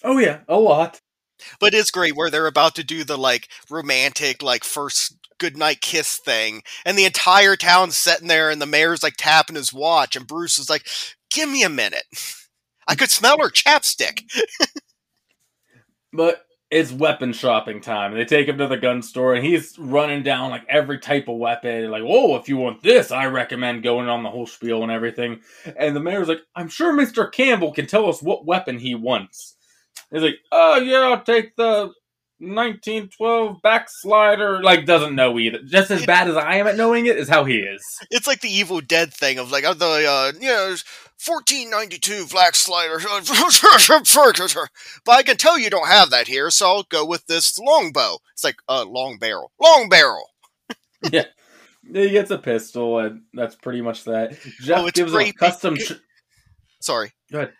Oh 0.03 0.17
yeah, 0.19 0.41
a 0.49 0.57
lot. 0.57 1.01
But 1.59 1.75
it's 1.75 1.91
great 1.91 2.17
where 2.17 2.31
they're 2.31 2.47
about 2.47 2.77
to 2.77 2.85
do 2.85 3.03
the 3.03 3.19
like 3.19 3.49
romantic 3.69 4.43
like 4.43 4.63
first 4.63 5.17
goodnight 5.39 5.81
kiss 5.81 6.17
thing, 6.17 6.63
and 6.87 6.97
the 6.97 7.05
entire 7.05 7.57
town's 7.57 7.97
sitting 7.97 8.29
there, 8.29 8.49
and 8.49 8.63
the 8.63 8.67
mayor's 8.67 9.03
like 9.03 9.17
tapping 9.17 9.57
his 9.57 9.73
watch, 9.73 10.15
and 10.15 10.27
Bruce 10.27 10.59
is 10.59 10.71
like, 10.71 10.87
"Give 11.31 11.49
me 11.49 11.65
a 11.65 11.69
minute." 11.69 12.05
I 12.87 12.95
could 12.95 13.11
smell 13.11 13.39
her 13.41 13.51
chapstick. 13.51 14.23
but 16.13 16.45
it's 16.71 16.93
weapon 16.93 17.33
shopping 17.33 17.81
time. 17.81 18.15
They 18.15 18.25
take 18.25 18.47
him 18.47 18.59
to 18.59 18.69
the 18.69 18.77
gun 18.77 19.03
store, 19.03 19.35
and 19.35 19.45
he's 19.45 19.77
running 19.79 20.23
down 20.23 20.51
like 20.51 20.65
every 20.69 20.99
type 20.99 21.29
of 21.29 21.37
weapon. 21.37 21.91
Like, 21.91 22.05
oh, 22.07 22.37
if 22.37 22.49
you 22.49 22.57
want 22.57 22.83
this, 22.83 23.11
I 23.11 23.27
recommend 23.27 23.83
going 23.83 24.09
on 24.09 24.23
the 24.23 24.31
whole 24.31 24.47
spiel 24.47 24.83
and 24.83 24.93
everything. 24.93 25.41
And 25.77 25.97
the 25.97 26.01
mayor's 26.01 26.29
like, 26.29 26.43
I'm 26.55 26.69
sure 26.69 26.93
Mr. 26.93 27.31
Campbell 27.31 27.73
can 27.73 27.87
tell 27.87 28.09
us 28.09 28.23
what 28.23 28.47
weapon 28.47 28.79
he 28.79 28.95
wants. 28.95 29.57
He's 30.13 30.23
like, 30.23 30.37
oh 30.53 30.77
yeah, 30.77 31.01
I'll 31.01 31.23
take 31.23 31.57
the 31.57 31.93
1912 32.41 33.61
backslider 33.63 34.63
like 34.63 34.87
doesn't 34.87 35.15
know 35.15 35.39
either. 35.39 35.59
Just 35.63 35.91
as 35.91 36.07
bad 36.07 36.29
as 36.29 36.37
I 36.37 36.57
am 36.57 36.67
at 36.67 36.77
knowing 36.77 37.07
it 37.07 37.19
is 37.19 37.29
how 37.29 37.45
he 37.45 37.59
is. 37.59 37.85
It's 38.11 38.27
like 38.27 38.41
the 38.41 38.49
Evil 38.49 38.81
Dead 38.81 39.13
thing 39.13 39.39
of 39.39 39.53
like 39.53 39.65
the 39.65 40.07
uh, 40.09 40.33
you 40.41 40.49
know 40.49 40.75
1492 41.25 42.27
black 42.31 42.55
slider. 42.55 42.99
but 45.05 45.13
I 45.13 45.23
can 45.23 45.37
tell 45.37 45.59
you 45.59 45.69
don't 45.69 45.89
have 45.89 46.11
that 46.11 46.29
here, 46.29 46.51
so 46.51 46.67
I'll 46.67 46.83
go 46.85 47.05
with 47.05 47.27
this 47.27 47.59
longbow. 47.59 48.19
It's 48.33 48.45
like 48.45 48.57
a 48.69 48.73
uh, 48.73 48.85
long 48.87 49.19
barrel, 49.19 49.53
long 49.61 49.91
barrel. 49.91 50.31
yeah. 51.13 51.27
He 51.93 52.11
gets 52.11 52.31
a 52.31 52.39
pistol, 52.39 52.99
and 52.99 53.23
that's 53.35 53.55
pretty 53.55 53.83
much 53.83 54.05
that. 54.05 54.39
Jeff 54.61 54.79
oh, 54.79 54.91
gives 54.91 55.15
a 55.15 55.33
custom. 55.33 55.77
Sorry. 56.81 57.13
Go 57.33 57.41
ahead. 57.41 57.53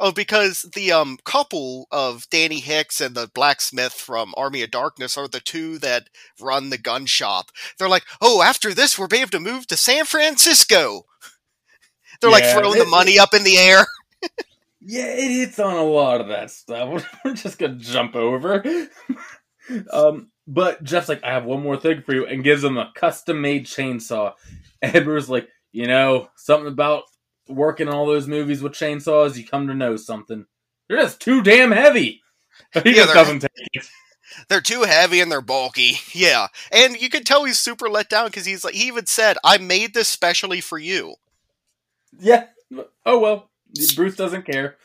Oh, 0.00 0.12
because 0.12 0.62
the 0.74 0.92
um, 0.92 1.18
couple 1.24 1.86
of 1.90 2.28
Danny 2.30 2.60
Hicks 2.60 3.00
and 3.00 3.14
the 3.14 3.30
blacksmith 3.32 3.92
from 3.92 4.34
Army 4.36 4.62
of 4.62 4.70
Darkness 4.70 5.16
are 5.16 5.28
the 5.28 5.40
two 5.40 5.78
that 5.78 6.08
run 6.40 6.70
the 6.70 6.78
gun 6.78 7.06
shop. 7.06 7.50
They're 7.78 7.88
like, 7.88 8.04
oh, 8.20 8.42
after 8.42 8.74
this, 8.74 8.98
we're 8.98 9.08
able 9.12 9.30
to 9.30 9.40
move 9.40 9.66
to 9.68 9.76
San 9.76 10.04
Francisco. 10.04 11.04
They're 12.20 12.30
yeah, 12.30 12.36
like 12.36 12.44
throwing 12.44 12.80
it, 12.80 12.84
the 12.84 12.90
money 12.90 13.18
up 13.18 13.34
in 13.34 13.44
the 13.44 13.56
air. 13.58 13.86
yeah, 14.80 15.06
it 15.06 15.30
hits 15.30 15.58
on 15.58 15.76
a 15.76 15.82
lot 15.82 16.20
of 16.20 16.28
that 16.28 16.50
stuff. 16.50 17.06
We're 17.24 17.34
just 17.34 17.58
gonna 17.58 17.76
jump 17.76 18.16
over. 18.16 18.64
um, 19.92 20.30
but 20.46 20.82
Jeff's 20.82 21.08
like, 21.08 21.22
I 21.22 21.32
have 21.32 21.44
one 21.44 21.62
more 21.62 21.76
thing 21.76 22.02
for 22.02 22.14
you, 22.14 22.26
and 22.26 22.42
gives 22.42 22.64
him 22.64 22.78
a 22.78 22.90
custom 22.94 23.40
made 23.40 23.66
chainsaw. 23.66 24.34
Edward's 24.82 25.28
like, 25.28 25.48
you 25.72 25.86
know, 25.86 26.28
something 26.36 26.68
about 26.68 27.04
working 27.48 27.88
all 27.88 28.06
those 28.06 28.26
movies 28.26 28.62
with 28.62 28.72
chainsaws, 28.72 29.36
you 29.36 29.46
come 29.46 29.66
to 29.68 29.74
know 29.74 29.96
something. 29.96 30.46
They're 30.88 31.00
just 31.00 31.20
too 31.20 31.42
damn 31.42 31.72
heavy. 31.72 32.22
He 32.82 32.90
yeah, 32.90 33.04
just 33.04 33.14
doesn't 33.14 33.40
take 33.40 33.68
it. 33.72 33.88
They're 34.48 34.60
too 34.60 34.82
heavy 34.82 35.20
and 35.20 35.30
they're 35.30 35.40
bulky. 35.40 35.98
Yeah, 36.12 36.48
and 36.72 37.00
you 37.00 37.08
can 37.08 37.24
tell 37.24 37.44
he's 37.44 37.58
super 37.58 37.88
let 37.88 38.10
down 38.10 38.26
because 38.26 38.44
he's 38.44 38.64
like 38.64 38.74
he 38.74 38.88
even 38.88 39.06
said, 39.06 39.38
"I 39.44 39.58
made 39.58 39.94
this 39.94 40.08
specially 40.08 40.60
for 40.60 40.78
you." 40.78 41.14
Yeah. 42.18 42.46
Oh 43.06 43.18
well. 43.18 43.50
Bruce 43.94 44.16
doesn't 44.16 44.44
care. 44.44 44.76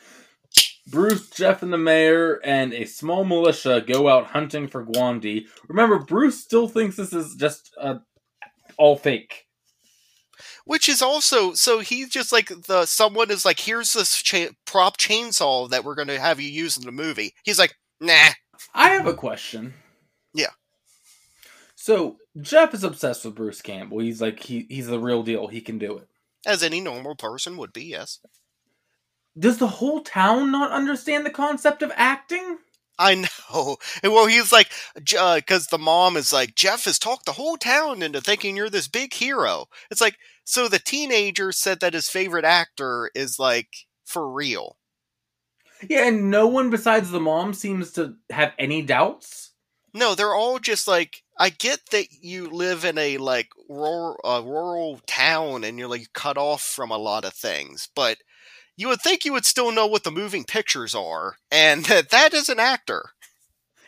Bruce, 0.86 1.30
Jeff, 1.30 1.62
and 1.62 1.72
the 1.72 1.78
mayor 1.78 2.40
and 2.44 2.72
a 2.74 2.84
small 2.84 3.24
militia 3.24 3.82
go 3.86 4.08
out 4.08 4.26
hunting 4.26 4.68
for 4.68 4.84
Guandi. 4.84 5.46
Remember, 5.68 5.98
Bruce 5.98 6.40
still 6.40 6.68
thinks 6.68 6.96
this 6.96 7.12
is 7.12 7.34
just 7.34 7.74
uh, 7.80 7.98
all 8.76 8.96
fake 8.96 9.46
which 10.64 10.88
is 10.88 11.02
also 11.02 11.52
so 11.54 11.80
he's 11.80 12.08
just 12.08 12.32
like 12.32 12.48
the 12.66 12.86
someone 12.86 13.30
is 13.30 13.44
like 13.44 13.60
here's 13.60 13.92
this 13.92 14.22
cha- 14.22 14.52
prop 14.66 14.96
chainsaw 14.96 15.68
that 15.70 15.84
we're 15.84 15.94
going 15.94 16.08
to 16.08 16.20
have 16.20 16.40
you 16.40 16.48
use 16.48 16.76
in 16.76 16.84
the 16.84 16.92
movie. 16.92 17.34
He's 17.44 17.58
like 17.58 17.76
nah. 18.00 18.30
I 18.74 18.90
have 18.90 19.06
a 19.06 19.14
question. 19.14 19.74
Yeah. 20.32 20.50
So 21.74 22.16
jeff 22.40 22.74
is 22.74 22.84
obsessed 22.84 23.24
with 23.24 23.34
bruce 23.34 23.62
campbell. 23.62 23.98
He's 23.98 24.20
like 24.20 24.40
he, 24.40 24.66
he's 24.68 24.86
the 24.86 24.98
real 24.98 25.22
deal. 25.22 25.48
He 25.48 25.60
can 25.60 25.78
do 25.78 25.98
it. 25.98 26.08
As 26.46 26.62
any 26.62 26.80
normal 26.80 27.14
person 27.14 27.56
would 27.56 27.72
be 27.72 27.84
yes. 27.84 28.20
Does 29.38 29.58
the 29.58 29.66
whole 29.66 30.02
town 30.02 30.52
not 30.52 30.70
understand 30.70 31.26
the 31.26 31.30
concept 31.30 31.82
of 31.82 31.90
acting? 31.96 32.58
I 32.98 33.14
know. 33.52 33.76
And 34.02 34.12
well, 34.12 34.26
he's 34.26 34.52
like, 34.52 34.70
because 34.94 35.66
uh, 35.66 35.70
the 35.70 35.78
mom 35.78 36.16
is 36.16 36.32
like, 36.32 36.54
Jeff 36.54 36.84
has 36.84 36.98
talked 36.98 37.26
the 37.26 37.32
whole 37.32 37.56
town 37.56 38.02
into 38.02 38.20
thinking 38.20 38.56
you're 38.56 38.70
this 38.70 38.88
big 38.88 39.14
hero. 39.14 39.66
It's 39.90 40.00
like, 40.00 40.18
so 40.44 40.68
the 40.68 40.78
teenager 40.78 41.52
said 41.52 41.80
that 41.80 41.94
his 41.94 42.08
favorite 42.08 42.44
actor 42.44 43.10
is 43.14 43.38
like 43.38 43.68
for 44.04 44.30
real. 44.30 44.76
Yeah, 45.88 46.06
and 46.08 46.30
no 46.30 46.46
one 46.46 46.70
besides 46.70 47.10
the 47.10 47.20
mom 47.20 47.52
seems 47.52 47.92
to 47.92 48.14
have 48.30 48.52
any 48.58 48.82
doubts. 48.82 49.50
No, 49.92 50.14
they're 50.14 50.34
all 50.34 50.58
just 50.58 50.88
like, 50.88 51.22
I 51.38 51.50
get 51.50 51.80
that 51.92 52.06
you 52.20 52.48
live 52.48 52.84
in 52.84 52.98
a 52.98 53.18
like 53.18 53.48
rural, 53.68 54.18
uh, 54.24 54.42
rural 54.44 55.00
town 55.06 55.64
and 55.64 55.78
you're 55.78 55.88
like 55.88 56.12
cut 56.12 56.36
off 56.36 56.62
from 56.62 56.90
a 56.90 56.98
lot 56.98 57.24
of 57.24 57.34
things, 57.34 57.88
but 57.94 58.18
you 58.76 58.88
would 58.88 59.00
think 59.00 59.24
you 59.24 59.32
would 59.32 59.46
still 59.46 59.72
know 59.72 59.86
what 59.86 60.04
the 60.04 60.10
moving 60.10 60.44
pictures 60.44 60.94
are, 60.94 61.36
and 61.50 61.84
that 61.86 62.10
that 62.10 62.34
is 62.34 62.48
an 62.48 62.60
actor. 62.60 63.10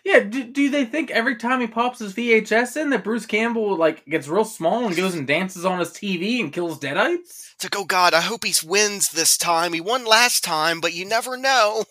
Yeah, 0.04 0.20
do, 0.20 0.44
do 0.44 0.70
they 0.70 0.84
think 0.84 1.10
every 1.10 1.34
time 1.34 1.60
he 1.60 1.66
pops 1.66 1.98
his 1.98 2.14
VHS 2.14 2.80
in 2.80 2.90
that 2.90 3.02
Bruce 3.02 3.26
Campbell 3.26 3.76
like 3.76 4.04
gets 4.06 4.28
real 4.28 4.44
small 4.44 4.86
and 4.86 4.94
goes 4.94 5.16
and 5.16 5.26
dances 5.26 5.64
on 5.64 5.80
his 5.80 5.90
TV 5.90 6.38
and 6.38 6.52
kills 6.52 6.78
deadites? 6.78 7.50
It's 7.54 7.64
like, 7.64 7.76
oh 7.76 7.84
god, 7.84 8.14
I 8.14 8.20
hope 8.20 8.44
he 8.44 8.54
wins 8.64 9.08
this 9.08 9.36
time. 9.36 9.72
He 9.72 9.80
won 9.80 10.04
last 10.04 10.44
time, 10.44 10.80
but 10.80 10.94
you 10.94 11.06
never 11.06 11.36
know. 11.36 11.86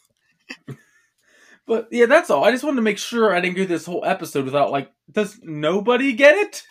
but 1.68 1.90
yeah, 1.92 2.06
that's 2.06 2.30
all. 2.30 2.46
I 2.46 2.52
just 2.52 2.64
wanted 2.64 2.78
to 2.78 2.84
make 2.84 3.00
sure 3.00 3.36
I 3.36 3.42
didn't 3.42 3.58
go 3.58 3.66
this 3.66 3.86
whole 3.86 4.06
episode 4.06 4.46
without 4.46 4.72
like, 4.72 4.94
does 5.12 5.38
nobody 5.44 6.14
get 6.14 6.38
it? 6.38 6.64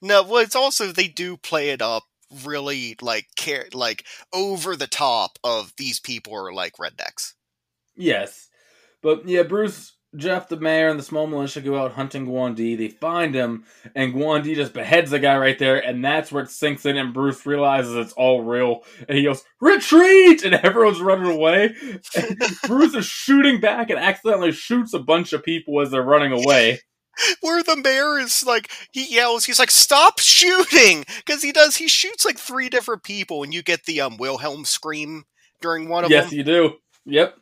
No, 0.00 0.22
well, 0.22 0.36
it's 0.36 0.54
also 0.54 0.92
they 0.92 1.08
do 1.08 1.36
play 1.36 1.70
it 1.70 1.82
up 1.82 2.04
really 2.44 2.96
like 3.00 3.26
care 3.36 3.66
like 3.72 4.04
over 4.32 4.76
the 4.76 4.86
top 4.86 5.38
of 5.44 5.72
these 5.76 6.00
people 6.00 6.34
are 6.34 6.52
like 6.52 6.76
rednecks. 6.76 7.34
Yes. 7.94 8.48
But 9.02 9.28
yeah, 9.28 9.42
Bruce, 9.42 9.96
Jeff, 10.14 10.48
the 10.48 10.58
mayor, 10.58 10.88
and 10.88 10.98
the 10.98 11.04
small 11.04 11.26
militia 11.26 11.60
go 11.62 11.78
out 11.78 11.92
hunting 11.92 12.26
Guan 12.26 12.54
They 12.54 12.88
find 12.88 13.34
him, 13.34 13.64
and 13.94 14.14
Guan 14.14 14.44
just 14.54 14.74
beheads 14.74 15.10
the 15.10 15.18
guy 15.18 15.36
right 15.38 15.58
there, 15.58 15.78
and 15.78 16.04
that's 16.04 16.30
where 16.30 16.44
it 16.44 16.50
sinks 16.50 16.84
in, 16.84 16.98
and 16.98 17.14
Bruce 17.14 17.46
realizes 17.46 17.96
it's 17.96 18.12
all 18.12 18.42
real, 18.42 18.82
and 19.08 19.16
he 19.16 19.24
goes, 19.24 19.42
Retreat! 19.60 20.44
And 20.44 20.54
everyone's 20.62 21.00
running 21.00 21.32
away. 21.32 21.74
and 22.16 22.38
Bruce 22.66 22.94
is 22.94 23.06
shooting 23.06 23.60
back 23.60 23.90
and 23.90 23.98
accidentally 23.98 24.52
shoots 24.52 24.92
a 24.92 24.98
bunch 24.98 25.32
of 25.32 25.42
people 25.42 25.80
as 25.80 25.90
they're 25.90 26.02
running 26.02 26.32
away 26.32 26.80
where 27.40 27.62
the 27.62 27.76
mayor 27.76 28.18
is 28.18 28.44
like 28.44 28.70
he 28.92 29.14
yells 29.14 29.44
he's 29.44 29.58
like 29.58 29.70
stop 29.70 30.18
shooting! 30.18 31.04
Because 31.24 31.42
he 31.42 31.52
does 31.52 31.76
he 31.76 31.88
shoots 31.88 32.24
like 32.24 32.38
three 32.38 32.68
different 32.68 33.02
people 33.02 33.42
and 33.42 33.52
you 33.52 33.62
get 33.62 33.84
the 33.84 34.00
um 34.00 34.16
wilhelm 34.16 34.64
scream 34.64 35.24
during 35.60 35.88
one 35.88 36.04
of 36.04 36.10
yes, 36.10 36.30
them. 36.30 36.38
yes 36.38 36.38
you 36.38 36.44
do. 36.44 36.74
Yep 37.04 37.36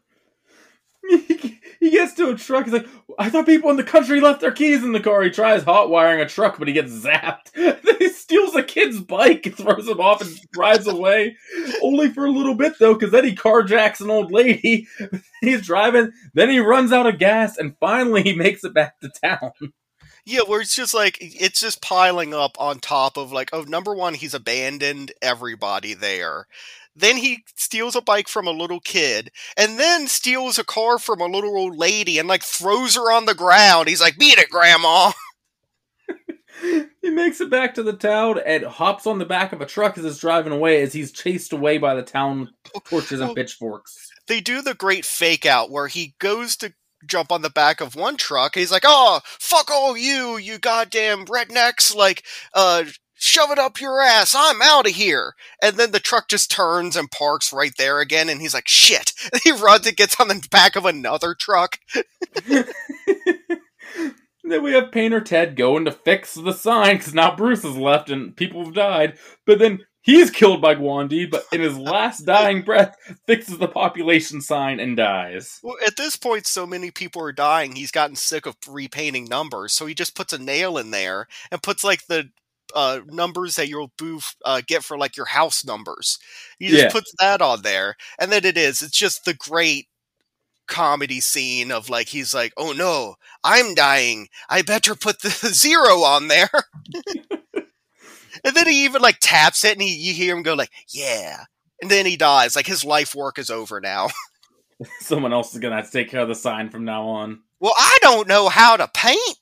he 1.80 1.90
gets 1.90 2.14
to 2.14 2.28
a 2.28 2.36
truck 2.36 2.64
he's 2.64 2.72
like 2.72 2.86
i 3.18 3.28
thought 3.28 3.46
people 3.46 3.70
in 3.70 3.76
the 3.76 3.82
country 3.82 4.20
left 4.20 4.40
their 4.40 4.52
keys 4.52 4.84
in 4.84 4.92
the 4.92 5.00
car. 5.00 5.22
He 5.22 5.30
tries 5.30 5.62
hot 5.62 5.90
wiring 5.90 6.20
a 6.20 6.28
truck 6.28 6.58
but 6.58 6.68
he 6.68 6.74
gets 6.74 6.92
zapped. 6.92 7.52
Then 7.52 7.78
he 7.98 8.08
steals 8.08 8.54
a 8.54 8.62
kid's 8.62 9.00
bike 9.00 9.52
throws 9.56 9.88
him 9.88 10.00
off 10.00 10.20
and 10.20 10.30
drives 10.52 10.86
away. 10.86 11.36
Only 11.82 12.10
for 12.10 12.26
a 12.26 12.30
little 12.30 12.54
bit 12.54 12.74
though 12.78 12.94
because 12.94 13.10
then 13.10 13.24
he 13.24 13.34
carjacks 13.34 14.00
an 14.00 14.10
old 14.10 14.32
lady. 14.32 14.86
He's 15.40 15.62
driving 15.62 16.12
then 16.34 16.50
he 16.50 16.58
runs 16.60 16.92
out 16.92 17.06
of 17.06 17.18
gas 17.18 17.56
and 17.56 17.76
finally 17.80 18.22
he 18.22 18.34
makes 18.34 18.62
it 18.64 18.74
back 18.74 19.00
to 19.00 19.10
town. 19.22 19.52
Yeah, 20.26 20.42
where 20.46 20.60
it's 20.60 20.76
just 20.76 20.94
like 20.94 21.18
it's 21.20 21.60
just 21.60 21.80
piling 21.82 22.34
up 22.34 22.56
on 22.60 22.78
top 22.78 23.16
of 23.16 23.32
like 23.32 23.50
oh 23.52 23.62
number 23.62 23.94
one 23.94 24.14
he's 24.14 24.34
abandoned 24.34 25.12
everybody 25.22 25.94
there. 25.94 26.46
Then 27.00 27.16
he 27.16 27.44
steals 27.54 27.96
a 27.96 28.00
bike 28.00 28.28
from 28.28 28.46
a 28.46 28.52
little 28.52 28.80
kid, 28.80 29.30
and 29.56 29.78
then 29.78 30.06
steals 30.06 30.58
a 30.58 30.64
car 30.64 30.98
from 30.98 31.20
a 31.20 31.26
little 31.26 31.56
old 31.56 31.76
lady 31.76 32.18
and 32.18 32.28
like 32.28 32.42
throws 32.42 32.94
her 32.94 33.10
on 33.12 33.26
the 33.26 33.34
ground. 33.34 33.88
He's 33.88 34.00
like, 34.00 34.18
"Beat 34.18 34.38
it, 34.38 34.50
Grandma." 34.50 35.12
he 37.02 37.10
makes 37.10 37.40
it 37.40 37.50
back 37.50 37.74
to 37.74 37.82
the 37.82 37.92
town 37.92 38.40
and 38.44 38.64
hops 38.64 39.06
on 39.06 39.18
the 39.18 39.24
back 39.24 39.52
of 39.52 39.60
a 39.60 39.66
truck 39.66 39.96
as 39.98 40.04
it's 40.04 40.18
driving 40.18 40.52
away 40.52 40.82
as 40.82 40.92
he's 40.92 41.12
chased 41.12 41.52
away 41.52 41.78
by 41.78 41.94
the 41.94 42.02
town 42.02 42.50
torches 42.84 43.20
and 43.20 43.34
pitchforks. 43.34 44.10
They 44.26 44.40
do 44.40 44.62
the 44.62 44.74
great 44.74 45.04
fake 45.04 45.46
out 45.46 45.70
where 45.70 45.88
he 45.88 46.14
goes 46.18 46.56
to 46.56 46.72
jump 47.06 47.32
on 47.32 47.42
the 47.42 47.50
back 47.50 47.80
of 47.80 47.94
one 47.94 48.16
truck. 48.16 48.54
He's 48.54 48.72
like, 48.72 48.84
"Oh, 48.86 49.20
fuck 49.24 49.70
all 49.70 49.96
you, 49.96 50.36
you 50.36 50.58
goddamn 50.58 51.26
rednecks! 51.26 51.94
Like, 51.94 52.24
uh, 52.54 52.84
shove 53.20 53.50
it 53.50 53.58
up 53.58 53.80
your 53.80 54.00
ass. 54.00 54.34
I'm 54.36 54.60
out 54.62 54.86
of 54.86 54.94
here." 54.94 55.34
And 55.62 55.76
then 55.76 55.92
the 55.92 56.00
truck 56.00 56.28
just 56.28 56.50
turns 56.50 56.96
and 56.96 57.10
parks 57.10 57.52
right 57.52 57.72
there 57.78 58.00
again. 58.00 58.28
And 58.28 58.40
he's 58.40 58.54
like, 58.54 58.68
"Shit!" 58.68 59.12
And 59.32 59.40
he 59.44 59.52
runs 59.52 59.86
and 59.86 59.96
gets 59.96 60.20
on 60.20 60.28
the 60.28 60.46
back 60.50 60.76
of 60.76 60.86
another 60.86 61.34
truck. 61.34 61.78
then 62.46 62.64
we 64.44 64.72
have 64.72 64.92
Painter 64.92 65.20
Ted 65.20 65.56
going 65.56 65.84
to 65.84 65.92
fix 65.92 66.34
the 66.34 66.52
sign 66.52 66.96
because 66.96 67.14
now 67.14 67.36
Bruce 67.36 67.64
is 67.64 67.76
left 67.76 68.10
and 68.10 68.34
people 68.36 68.64
have 68.64 68.74
died. 68.74 69.18
But 69.46 69.58
then 69.58 69.80
He's 70.02 70.30
killed 70.30 70.62
by 70.62 70.76
Guandi, 70.76 71.30
but 71.30 71.44
in 71.52 71.60
his 71.60 71.76
last 71.76 72.20
dying 72.26 72.62
breath, 72.62 72.96
fixes 73.26 73.58
the 73.58 73.68
population 73.68 74.40
sign 74.40 74.80
and 74.80 74.96
dies. 74.96 75.60
Well, 75.62 75.76
at 75.86 75.96
this 75.96 76.16
point, 76.16 76.46
so 76.46 76.66
many 76.66 76.90
people 76.90 77.22
are 77.22 77.32
dying, 77.32 77.76
he's 77.76 77.90
gotten 77.90 78.16
sick 78.16 78.46
of 78.46 78.56
repainting 78.66 79.26
numbers, 79.26 79.72
so 79.74 79.86
he 79.86 79.94
just 79.94 80.14
puts 80.14 80.32
a 80.32 80.38
nail 80.38 80.78
in 80.78 80.90
there 80.90 81.28
and 81.50 81.62
puts 81.62 81.84
like 81.84 82.06
the 82.06 82.30
uh, 82.74 83.00
numbers 83.06 83.56
that 83.56 83.68
you'll 83.68 83.92
boof, 83.98 84.34
uh, 84.44 84.62
get 84.66 84.84
for 84.84 84.98
like 84.98 85.16
your 85.16 85.26
house 85.26 85.64
numbers. 85.64 86.18
He 86.58 86.68
just 86.68 86.82
yeah. 86.82 86.90
puts 86.90 87.12
that 87.18 87.42
on 87.42 87.62
there, 87.62 87.96
and 88.18 88.30
then 88.30 88.44
it 88.44 88.56
is. 88.56 88.82
It's 88.82 88.96
just 88.96 89.24
the 89.24 89.34
great 89.34 89.88
comedy 90.66 91.20
scene 91.20 91.72
of 91.72 91.88
like 91.88 92.08
he's 92.08 92.34
like, 92.34 92.52
"Oh 92.56 92.72
no, 92.72 93.16
I'm 93.44 93.74
dying. 93.74 94.28
I 94.48 94.62
better 94.62 94.94
put 94.94 95.22
the 95.22 95.30
zero 95.52 96.02
on 96.02 96.28
there." 96.28 96.50
And 98.44 98.54
then 98.54 98.68
he 98.68 98.84
even 98.84 99.02
like 99.02 99.18
taps 99.20 99.64
it, 99.64 99.72
and 99.72 99.82
he, 99.82 99.94
you 99.94 100.14
hear 100.14 100.34
him 100.34 100.42
go 100.42 100.54
like, 100.54 100.70
"Yeah," 100.88 101.44
and 101.82 101.90
then 101.90 102.06
he 102.06 102.16
dies. 102.16 102.56
Like 102.56 102.66
his 102.66 102.84
life 102.84 103.14
work 103.14 103.38
is 103.38 103.50
over 103.50 103.80
now. 103.80 104.08
Someone 105.00 105.32
else 105.32 105.52
is 105.52 105.60
gonna 105.60 105.76
have 105.76 105.86
to 105.86 105.92
take 105.92 106.10
care 106.10 106.22
of 106.22 106.28
the 106.28 106.34
sign 106.34 106.70
from 106.70 106.84
now 106.84 107.06
on. 107.08 107.40
Well, 107.60 107.74
I 107.76 107.98
don't 108.00 108.28
know 108.28 108.48
how 108.48 108.76
to 108.76 108.88
paint. 108.88 109.38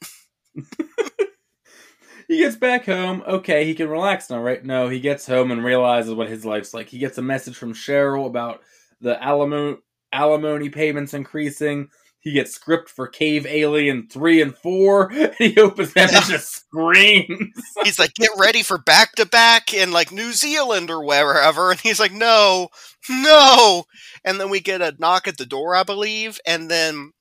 He 2.28 2.38
gets 2.38 2.56
back 2.56 2.84
home. 2.84 3.22
Okay, 3.26 3.64
he 3.64 3.74
can 3.74 3.88
relax 3.88 4.28
now, 4.28 4.40
right? 4.40 4.62
No, 4.64 4.88
he 4.88 5.00
gets 5.00 5.26
home 5.26 5.50
and 5.50 5.64
realizes 5.64 6.14
what 6.14 6.28
his 6.28 6.44
life's 6.44 6.74
like. 6.74 6.88
He 6.88 6.98
gets 6.98 7.18
a 7.18 7.22
message 7.22 7.56
from 7.56 7.72
Cheryl 7.72 8.26
about 8.26 8.62
the 9.00 9.20
alimony 9.22 9.78
alimony 10.12 10.68
payments 10.68 11.14
increasing. 11.14 11.88
He 12.20 12.32
gets 12.32 12.52
script 12.52 12.90
for 12.90 13.06
Cave 13.06 13.46
Alien 13.46 14.08
3 14.08 14.42
and 14.42 14.56
4, 14.56 15.12
and 15.12 15.34
he 15.38 15.58
opens 15.58 15.94
them 15.94 16.08
and 16.12 16.24
just 16.26 16.54
screams. 16.54 17.54
He's 17.84 17.98
like, 17.98 18.12
get 18.14 18.30
ready 18.36 18.62
for 18.62 18.76
back 18.76 19.12
to 19.12 19.24
back 19.24 19.72
in 19.72 19.92
like 19.92 20.12
New 20.12 20.32
Zealand 20.32 20.90
or 20.90 21.04
wherever. 21.04 21.70
And 21.70 21.80
he's 21.80 22.00
like, 22.00 22.12
no, 22.12 22.68
no. 23.08 23.84
And 24.24 24.40
then 24.40 24.50
we 24.50 24.60
get 24.60 24.82
a 24.82 24.94
knock 24.98 25.28
at 25.28 25.38
the 25.38 25.46
door, 25.46 25.74
I 25.74 25.84
believe. 25.84 26.40
And 26.44 26.68
then 26.70 27.12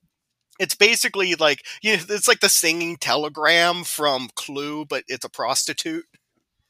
it's 0.60 0.76
basically 0.76 1.36
like, 1.36 1.63
you 1.82 1.96
know, 1.96 2.04
it's 2.10 2.28
like 2.28 2.39
the 2.39 2.50
singing 2.50 2.98
telegram 2.98 3.84
from 3.84 4.30
Clue, 4.36 4.86
but 4.86 5.04
it's 5.08 5.26
a 5.26 5.30
prostitute. 5.30 6.06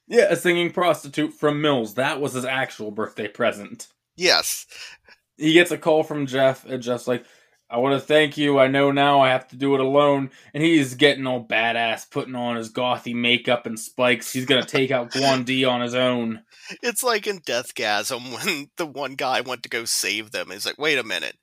Yeah, 0.08 0.28
a 0.30 0.36
singing 0.36 0.72
prostitute 0.72 1.34
from 1.34 1.62
Mills. 1.62 1.96
That 1.96 2.22
was 2.22 2.34
his 2.34 2.46
actual 2.46 2.92
birthday 2.92 3.28
present. 3.28 3.88
Yes. 4.16 4.66
He 5.36 5.54
gets 5.54 5.72
a 5.72 5.78
call 5.78 6.04
from 6.04 6.26
Jeff, 6.26 6.66
and 6.66 6.82
Jeff's 6.82 7.08
like, 7.08 7.26
I 7.70 7.80
want 7.80 8.00
to 8.00 8.06
thank 8.06 8.38
you. 8.38 8.60
I 8.60 8.68
know 8.68 8.92
now 8.92 9.20
I 9.20 9.30
have 9.30 9.48
to 9.50 9.58
do 9.58 9.74
it 9.76 9.82
alone. 9.82 10.32
And 10.54 10.64
he's 10.64 10.96
getting 10.96 11.28
all 11.28 11.44
badass, 11.44 12.10
putting 12.10 12.36
on 12.36 12.56
his 12.56 12.72
gothy 12.72 13.14
makeup 13.14 13.66
and 13.66 13.78
spikes. 13.78 14.32
He's 14.32 14.46
going 14.46 14.64
to 14.64 14.68
take 14.68 14.90
out 14.90 15.12
Guandi 15.12 15.70
on 15.70 15.82
his 15.82 15.94
own. 15.94 16.44
It's 16.82 17.04
like 17.04 17.28
in 17.28 17.40
Deathgasm 17.40 18.46
when 18.46 18.70
the 18.78 18.86
one 18.86 19.16
guy 19.16 19.42
went 19.42 19.64
to 19.64 19.70
go 19.70 19.84
save 19.84 20.32
them. 20.32 20.50
He's 20.52 20.66
like, 20.66 20.78
wait 20.78 20.98
a 20.98 21.04
minute. 21.04 21.36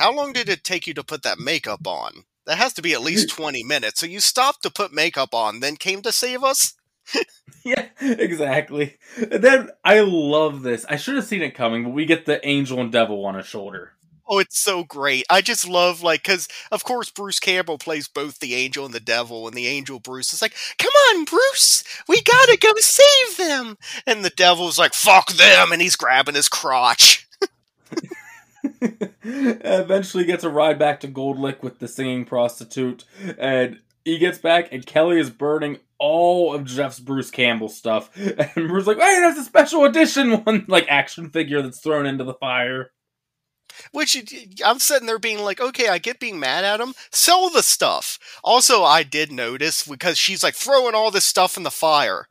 How 0.00 0.14
long 0.14 0.32
did 0.32 0.48
it 0.48 0.64
take 0.64 0.86
you 0.86 0.94
to 0.94 1.04
put 1.04 1.24
that 1.24 1.38
makeup 1.38 1.86
on? 1.86 2.24
That 2.46 2.56
has 2.56 2.72
to 2.72 2.82
be 2.82 2.94
at 2.94 3.02
least 3.02 3.28
20 3.28 3.62
minutes. 3.64 4.00
So 4.00 4.06
you 4.06 4.18
stopped 4.18 4.62
to 4.62 4.70
put 4.70 4.94
makeup 4.94 5.34
on, 5.34 5.60
then 5.60 5.76
came 5.76 6.00
to 6.00 6.10
save 6.10 6.42
us? 6.42 6.72
yeah, 7.66 7.84
exactly. 8.00 8.96
And 9.18 9.44
then 9.44 9.68
I 9.84 10.00
love 10.00 10.62
this. 10.62 10.86
I 10.88 10.96
should 10.96 11.16
have 11.16 11.26
seen 11.26 11.42
it 11.42 11.54
coming, 11.54 11.84
but 11.84 11.90
we 11.90 12.06
get 12.06 12.24
the 12.24 12.44
angel 12.48 12.80
and 12.80 12.90
devil 12.90 13.26
on 13.26 13.34
his 13.34 13.44
shoulder. 13.44 13.92
Oh, 14.26 14.38
it's 14.38 14.58
so 14.58 14.84
great. 14.84 15.26
I 15.28 15.42
just 15.42 15.68
love 15.68 16.02
like 16.02 16.22
because 16.22 16.48
of 16.72 16.82
course 16.82 17.10
Bruce 17.10 17.38
Campbell 17.38 17.76
plays 17.76 18.08
both 18.08 18.38
the 18.38 18.54
angel 18.54 18.86
and 18.86 18.94
the 18.94 19.00
devil, 19.00 19.48
and 19.48 19.54
the 19.54 19.66
angel 19.66 19.98
Bruce 19.98 20.32
is 20.32 20.40
like, 20.40 20.54
"Come 20.78 20.92
on, 21.10 21.24
Bruce, 21.24 21.84
we 22.08 22.22
gotta 22.22 22.56
go 22.56 22.72
save 22.76 23.36
them," 23.36 23.76
and 24.06 24.24
the 24.24 24.30
devil's 24.30 24.78
like, 24.78 24.94
"Fuck 24.94 25.32
them," 25.32 25.72
and 25.72 25.82
he's 25.82 25.96
grabbing 25.96 26.36
his 26.36 26.48
crotch. 26.48 27.26
Eventually, 29.22 30.24
gets 30.24 30.44
a 30.44 30.50
ride 30.50 30.78
back 30.78 31.00
to 31.00 31.08
Gold 31.08 31.38
Lick 31.38 31.62
with 31.62 31.78
the 31.78 31.88
singing 31.88 32.24
prostitute, 32.24 33.04
and 33.38 33.80
he 34.04 34.18
gets 34.18 34.38
back, 34.38 34.72
and 34.72 34.84
Kelly 34.84 35.18
is 35.18 35.30
burning 35.30 35.78
all 35.98 36.54
of 36.54 36.64
Jeff's 36.64 37.00
Bruce 37.00 37.30
Campbell 37.30 37.68
stuff, 37.68 38.10
and 38.16 38.68
Bruce's 38.68 38.86
like, 38.86 38.98
"Hey, 38.98 39.20
that's 39.20 39.38
a 39.38 39.44
special 39.44 39.84
edition 39.84 40.44
one, 40.44 40.64
like 40.68 40.86
action 40.88 41.30
figure 41.30 41.62
that's 41.62 41.80
thrown 41.80 42.06
into 42.06 42.24
the 42.24 42.34
fire." 42.34 42.90
Which 43.92 44.16
I'm 44.64 44.78
sitting 44.78 45.06
there 45.06 45.18
being 45.18 45.38
like, 45.38 45.60
okay, 45.60 45.88
I 45.88 45.98
get 45.98 46.20
being 46.20 46.40
mad 46.40 46.64
at 46.64 46.80
him. 46.80 46.92
Sell 47.10 47.48
the 47.50 47.62
stuff. 47.62 48.18
Also, 48.42 48.82
I 48.82 49.04
did 49.04 49.32
notice 49.32 49.86
because 49.86 50.18
she's 50.18 50.42
like 50.42 50.54
throwing 50.54 50.94
all 50.94 51.10
this 51.10 51.24
stuff 51.24 51.56
in 51.56 51.62
the 51.62 51.70
fire. 51.70 52.26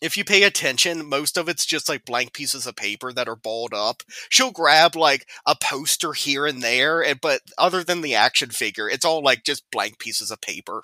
If 0.00 0.16
you 0.16 0.24
pay 0.24 0.44
attention, 0.44 1.08
most 1.08 1.36
of 1.36 1.48
it's 1.48 1.66
just 1.66 1.88
like 1.88 2.04
blank 2.04 2.32
pieces 2.32 2.66
of 2.66 2.76
paper 2.76 3.12
that 3.12 3.28
are 3.28 3.36
balled 3.36 3.74
up. 3.74 4.02
She'll 4.28 4.50
grab 4.50 4.96
like 4.96 5.28
a 5.46 5.54
poster 5.54 6.12
here 6.12 6.46
and 6.46 6.62
there, 6.62 7.02
and 7.02 7.20
but 7.20 7.42
other 7.58 7.84
than 7.84 8.00
the 8.00 8.14
action 8.14 8.50
figure, 8.50 8.88
it's 8.88 9.04
all 9.04 9.22
like 9.22 9.44
just 9.44 9.70
blank 9.70 9.98
pieces 9.98 10.30
of 10.30 10.40
paper. 10.40 10.82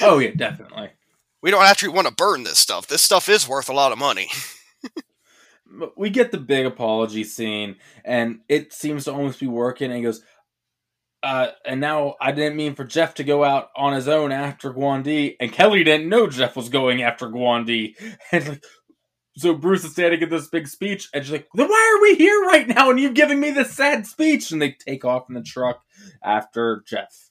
oh 0.00 0.18
yeah, 0.18 0.32
definitely. 0.34 0.90
We 1.42 1.50
don't 1.50 1.64
actually 1.64 1.90
want 1.90 2.08
to 2.08 2.14
burn 2.14 2.44
this 2.44 2.58
stuff. 2.58 2.86
This 2.86 3.02
stuff 3.02 3.28
is 3.28 3.48
worth 3.48 3.68
a 3.68 3.74
lot 3.74 3.92
of 3.92 3.98
money. 3.98 4.28
we 5.96 6.10
get 6.10 6.32
the 6.32 6.38
big 6.38 6.66
apology 6.66 7.24
scene, 7.24 7.76
and 8.04 8.40
it 8.48 8.72
seems 8.72 9.04
to 9.04 9.12
almost 9.12 9.40
be 9.40 9.46
working. 9.46 9.90
And 9.90 9.98
he 9.98 10.02
goes, 10.02 10.22
uh, 11.26 11.50
and 11.64 11.80
now 11.80 12.14
I 12.20 12.30
didn't 12.30 12.54
mean 12.54 12.76
for 12.76 12.84
Jeff 12.84 13.14
to 13.14 13.24
go 13.24 13.42
out 13.42 13.70
on 13.74 13.92
his 13.94 14.06
own 14.06 14.30
after 14.30 14.72
Guandi, 14.72 15.34
and 15.40 15.52
Kelly 15.52 15.82
didn't 15.82 16.08
know 16.08 16.28
Jeff 16.28 16.54
was 16.54 16.68
going 16.68 17.02
after 17.02 17.26
Guandi. 17.28 17.94
And 18.32 18.48
like, 18.48 18.64
so 19.36 19.52
Bruce 19.52 19.84
is 19.84 19.92
standing 19.92 20.22
at 20.22 20.30
this 20.30 20.46
big 20.46 20.68
speech, 20.68 21.08
and 21.12 21.24
she's 21.24 21.32
like, 21.32 21.48
"Then 21.52 21.68
why 21.68 21.96
are 21.96 22.02
we 22.02 22.14
here 22.14 22.40
right 22.42 22.68
now? 22.68 22.90
And 22.90 23.00
you 23.00 23.10
giving 23.10 23.40
me 23.40 23.50
this 23.50 23.72
sad 23.72 24.06
speech?" 24.06 24.52
And 24.52 24.62
they 24.62 24.70
take 24.70 25.04
off 25.04 25.24
in 25.28 25.34
the 25.34 25.42
truck 25.42 25.82
after 26.22 26.84
Jeff. 26.86 27.30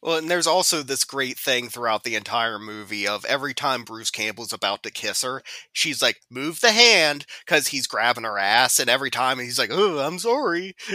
Well, 0.00 0.16
and 0.16 0.30
there's 0.30 0.46
also 0.46 0.82
this 0.82 1.04
great 1.04 1.38
thing 1.38 1.68
throughout 1.68 2.04
the 2.04 2.16
entire 2.16 2.58
movie 2.58 3.06
of 3.06 3.26
every 3.26 3.52
time 3.52 3.84
Bruce 3.84 4.10
Campbell's 4.10 4.52
about 4.52 4.82
to 4.84 4.90
kiss 4.90 5.22
her, 5.22 5.42
she's 5.72 6.00
like, 6.00 6.20
move 6.30 6.60
the 6.60 6.72
hand, 6.72 7.26
because 7.44 7.68
he's 7.68 7.86
grabbing 7.86 8.24
her 8.24 8.38
ass, 8.38 8.78
and 8.78 8.88
every 8.88 9.10
time 9.10 9.38
he's 9.38 9.58
like, 9.58 9.70
oh, 9.72 9.98
I'm 9.98 10.18
sorry. 10.18 10.74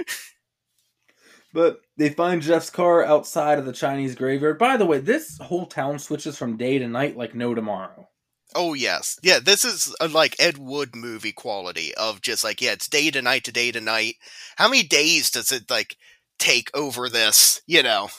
But 1.53 1.81
they 2.01 2.09
find 2.09 2.41
Jeff's 2.41 2.71
car 2.71 3.03
outside 3.03 3.59
of 3.59 3.65
the 3.65 3.71
Chinese 3.71 4.15
graveyard. 4.15 4.57
By 4.57 4.75
the 4.75 4.87
way, 4.87 4.97
this 4.97 5.37
whole 5.37 5.67
town 5.67 5.99
switches 5.99 6.35
from 6.35 6.57
day 6.57 6.79
to 6.79 6.87
night 6.87 7.15
like 7.15 7.35
no 7.35 7.53
tomorrow. 7.53 8.07
Oh 8.55 8.73
yes, 8.73 9.19
yeah. 9.21 9.39
This 9.39 9.63
is 9.63 9.95
a, 10.01 10.07
like 10.07 10.35
Ed 10.39 10.57
Wood 10.57 10.95
movie 10.95 11.31
quality 11.31 11.93
of 11.93 12.21
just 12.21 12.43
like 12.43 12.59
yeah, 12.59 12.71
it's 12.71 12.89
day 12.89 13.11
to 13.11 13.21
night 13.21 13.43
to 13.43 13.51
day 13.51 13.71
to 13.71 13.79
night. 13.79 14.15
How 14.55 14.67
many 14.67 14.81
days 14.81 15.29
does 15.29 15.51
it 15.51 15.69
like 15.69 15.95
take 16.39 16.71
over 16.73 17.07
this? 17.07 17.61
You 17.67 17.83
know. 17.83 18.09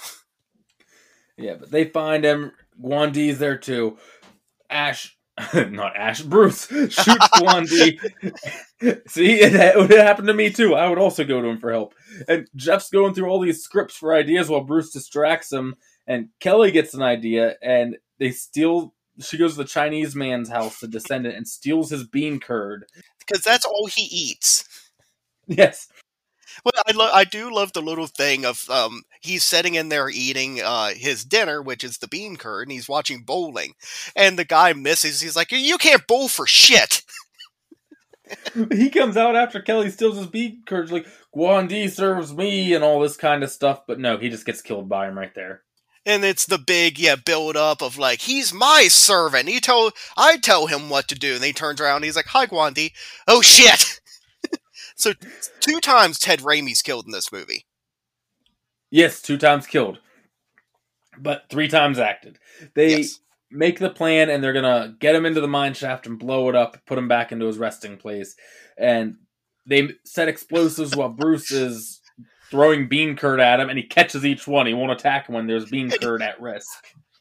Yeah, 1.37 1.55
but 1.59 1.71
they 1.71 1.85
find 1.87 2.25
him. 2.25 2.53
Guandi's 2.81 3.39
there 3.39 3.59
too. 3.59 3.99
Ash, 4.71 5.17
not 5.55 5.97
Ash, 5.97 6.21
Bruce 6.23 6.67
shoots 6.67 6.95
Guandi. 7.35 7.99
See, 9.09 9.35
it, 9.41 9.55
it 9.55 9.77
would 9.77 9.91
happen 9.91 10.27
to 10.27 10.35
me 10.35 10.51
too. 10.51 10.75
I 10.75 10.89
would 10.89 10.99
also 10.99 11.25
go 11.25 11.41
to 11.41 11.49
him 11.49 11.59
for 11.59 11.73
help. 11.73 11.95
And 12.29 12.49
Jeff's 12.55 12.91
going 12.91 13.15
through 13.15 13.29
all 13.29 13.41
these 13.41 13.63
scripts 13.63 13.97
for 13.97 14.15
ideas 14.15 14.49
while 14.49 14.63
Bruce 14.63 14.91
distracts 14.91 15.53
him. 15.53 15.77
And 16.07 16.29
Kelly 16.41 16.73
gets 16.73 16.95
an 16.95 17.03
idea, 17.03 17.57
and 17.63 17.97
they 18.19 18.33
steal. 18.33 18.93
She 19.21 19.39
goes 19.39 19.53
to 19.53 19.59
the 19.59 19.69
Chinese 19.69 20.17
man's 20.17 20.49
house, 20.49 20.81
the 20.81 20.89
descendant, 20.89 21.37
and 21.37 21.47
steals 21.47 21.91
his 21.91 22.05
bean 22.05 22.41
curd 22.41 22.87
because 23.21 23.43
that's 23.43 23.65
all 23.65 23.87
he 23.87 24.03
eats. 24.03 24.69
Yes, 25.47 25.89
well, 26.65 26.73
I 26.87 26.93
lo- 26.93 27.11
I 27.13 27.25
do 27.25 27.55
love 27.55 27.73
the 27.73 27.83
little 27.83 28.07
thing 28.07 28.45
of 28.45 28.69
um 28.71 29.03
he's 29.21 29.45
sitting 29.45 29.75
in 29.75 29.89
there 29.89 30.09
eating 30.09 30.61
uh 30.63 30.91
his 30.95 31.25
dinner, 31.25 31.63
which 31.63 31.85
is 31.85 31.99
the 31.99 32.09
bean 32.09 32.37
curd, 32.37 32.69
and 32.69 32.73
he's 32.73 32.89
watching 32.89 33.23
bowling, 33.23 33.75
and 34.17 34.39
the 34.39 34.45
guy 34.45 34.73
misses. 34.73 35.21
He's 35.21 35.37
like, 35.37 35.53
"You 35.53 35.79
can't 35.79 36.07
bowl 36.07 36.29
for 36.29 36.47
shit." 36.47 37.03
he 38.73 38.91
comes 38.91 39.17
out 39.17 39.37
after 39.37 39.61
Kelly 39.61 39.91
steals 39.91 40.17
his 40.17 40.27
bean 40.27 40.63
curd, 40.67 40.91
like 40.91 41.07
Guandi 41.35 41.91
serves 41.91 42.33
me 42.33 42.75
and 42.75 42.85
all 42.85 43.01
this 43.01 43.17
kind 43.17 43.43
of 43.43 43.51
stuff. 43.51 43.83
But 43.87 43.99
no, 43.99 44.19
he 44.19 44.29
just 44.29 44.47
gets 44.47 44.63
killed 44.63 44.89
by 44.89 45.09
him 45.09 45.19
right 45.19 45.35
there. 45.35 45.63
And 46.05 46.25
it's 46.25 46.47
the 46.47 46.59
big 46.59 46.99
yeah 46.99 47.15
build 47.17 47.57
up 47.57 47.81
of 47.81 47.97
like 47.97 48.21
he's 48.23 48.53
my 48.53 48.89
servant. 48.89 49.49
He 49.49 49.61
told 49.61 49.93
I 50.17 50.37
tell 50.37 50.67
him 50.67 50.91
what 50.91 51.09
to 51.09 51.15
do, 51.15 51.35
and 51.37 51.45
he 51.45 51.53
turns 51.53 51.81
around. 51.81 51.97
and 51.97 52.05
he's 52.07 52.17
like, 52.17 52.27
"Hi, 52.27 52.47
Guandi." 52.47 52.93
Oh 53.29 53.41
shit. 53.43 54.01
So 55.03 55.15
two 55.59 55.81
times 55.81 56.21
Ted 56.21 56.41
Raimi's 56.41 56.81
killed 56.81 57.07
in 57.07 57.13
this 57.13 57.33
movie. 57.33 57.67
Yes, 58.91 59.21
two 59.21 59.37
times 59.37 59.67
killed, 59.67 59.99
but 61.19 61.47
three 61.51 61.67
times 61.67 61.99
acted. 61.99 62.39
They 62.75 62.99
yes. 62.99 63.19
make 63.51 63.81
the 63.81 63.91
plan, 63.91 64.31
and 64.31 64.45
they're 64.45 64.53
gonna 64.53 64.95
get 65.01 65.17
him 65.17 65.27
into 65.27 65.41
the 65.41 65.49
mine 65.49 65.75
shaft 65.75 66.07
and 66.07 66.19
blow 66.19 66.49
it 66.49 66.55
up, 66.55 66.77
put 66.87 66.99
him 66.99 67.09
back 67.09 67.33
into 67.33 67.47
his 67.47 67.59
resting 67.59 67.97
place, 67.97 68.37
and 68.79 69.17
they 69.67 69.91
set 70.05 70.29
explosives 70.29 70.95
while 70.95 71.09
Bruce 71.09 71.51
is 71.51 72.01
throwing 72.49 72.87
bean 72.87 73.17
curd 73.17 73.41
at 73.41 73.59
him, 73.59 73.71
and 73.71 73.79
he 73.79 73.85
catches 73.85 74.25
each 74.25 74.47
one. 74.47 74.67
He 74.67 74.75
won't 74.75 74.93
attack 74.93 75.29
when 75.29 75.49
there's 75.49 75.69
bean 75.69 75.91
curd 76.01 76.23
at 76.23 76.41
risk. 76.41 76.69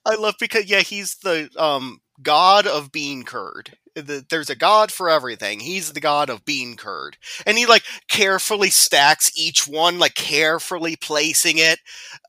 I 0.05 0.15
love 0.15 0.36
because 0.39 0.65
yeah, 0.65 0.82
he's 0.82 1.15
the 1.15 1.49
um 1.57 1.99
god 2.24 2.67
of 2.67 2.91
bean 2.91 3.24
curd 3.24 3.78
the, 3.95 4.26
there's 4.30 4.49
a 4.49 4.55
god 4.55 4.91
for 4.91 5.09
everything. 5.09 5.59
He's 5.59 5.93
the 5.93 5.99
god 5.99 6.30
of 6.30 6.45
bean 6.45 6.76
curd, 6.76 7.17
and 7.45 7.57
he 7.57 7.65
like 7.65 7.84
carefully 8.09 8.69
stacks 8.69 9.32
each 9.36 9.67
one, 9.67 9.99
like 9.99 10.15
carefully 10.15 10.95
placing 10.95 11.57
it. 11.57 11.80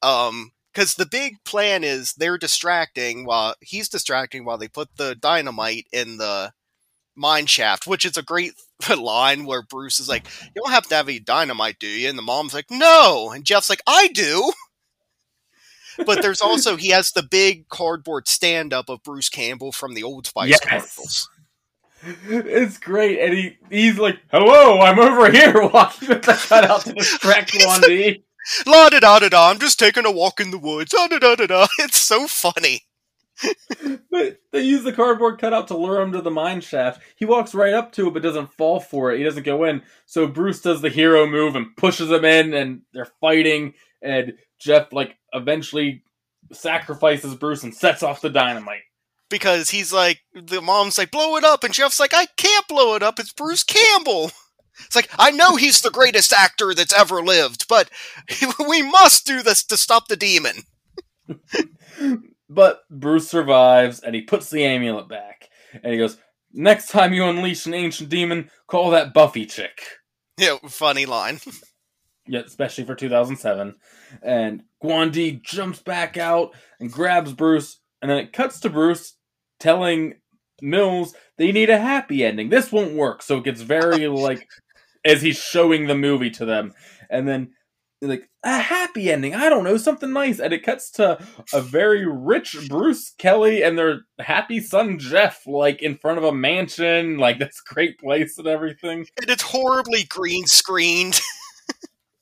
Um, 0.03 0.53
because 0.72 0.95
the 0.95 1.07
big 1.07 1.36
plan 1.45 1.84
is 1.84 2.14
they're 2.14 2.38
distracting 2.38 3.26
while 3.26 3.55
he's 3.61 3.90
distracting 3.90 4.45
while 4.45 4.57
they 4.57 4.68
put 4.68 4.88
the 4.97 5.14
dynamite 5.14 5.86
in 5.93 6.16
the 6.16 6.53
mine 7.14 7.47
shaft, 7.47 7.86
which 7.86 8.05
is 8.07 8.16
a 8.16 8.22
great 8.22 8.55
line 8.97 9.45
where 9.45 9.62
Bruce 9.62 10.01
is 10.01 10.09
like, 10.09 10.26
"You 10.43 10.62
don't 10.62 10.72
have 10.72 10.88
to 10.88 10.95
have 10.95 11.09
any 11.09 11.20
dynamite, 11.20 11.78
do 11.78 11.86
you?" 11.86 12.09
And 12.09 12.18
the 12.18 12.22
mom's 12.22 12.55
like, 12.55 12.70
"No," 12.70 13.30
and 13.32 13.45
Jeff's 13.45 13.70
like, 13.70 13.82
"I 13.86 14.09
do." 14.09 14.53
but 16.07 16.22
there's 16.22 16.40
also 16.43 16.76
he 16.76 16.90
has 16.90 17.12
the 17.12 17.22
big 17.22 17.68
cardboard 17.68 18.28
stand 18.28 18.72
up 18.72 18.88
of 18.88 19.03
Bruce 19.03 19.28
Campbell 19.28 19.72
from 19.72 19.95
the 19.95 20.03
Old 20.03 20.26
Spice 20.26 20.51
yes. 20.51 20.61
commercials. 20.61 21.28
It's 22.28 22.78
great, 22.78 23.20
and 23.20 23.32
he 23.32 23.57
he's 23.70 23.99
like, 23.99 24.18
"Hello, 24.30 24.80
I'm 24.80 24.99
over 24.99 25.30
here 25.30 25.62
with 25.62 26.01
the 26.01 26.45
cutout 26.49 26.82
to 26.82 26.95
distract 26.95 27.53
Guandi." 27.53 28.24
La 28.66 28.88
da 28.88 28.99
da 28.99 29.20
da 29.20 29.28
da! 29.28 29.51
I'm 29.51 29.61
just 29.61 29.78
taking 29.78 30.05
a 30.05 30.11
walk 30.11 30.40
in 30.40 30.51
the 30.51 30.59
woods. 30.59 30.90
Da 30.90 31.07
da 31.07 31.18
da 31.18 31.36
da 31.36 31.47
da! 31.47 31.66
It's 31.78 32.01
so 32.01 32.26
funny. 32.26 32.82
but 34.11 34.40
they 34.53 34.62
use 34.62 34.82
the 34.82 34.93
cardboard 34.93 35.40
cutout 35.40 35.68
to 35.68 35.76
lure 35.76 36.01
him 36.01 36.12
to 36.12 36.20
the 36.20 36.30
mine 36.30 36.61
shaft. 36.61 37.01
He 37.16 37.24
walks 37.24 37.55
right 37.55 37.72
up 37.72 37.93
to 37.93 38.09
it, 38.09 38.14
but 38.14 38.22
doesn't 38.22 38.53
fall 38.53 38.80
for 38.80 39.12
it. 39.12 39.18
He 39.18 39.24
doesn't 39.24 39.45
go 39.45 39.64
in. 39.64 39.82
So 40.07 40.26
Bruce 40.26 40.61
does 40.61 40.80
the 40.80 40.90
hero 40.90 41.26
move 41.26 41.55
and 41.57 41.76
pushes 41.76 42.11
him 42.11 42.24
in, 42.24 42.53
and 42.53 42.82
they're 42.93 43.12
fighting. 43.20 43.74
And 44.03 44.34
Jeff 44.59 44.93
like 44.93 45.16
eventually 45.33 46.03
sacrifices 46.53 47.35
Bruce 47.35 47.62
and 47.62 47.74
sets 47.74 48.03
off 48.03 48.20
the 48.20 48.30
dynamite 48.30 48.83
because 49.33 49.70
he's 49.70 49.93
like 49.93 50.20
the 50.35 50.61
mom's 50.61 50.99
like 50.99 51.11
blow 51.11 51.37
it 51.37 51.45
up 51.45 51.64
and 51.64 51.72
Jeff's 51.72 51.99
like 51.99 52.12
I 52.14 52.26
can't 52.37 52.68
blow 52.68 52.95
it 52.95 53.03
up 53.03 53.18
it's 53.18 53.33
Bruce 53.33 53.64
Campbell. 53.64 54.30
It's 54.87 54.97
like 54.97 55.09
I 55.18 55.30
know 55.30 55.57
he's 55.57 55.80
the 55.80 55.91
greatest 55.91 56.33
actor 56.33 56.74
that's 56.74 56.95
ever 56.95 57.22
lived, 57.22 57.66
but 57.68 57.91
we 58.68 58.83
must 58.83 59.26
do 59.26 59.43
this 59.43 59.64
to 59.64 59.76
stop 59.76 60.09
the 60.09 60.16
demon. 60.16 60.64
but 62.49 62.80
Bruce 62.91 63.28
survives 63.28 64.01
and 64.01 64.14
he 64.14 64.22
puts 64.22 64.51
the 64.51 64.64
amulet 64.64 65.09
back 65.09 65.49
and 65.83 65.93
he 65.93 65.99
goes, 65.99 66.16
"Next 66.53 66.89
time 66.89 67.12
you 67.12 67.24
unleash 67.24 67.66
an 67.66 67.74
ancient 67.74 68.09
demon, 68.09 68.51
call 68.66 68.91
that 68.91 69.14
Buffy 69.14 69.47
chick." 69.47 69.83
Yeah, 70.39 70.57
funny 70.68 71.07
line. 71.07 71.41
yeah, 72.26 72.40
especially 72.40 72.84
for 72.84 72.94
2007. 72.94 73.74
And 74.22 74.62
Guandi 74.82 75.42
jumps 75.42 75.80
back 75.80 76.16
out 76.16 76.54
and 76.80 76.92
grabs 76.92 77.32
Bruce, 77.32 77.80
and 78.00 78.10
then 78.10 78.18
it 78.18 78.32
cuts 78.32 78.60
to 78.60 78.70
Bruce 78.70 79.14
telling 79.58 80.14
Mills 80.60 81.14
they 81.38 81.50
need 81.50 81.70
a 81.70 81.78
happy 81.78 82.24
ending. 82.24 82.48
This 82.48 82.70
won't 82.70 82.94
work. 82.94 83.22
So 83.22 83.38
it 83.38 83.44
gets 83.44 83.62
very 83.62 84.06
like 84.08 84.48
as 85.04 85.20
he's 85.22 85.38
showing 85.38 85.86
the 85.86 85.96
movie 85.96 86.30
to 86.30 86.44
them, 86.44 86.72
and 87.10 87.26
then 87.26 87.52
like 88.00 88.28
a 88.44 88.58
happy 88.58 89.10
ending. 89.10 89.34
I 89.34 89.48
don't 89.48 89.64
know 89.64 89.76
something 89.76 90.12
nice, 90.12 90.38
and 90.38 90.52
it 90.52 90.62
cuts 90.62 90.90
to 90.92 91.24
a 91.52 91.60
very 91.60 92.06
rich 92.06 92.56
Bruce 92.68 93.12
Kelly 93.18 93.62
and 93.62 93.78
their 93.78 94.02
happy 94.20 94.60
son 94.60 94.98
Jeff, 94.98 95.46
like 95.46 95.82
in 95.82 95.96
front 95.96 96.18
of 96.18 96.24
a 96.24 96.32
mansion, 96.32 97.18
like 97.18 97.38
this 97.38 97.60
great 97.60 97.98
place 97.98 98.38
and 98.38 98.46
everything. 98.46 99.06
And 99.20 99.30
it's 99.30 99.42
horribly 99.42 100.04
green 100.04 100.46
screened. 100.46 101.20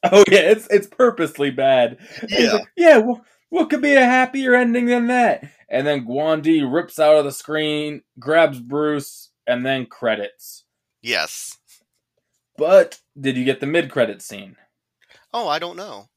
oh 0.12 0.24
yeah, 0.30 0.40
it's 0.40 0.66
it's 0.70 0.86
purposely 0.86 1.50
bad. 1.50 1.98
Yeah, 2.28 2.52
like, 2.52 2.68
yeah. 2.76 2.98
Well, 2.98 3.24
what 3.50 3.68
could 3.68 3.82
be 3.82 3.94
a 3.94 4.04
happier 4.04 4.54
ending 4.54 4.86
than 4.86 5.08
that? 5.08 5.44
And 5.68 5.86
then 5.86 6.06
Guandi 6.06 6.62
rips 6.62 6.98
out 6.98 7.16
of 7.16 7.24
the 7.24 7.32
screen, 7.32 8.02
grabs 8.18 8.60
Bruce, 8.60 9.30
and 9.46 9.64
then 9.64 9.86
credits. 9.86 10.64
Yes. 11.02 11.58
But 12.56 13.00
did 13.18 13.36
you 13.36 13.44
get 13.44 13.60
the 13.60 13.66
mid 13.66 13.90
credit 13.90 14.22
scene? 14.22 14.56
Oh, 15.32 15.48
I 15.48 15.58
don't 15.58 15.76
know. 15.76 16.08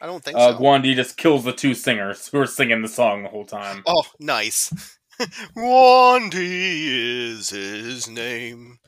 I 0.00 0.06
don't 0.06 0.22
think 0.22 0.36
uh, 0.36 0.52
so. 0.52 0.58
Guandi 0.58 0.94
just 0.94 1.16
kills 1.16 1.44
the 1.44 1.52
two 1.52 1.74
singers 1.74 2.28
who 2.28 2.40
are 2.40 2.46
singing 2.46 2.82
the 2.82 2.88
song 2.88 3.22
the 3.22 3.28
whole 3.28 3.44
time. 3.44 3.82
Oh, 3.86 4.04
nice. 4.20 4.96
Guandi 5.56 7.30
is 7.32 7.50
his 7.50 8.08
name. 8.08 8.78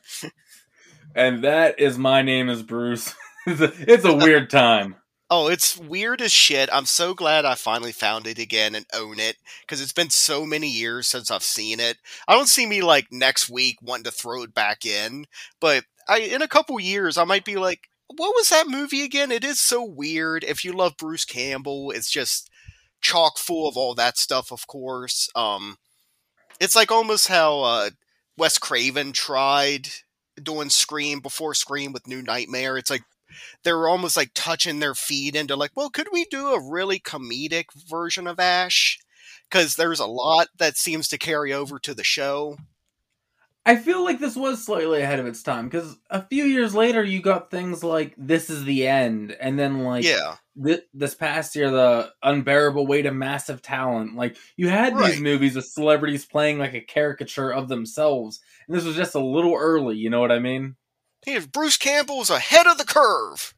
and 1.15 1.43
that 1.43 1.79
is 1.79 1.97
my 1.97 2.21
name 2.21 2.49
is 2.49 2.63
Bruce. 2.63 3.13
it's, 3.47 3.61
a, 3.61 3.73
it's 3.91 4.05
a 4.05 4.15
weird 4.15 4.49
time. 4.49 4.95
Oh, 5.33 5.47
it's 5.47 5.77
weird 5.77 6.21
as 6.21 6.31
shit. 6.31 6.69
I'm 6.73 6.85
so 6.85 7.13
glad 7.13 7.45
I 7.45 7.55
finally 7.55 7.93
found 7.93 8.27
it 8.27 8.37
again 8.37 8.75
and 8.75 8.85
own 8.93 9.17
it 9.17 9.37
because 9.61 9.81
it's 9.81 9.93
been 9.93 10.09
so 10.09 10.45
many 10.45 10.67
years 10.67 11.07
since 11.07 11.31
I've 11.31 11.41
seen 11.41 11.79
it. 11.79 11.97
I 12.27 12.33
don't 12.33 12.49
see 12.49 12.65
me 12.65 12.81
like 12.81 13.07
next 13.11 13.49
week 13.49 13.77
wanting 13.81 14.03
to 14.03 14.11
throw 14.11 14.43
it 14.43 14.53
back 14.53 14.85
in, 14.85 15.25
but 15.61 15.85
I 16.09 16.19
in 16.19 16.41
a 16.41 16.49
couple 16.49 16.77
years 16.81 17.17
I 17.17 17.23
might 17.23 17.45
be 17.45 17.55
like, 17.55 17.87
what 18.17 18.35
was 18.35 18.49
that 18.49 18.67
movie 18.67 19.03
again? 19.03 19.31
It 19.31 19.45
is 19.45 19.61
so 19.61 19.83
weird. 19.83 20.43
If 20.43 20.65
you 20.65 20.73
love 20.73 20.97
Bruce 20.97 21.23
Campbell, 21.23 21.91
it's 21.91 22.11
just 22.11 22.49
chock 23.01 23.37
full 23.37 23.69
of 23.69 23.77
all 23.77 23.95
that 23.95 24.17
stuff, 24.17 24.51
of 24.51 24.67
course. 24.67 25.29
Um, 25.33 25.77
it's 26.59 26.75
like 26.75 26.91
almost 26.91 27.29
how 27.29 27.61
uh, 27.61 27.89
Wes 28.37 28.57
Craven 28.57 29.13
tried 29.13 29.87
doing 30.41 30.69
Scream 30.69 31.19
before 31.21 31.53
Scream 31.53 31.93
with 31.93 32.07
New 32.07 32.21
Nightmare. 32.21 32.77
It's 32.77 32.89
like 32.89 33.03
they 33.63 33.73
were 33.73 33.87
almost 33.89 34.17
like 34.17 34.31
touching 34.33 34.79
their 34.79 34.95
feet 34.95 35.35
into 35.35 35.55
like, 35.55 35.71
well, 35.75 35.89
could 35.89 36.07
we 36.11 36.25
do 36.25 36.49
a 36.53 36.69
really 36.71 36.99
comedic 36.99 37.65
version 37.89 38.27
of 38.27 38.39
Ash? 38.39 38.99
Because 39.49 39.75
there's 39.75 39.99
a 39.99 40.05
lot 40.05 40.47
that 40.57 40.77
seems 40.77 41.07
to 41.09 41.17
carry 41.17 41.51
over 41.53 41.79
to 41.79 41.93
the 41.93 42.03
show. 42.03 42.57
I 43.65 43.75
feel 43.75 44.03
like 44.03 44.19
this 44.19 44.35
was 44.35 44.65
slightly 44.65 45.01
ahead 45.01 45.19
of 45.19 45.27
its 45.27 45.43
time 45.43 45.69
because 45.69 45.95
a 46.09 46.21
few 46.25 46.45
years 46.45 46.73
later, 46.73 47.03
you 47.03 47.21
got 47.21 47.51
things 47.51 47.83
like 47.83 48.15
"This 48.17 48.49
Is 48.49 48.63
the 48.63 48.87
End," 48.87 49.33
and 49.33 49.57
then 49.59 49.83
like 49.83 50.03
yeah, 50.05 50.37
th- 50.63 50.83
this 50.95 51.13
past 51.13 51.55
year, 51.55 51.69
the 51.69 52.11
unbearable 52.23 52.87
weight 52.87 53.05
of 53.05 53.13
massive 53.13 53.61
talent. 53.61 54.15
Like 54.15 54.35
you 54.57 54.67
had 54.69 54.95
Right. 54.95 55.11
these 55.11 55.21
movies 55.21 55.55
with 55.55 55.65
celebrities 55.65 56.25
playing 56.25 56.57
like 56.57 56.73
a 56.73 56.81
caricature 56.81 57.51
of 57.53 57.67
themselves, 57.67 58.39
and 58.67 58.75
this 58.75 58.83
was 58.83 58.95
just 58.95 59.13
a 59.15 59.19
little 59.23 59.55
early. 59.55 59.95
You 59.95 60.09
know 60.09 60.21
what 60.21 60.31
I 60.31 60.39
mean? 60.39 60.75
Hey, 61.23 61.39
Bruce 61.39 61.77
Campbell's 61.77 62.29
ahead 62.29 62.67
of 62.67 62.77
the 62.77 62.85
curve. 62.85 63.53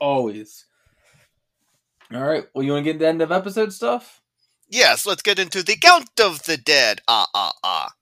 Always. 0.00 0.64
All 2.12 2.22
right. 2.22 2.44
Well, 2.54 2.64
you 2.64 2.72
want 2.72 2.84
to 2.84 2.92
get 2.92 2.96
into 2.96 3.06
end 3.06 3.22
of 3.22 3.30
episode 3.30 3.72
stuff? 3.72 4.20
Yes, 4.68 5.04
let's 5.04 5.22
get 5.22 5.38
into 5.38 5.62
the 5.62 5.76
Count 5.76 6.08
of 6.20 6.44
the 6.44 6.56
Dead. 6.56 7.00
Ah, 7.06 7.28
ah, 7.34 7.52
ah. 7.62 7.92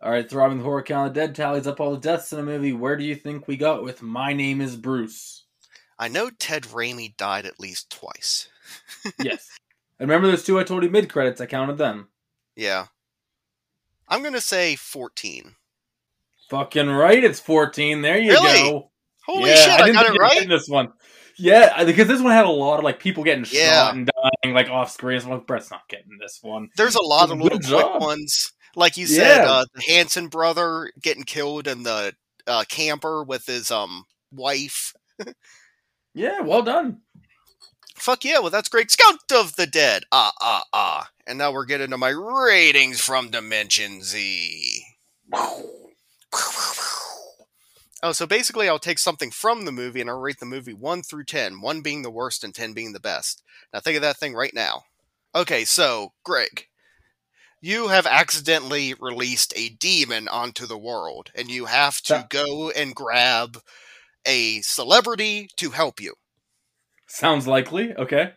All 0.00 0.10
right. 0.10 0.28
Throbbing 0.28 0.58
the 0.58 0.64
horror 0.64 0.82
count 0.82 1.08
of 1.08 1.14
the 1.14 1.20
dead 1.20 1.34
tallies 1.34 1.66
up 1.66 1.80
all 1.80 1.92
the 1.92 2.00
deaths 2.00 2.32
in 2.32 2.38
a 2.38 2.42
movie. 2.42 2.72
Where 2.72 2.96
do 2.96 3.04
you 3.04 3.14
think 3.14 3.46
we 3.46 3.56
got 3.56 3.82
with 3.82 4.02
"My 4.02 4.32
Name 4.32 4.60
Is 4.60 4.76
Bruce"? 4.76 5.44
I 5.98 6.08
know 6.08 6.30
Ted 6.30 6.62
Raimi 6.64 7.16
died 7.16 7.46
at 7.46 7.60
least 7.60 7.90
twice. 7.90 8.48
yes. 9.20 9.48
And 9.98 10.08
remember 10.08 10.28
those 10.28 10.44
two 10.44 10.58
I 10.58 10.64
told 10.64 10.84
you 10.84 10.90
mid 10.90 11.10
credits? 11.10 11.40
I 11.40 11.46
counted 11.46 11.78
them. 11.78 12.08
Yeah. 12.54 12.86
I'm 14.08 14.22
gonna 14.22 14.40
say 14.40 14.76
14. 14.76 15.56
Fucking 16.50 16.88
right. 16.88 17.22
It's 17.22 17.40
fourteen. 17.40 18.02
There 18.02 18.18
you 18.18 18.32
Really? 18.32 18.70
go. 18.70 18.90
Holy 19.26 19.50
Yeah, 19.50 19.56
shit, 19.56 19.68
I, 19.80 19.86
didn't 19.86 19.94
got 19.94 20.06
it 20.14 20.18
right? 20.18 20.48
This 20.48 20.68
one, 20.68 20.92
yeah, 21.36 21.84
because 21.84 22.08
this 22.08 22.22
one 22.22 22.32
had 22.32 22.46
a 22.46 22.50
lot 22.50 22.78
of 22.78 22.84
like 22.84 22.98
people 22.98 23.22
getting 23.24 23.44
Yeah. 23.50 23.84
shot 23.88 23.94
and 23.94 24.10
dying 24.42 24.54
like 24.54 24.70
off 24.70 24.90
screen. 24.90 25.20
So 25.20 25.28
like, 25.28 25.46
Brett's 25.46 25.70
not 25.70 25.86
getting 25.88 26.16
this 26.18 26.38
one. 26.40 26.68
There's 26.76 26.94
a 26.94 27.02
lot 27.02 27.30
of 27.30 27.38
little 27.38 27.58
quick 27.58 28.00
ones. 28.00 28.52
Like 28.74 28.96
you 28.96 29.06
said, 29.06 29.42
Yeah. 29.44 29.50
uh, 29.50 29.64
the 29.74 29.82
Hanson 29.92 30.28
brother 30.28 30.90
getting 31.02 31.24
killed 31.24 31.66
and 31.66 31.84
the 31.84 32.14
uh, 32.46 32.64
camper 32.68 33.22
with 33.22 33.44
his 33.46 33.70
um 33.70 34.04
wife. 34.32 34.94
Yeah, 36.14 36.40
well 36.40 36.62
done. 36.62 37.02
Fuck 37.94 38.24
yeah, 38.24 38.38
well 38.40 38.50
that's 38.50 38.68
great. 38.68 38.90
Scout 38.90 39.16
of 39.32 39.54
the 39.56 39.66
Dead. 39.68 40.02
Ah 40.10 40.32
ah 40.40 40.64
ah. 40.72 41.10
And 41.28 41.38
now 41.38 41.52
we're 41.52 41.66
getting 41.66 41.90
to 41.90 41.98
my 41.98 42.08
ratings 42.08 43.00
from 43.00 43.30
Dimension 43.30 44.02
Z. 44.02 44.82
Oh, 48.02 48.12
so 48.12 48.26
basically, 48.26 48.68
I'll 48.68 48.78
take 48.78 48.98
something 48.98 49.30
from 49.30 49.64
the 49.64 49.72
movie 49.72 50.00
and 50.00 50.08
I'll 50.10 50.20
rate 50.20 50.38
the 50.38 50.46
movie 50.46 50.72
1 50.74 51.02
through 51.02 51.24
10, 51.24 51.60
1 51.60 51.80
being 51.80 52.02
the 52.02 52.10
worst 52.10 52.44
and 52.44 52.54
10 52.54 52.72
being 52.72 52.92
the 52.92 53.00
best. 53.00 53.42
Now, 53.72 53.80
think 53.80 53.96
of 53.96 54.02
that 54.02 54.16
thing 54.18 54.34
right 54.34 54.54
now. 54.54 54.84
Okay, 55.34 55.64
so, 55.64 56.12
Greg, 56.24 56.66
you 57.60 57.88
have 57.88 58.06
accidentally 58.06 58.94
released 59.00 59.52
a 59.56 59.70
demon 59.70 60.28
onto 60.28 60.66
the 60.66 60.78
world, 60.78 61.30
and 61.34 61.50
you 61.50 61.66
have 61.66 62.00
to 62.02 62.14
Yeah. 62.14 62.26
go 62.28 62.70
and 62.70 62.94
grab 62.94 63.58
a 64.26 64.62
celebrity 64.62 65.48
to 65.56 65.70
help 65.70 66.00
you. 66.00 66.14
Sounds 67.08 67.48
likely. 67.48 67.92
Okay. 67.96 68.34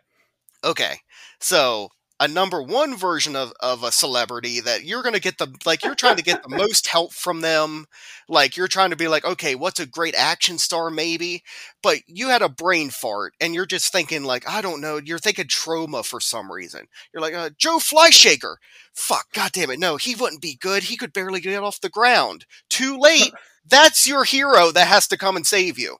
Okay, 0.63 0.99
so 1.39 1.89
a 2.21 2.27
number 2.27 2.61
one 2.61 2.95
version 2.95 3.35
of, 3.35 3.51
of 3.59 3.81
a 3.81 3.91
celebrity 3.91 4.59
that 4.59 4.85
you're 4.85 5.01
going 5.01 5.15
to 5.15 5.19
get 5.19 5.39
the 5.39 5.47
like 5.65 5.83
you're 5.83 5.95
trying 5.95 6.17
to 6.17 6.23
get 6.23 6.43
the 6.43 6.49
most 6.55 6.87
help 6.87 7.13
from 7.13 7.41
them. 7.41 7.87
Like 8.29 8.55
you're 8.55 8.67
trying 8.67 8.91
to 8.91 8.95
be 8.95 9.07
like 9.07 9.25
okay 9.25 9.55
what's 9.55 9.79
a 9.79 9.87
great 9.87 10.13
action 10.13 10.59
star 10.59 10.91
maybe? 10.91 11.43
But 11.81 11.97
you 12.05 12.29
had 12.29 12.43
a 12.43 12.47
brain 12.47 12.91
fart 12.91 13.33
and 13.41 13.55
you're 13.55 13.65
just 13.65 13.91
thinking 13.91 14.23
like 14.23 14.47
i 14.47 14.61
don't 14.61 14.81
know. 14.81 15.01
You're 15.03 15.17
thinking 15.17 15.47
Troma 15.47 16.05
for 16.05 16.19
some 16.19 16.51
reason. 16.51 16.85
You're 17.11 17.21
like 17.21 17.33
uh, 17.33 17.49
Joe 17.57 17.77
Fleishaker 17.77 18.57
fuck 18.93 19.31
god 19.33 19.51
damn 19.53 19.71
it 19.71 19.79
no 19.79 19.97
he 19.97 20.13
wouldn't 20.13 20.43
be 20.43 20.55
good. 20.61 20.83
He 20.83 20.97
could 20.97 21.13
barely 21.13 21.41
get 21.41 21.63
off 21.63 21.81
the 21.81 21.89
ground. 21.89 22.45
Too 22.69 22.97
late. 22.99 23.33
That's 23.67 24.07
your 24.07 24.25
hero 24.25 24.71
that 24.71 24.87
has 24.87 25.07
to 25.07 25.17
come 25.17 25.35
and 25.35 25.45
save 25.47 25.79
you. 25.79 25.97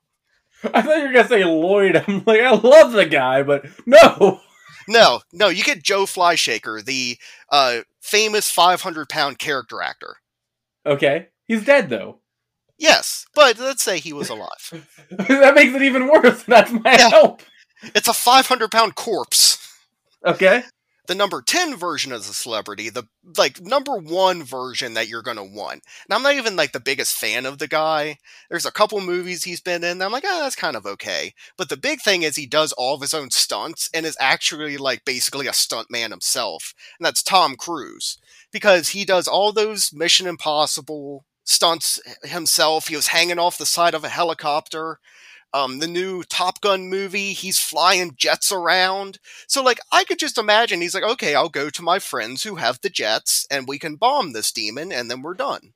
I 0.64 0.84
thought 0.84 0.98
you 0.98 1.08
were 1.08 1.14
gonna 1.14 1.28
say 1.28 1.44
Lloyd. 1.44 1.96
I'm 2.08 2.24
like, 2.28 2.42
I 2.42 2.52
love 2.52 2.92
the 2.92 3.08
guy, 3.08 3.42
but 3.42 3.66
no. 3.88 4.40
No, 4.92 5.22
no, 5.32 5.48
you 5.48 5.64
get 5.64 5.84
Joe 5.84 6.04
Fleishaker, 6.04 6.84
the 6.84 7.18
uh, 7.50 7.80
famous 8.02 8.52
500 8.52 9.08
pound 9.08 9.40
character 9.40 9.82
actor. 9.82 10.18
Okay, 10.86 11.28
he's 11.48 11.64
dead 11.64 11.90
though. 11.90 12.20
Yes, 12.78 13.26
but 13.34 13.58
let's 13.58 13.84
say 13.84 14.00
he 14.00 14.12
was 14.12 14.30
alive. 14.30 14.86
that 15.12 15.56
makes 15.56 15.74
it 15.74 15.82
even 15.82 16.08
worse. 16.08 16.44
That's 16.48 16.72
my 16.72 16.82
Yeah. 16.98 17.10
help. 17.10 17.42
It's 17.96 18.08
a 18.08 18.14
500 18.14 18.70
pound 18.72 18.96
corpse. 18.96 19.58
Okay. 20.26 20.64
The 21.08 21.16
number 21.16 21.42
10 21.42 21.76
version 21.78 22.12
of 22.12 22.28
the 22.28 22.34
celebrity, 22.34 22.90
the 22.90 23.04
like 23.38 23.60
number 23.60 23.98
one 23.98 24.44
version 24.44 24.94
that 24.94 25.08
you're 25.08 25.24
gonna 25.24 25.44
want. 25.44 25.84
Now 26.08 26.18
I'm 26.18 26.24
not 26.24 26.36
even 26.36 26.56
like 26.56 26.72
the 26.74 26.80
biggest 26.80 27.18
fan 27.18 27.46
of 27.46 27.58
the 27.58 27.68
guy. 27.68 28.18
There's 28.50 28.66
a 28.66 28.72
couple 28.72 29.02
movies 29.02 29.44
he's 29.44 29.62
been 29.62 29.84
in. 29.84 30.02
I'm 30.02 30.12
like, 30.12 30.26
ah, 30.26 30.40
that's 30.44 30.56
kind 30.56 30.76
of 30.76 30.86
okay. 30.86 31.34
But 31.58 31.70
the 31.70 31.78
big 31.78 32.02
thing 32.02 32.22
is 32.22 32.36
he 32.36 32.46
does 32.46 32.72
all 32.74 32.96
of 32.96 33.02
his 33.02 33.14
own 33.14 33.32
stunts 33.32 33.90
and 33.94 34.06
is 34.06 34.18
actually 34.20 34.78
like 34.78 35.04
basically 35.04 35.48
a 35.48 35.54
stunt 35.54 35.90
man 35.90 36.12
himself. 36.12 36.74
And 37.00 37.06
that's 37.06 37.24
Tom 37.24 37.56
Cruise. 37.56 38.18
Because 38.52 38.90
he 38.90 39.06
does 39.06 39.28
all 39.28 39.52
those 39.52 39.92
Mission 39.94 40.28
Impossible 40.28 41.26
stunts 41.44 42.00
himself. 42.24 42.88
He 42.88 42.96
was 42.96 43.08
hanging 43.08 43.40
off 43.40 43.58
the 43.58 43.66
side 43.66 43.94
of 43.94 44.04
a 44.04 44.10
helicopter. 44.10 45.00
Um, 45.54 45.80
the 45.80 45.88
new 45.88 46.24
Top 46.24 46.62
Gun 46.62 46.88
movie, 46.88 47.34
he's 47.34 47.60
flying 47.60 48.14
jets 48.16 48.52
around. 48.52 49.20
So, 49.48 49.62
like, 49.62 49.80
I 49.92 50.04
could 50.06 50.20
just 50.20 50.38
imagine 50.38 50.82
he's 50.82 50.96
like, 50.96 51.04
okay, 51.04 51.36
I'll 51.36 51.50
go 51.50 51.70
to 51.70 51.82
my 51.82 52.00
friends 52.00 52.44
who 52.44 52.56
have 52.56 52.80
the 52.82 52.90
jets 52.90 53.46
and 53.52 53.68
we 53.68 53.78
can 53.78 53.96
bomb 53.96 54.32
this 54.34 54.52
demon 54.52 54.92
and 54.92 55.12
then 55.12 55.22
we're 55.22 55.34
done. 55.34 55.74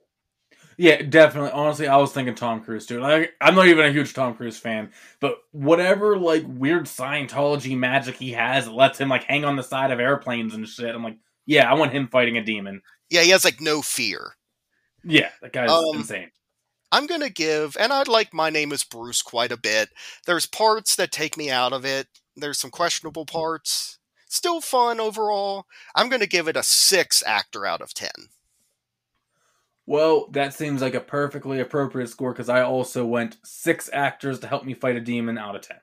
Yeah, 0.77 1.01
definitely. 1.03 1.51
Honestly, 1.51 1.87
I 1.87 1.95
was 1.97 2.11
thinking 2.11 2.35
Tom 2.35 2.61
Cruise 2.61 2.85
too. 2.85 2.99
Like, 2.99 3.33
I'm 3.39 3.55
not 3.55 3.67
even 3.67 3.85
a 3.85 3.91
huge 3.91 4.13
Tom 4.13 4.35
Cruise 4.35 4.57
fan, 4.57 4.91
but 5.21 5.37
whatever 5.51 6.17
like 6.17 6.43
weird 6.45 6.85
Scientology 6.85 7.77
magic 7.77 8.15
he 8.15 8.33
has 8.33 8.65
that 8.65 8.73
lets 8.73 8.99
him 8.99 9.07
like 9.07 9.23
hang 9.23 9.45
on 9.45 9.55
the 9.55 9.63
side 9.63 9.91
of 9.91 10.01
airplanes 10.01 10.53
and 10.53 10.67
shit. 10.67 10.93
I'm 10.93 11.03
like, 11.03 11.17
yeah, 11.45 11.69
I 11.69 11.75
want 11.75 11.93
him 11.93 12.07
fighting 12.09 12.37
a 12.37 12.43
demon. 12.43 12.81
Yeah, 13.09 13.21
he 13.21 13.29
has 13.29 13.45
like 13.45 13.61
no 13.61 13.81
fear. 13.81 14.33
Yeah, 15.05 15.29
that 15.41 15.53
guy's 15.53 15.69
Um, 15.69 15.95
insane. 15.95 16.31
I'm 16.95 17.07
going 17.07 17.19
to 17.19 17.29
give, 17.29 17.75
and 17.77 17.91
I'd 17.91 18.07
like 18.07 18.33
My 18.33 18.49
Name 18.49 18.71
is 18.71 18.85
Bruce 18.85 19.21
quite 19.21 19.51
a 19.51 19.57
bit. 19.57 19.89
There's 20.25 20.45
parts 20.45 20.95
that 20.95 21.11
take 21.11 21.35
me 21.35 21.51
out 21.51 21.73
of 21.73 21.83
it, 21.83 22.07
there's 22.37 22.57
some 22.57 22.71
questionable 22.71 23.25
parts. 23.25 23.99
Still 24.29 24.61
fun 24.61 25.01
overall. 25.01 25.65
I'm 25.93 26.07
going 26.07 26.21
to 26.21 26.27
give 26.27 26.47
it 26.47 26.55
a 26.55 26.63
6 26.63 27.23
actor 27.27 27.65
out 27.65 27.81
of 27.81 27.93
10. 27.93 28.09
Well, 29.85 30.29
that 30.31 30.53
seems 30.53 30.81
like 30.81 30.95
a 30.95 31.01
perfectly 31.01 31.59
appropriate 31.59 32.07
score 32.07 32.31
because 32.31 32.47
I 32.47 32.61
also 32.61 33.05
went 33.05 33.37
six 33.43 33.89
actors 33.91 34.39
to 34.39 34.47
help 34.47 34.63
me 34.63 34.73
fight 34.73 34.95
a 34.95 35.01
demon 35.01 35.37
out 35.37 35.55
of 35.55 35.61
ten. 35.61 35.77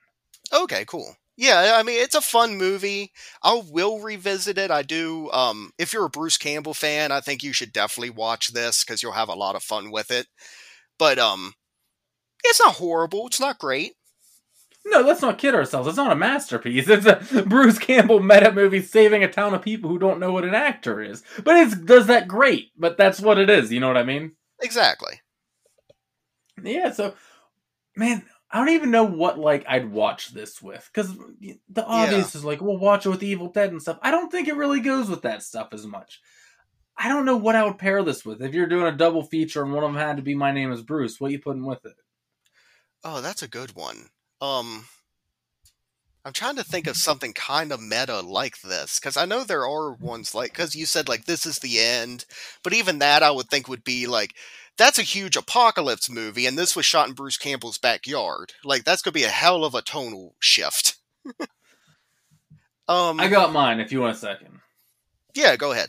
Okay, 0.52 0.84
cool. 0.86 1.14
Yeah, 1.36 1.76
I 1.76 1.84
mean 1.84 2.02
it's 2.02 2.16
a 2.16 2.20
fun 2.20 2.56
movie. 2.56 3.12
I 3.44 3.62
will 3.70 4.00
revisit 4.00 4.58
it. 4.58 4.72
I 4.72 4.82
do. 4.82 5.30
Um, 5.30 5.70
if 5.78 5.92
you're 5.92 6.06
a 6.06 6.10
Bruce 6.10 6.36
Campbell 6.36 6.74
fan, 6.74 7.12
I 7.12 7.20
think 7.20 7.44
you 7.44 7.52
should 7.52 7.72
definitely 7.72 8.10
watch 8.10 8.52
this 8.52 8.82
because 8.82 9.04
you'll 9.04 9.12
have 9.12 9.28
a 9.28 9.34
lot 9.34 9.54
of 9.54 9.62
fun 9.62 9.92
with 9.92 10.10
it. 10.10 10.26
But 10.99 11.18
um, 11.18 11.55
it's 12.45 12.61
not 12.61 12.76
horrible. 12.76 13.26
It's 13.26 13.40
not 13.40 13.59
great. 13.59 13.95
No, 14.84 15.01
let's 15.01 15.22
not 15.22 15.38
kid 15.38 15.55
ourselves. 15.55 15.86
It's 15.86 15.97
not 15.97 16.12
a 16.12 16.16
masterpiece. 16.16 16.88
It's 16.88 17.07
a 17.07 17.43
Bruce 17.47 17.78
Campbell 17.78 18.20
meta 18.20 18.51
movie 18.51 18.82
saving 18.82 19.22
a 19.22 19.30
town 19.30 19.55
of 19.55 19.62
people 19.62 19.88
who 19.88 19.99
don't 19.99 20.18
know 20.18 20.32
what 20.32 20.45
an 20.45 20.55
actor 20.55 21.01
is. 21.01 21.22
But 21.45 21.57
it 21.57 21.86
does 21.86 22.09
that 22.09 22.26
great. 22.26 22.72
But 22.76 22.97
that's 22.97 23.20
what 23.20 23.38
it 23.38 23.49
is. 23.49 23.72
You 23.72 23.78
know 23.78 23.86
what 23.86 23.97
I 23.97 24.03
mean? 24.03 24.32
Exactly. 24.61 25.20
Yeah. 26.62 26.90
So, 26.90 27.14
man, 27.97 28.24
I 28.51 28.59
don't 28.59 28.74
even 28.74 28.90
know 28.90 29.05
what 29.05 29.38
like 29.38 29.64
I'd 29.68 29.90
watch 29.90 30.34
this 30.34 30.61
with 30.61 30.88
because 30.93 31.16
the 31.70 31.86
obvious 31.86 32.34
is 32.34 32.45
like, 32.45 32.61
well, 32.61 32.76
watch 32.76 33.07
it 33.07 33.11
with 33.11 33.22
Evil 33.22 33.49
Dead 33.49 33.70
and 33.70 33.80
stuff. 33.80 33.99
I 34.03 34.11
don't 34.11 34.30
think 34.30 34.49
it 34.49 34.57
really 34.57 34.80
goes 34.80 35.09
with 35.09 35.22
that 35.22 35.43
stuff 35.43 35.68
as 35.72 35.86
much. 35.86 36.20
I 36.97 37.09
don't 37.09 37.24
know 37.24 37.36
what 37.36 37.57
I 37.57 37.64
would 37.64 37.78
pair 37.78 38.03
this 38.03 38.24
with. 38.24 38.43
If 38.43 38.55
you're 38.55 38.66
doing 38.66 38.86
a 38.86 38.97
double 38.97 39.22
feature 39.22 39.62
and 39.62 39.72
one 39.72 39.84
of 39.84 39.93
them 39.93 40.01
had 40.01 40.16
to 40.16 40.22
be 40.22 40.34
My 40.34 40.53
Name 40.53 40.72
Is 40.72 40.82
Bruce, 40.82 41.20
what 41.20 41.32
you 41.32 41.38
putting 41.38 41.64
with 41.64 41.84
it? 41.84 41.95
Oh, 43.05 43.20
that's 43.20 43.43
a 43.43 43.49
good 43.49 43.74
one. 43.74 44.11
Um, 44.40 44.86
I'm 46.24 46.32
trying 46.32 46.57
to 46.57 46.64
think 46.64 46.86
of 46.86 46.97
something 46.97 47.32
kind 47.32 47.72
of 47.72 47.80
meta 47.80 48.20
like 48.20 48.61
this 48.61 49.01
because 49.01 49.16
I 49.16 49.24
know 49.24 49.43
there 49.43 49.66
are 49.66 49.93
ones 49.93 50.34
like 50.34 50.53
because 50.53 50.76
you 50.76 50.86
said 50.86 51.09
like 51.09 51.24
this 51.24 51.47
is 51.47 51.59
the 51.59 51.80
end, 51.80 52.26
but 52.62 52.72
even 52.72 53.01
that 53.01 53.22
I 53.22 53.32
would 53.32 53.49
think 53.49 53.68
would 53.68 53.82
be 53.82 54.07
like 54.07 54.34
that's 54.78 54.99
a 54.99 55.03
huge 55.03 55.36
apocalypse 55.36 56.09
movie, 56.09 56.47
and 56.47 56.57
this 56.57 56.76
was 56.76 56.86
shot 56.86 57.09
in 57.09 57.14
Bruce 57.14 57.36
Campbell's 57.36 57.78
backyard. 57.78 58.53
Like 58.64 58.84
that's 58.84 59.03
gonna 59.03 59.12
be 59.12 59.24
a 59.24 59.28
hell 59.28 59.64
of 59.64 59.74
a 59.74 59.82
tonal 59.82 60.36
shift. 60.38 60.97
um, 62.88 63.18
I 63.18 63.28
got 63.28 63.53
mine. 63.53 63.80
If 63.80 63.90
you 63.90 64.01
want 64.01 64.14
a 64.14 64.18
second. 64.18 64.61
Yeah, 65.34 65.57
go 65.57 65.72
ahead. 65.72 65.88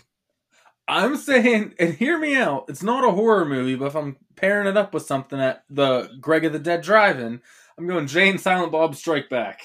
I'm 0.87 1.15
saying, 1.15 1.75
and 1.79 1.93
hear 1.93 2.17
me 2.17 2.35
out. 2.35 2.65
It's 2.67 2.83
not 2.83 3.07
a 3.07 3.11
horror 3.11 3.45
movie, 3.45 3.75
but 3.75 3.85
if 3.85 3.95
I'm 3.95 4.17
pairing 4.35 4.67
it 4.67 4.77
up 4.77 4.93
with 4.93 5.05
something 5.05 5.39
at 5.39 5.63
the 5.69 6.09
Greg 6.19 6.45
of 6.45 6.53
the 6.53 6.59
Dead 6.59 6.81
Drive-In, 6.81 7.41
I'm 7.77 7.87
going 7.87 8.07
Jay 8.07 8.29
and 8.29 8.39
Silent 8.39 8.71
Bob 8.71 8.95
Strike 8.95 9.29
Back. 9.29 9.61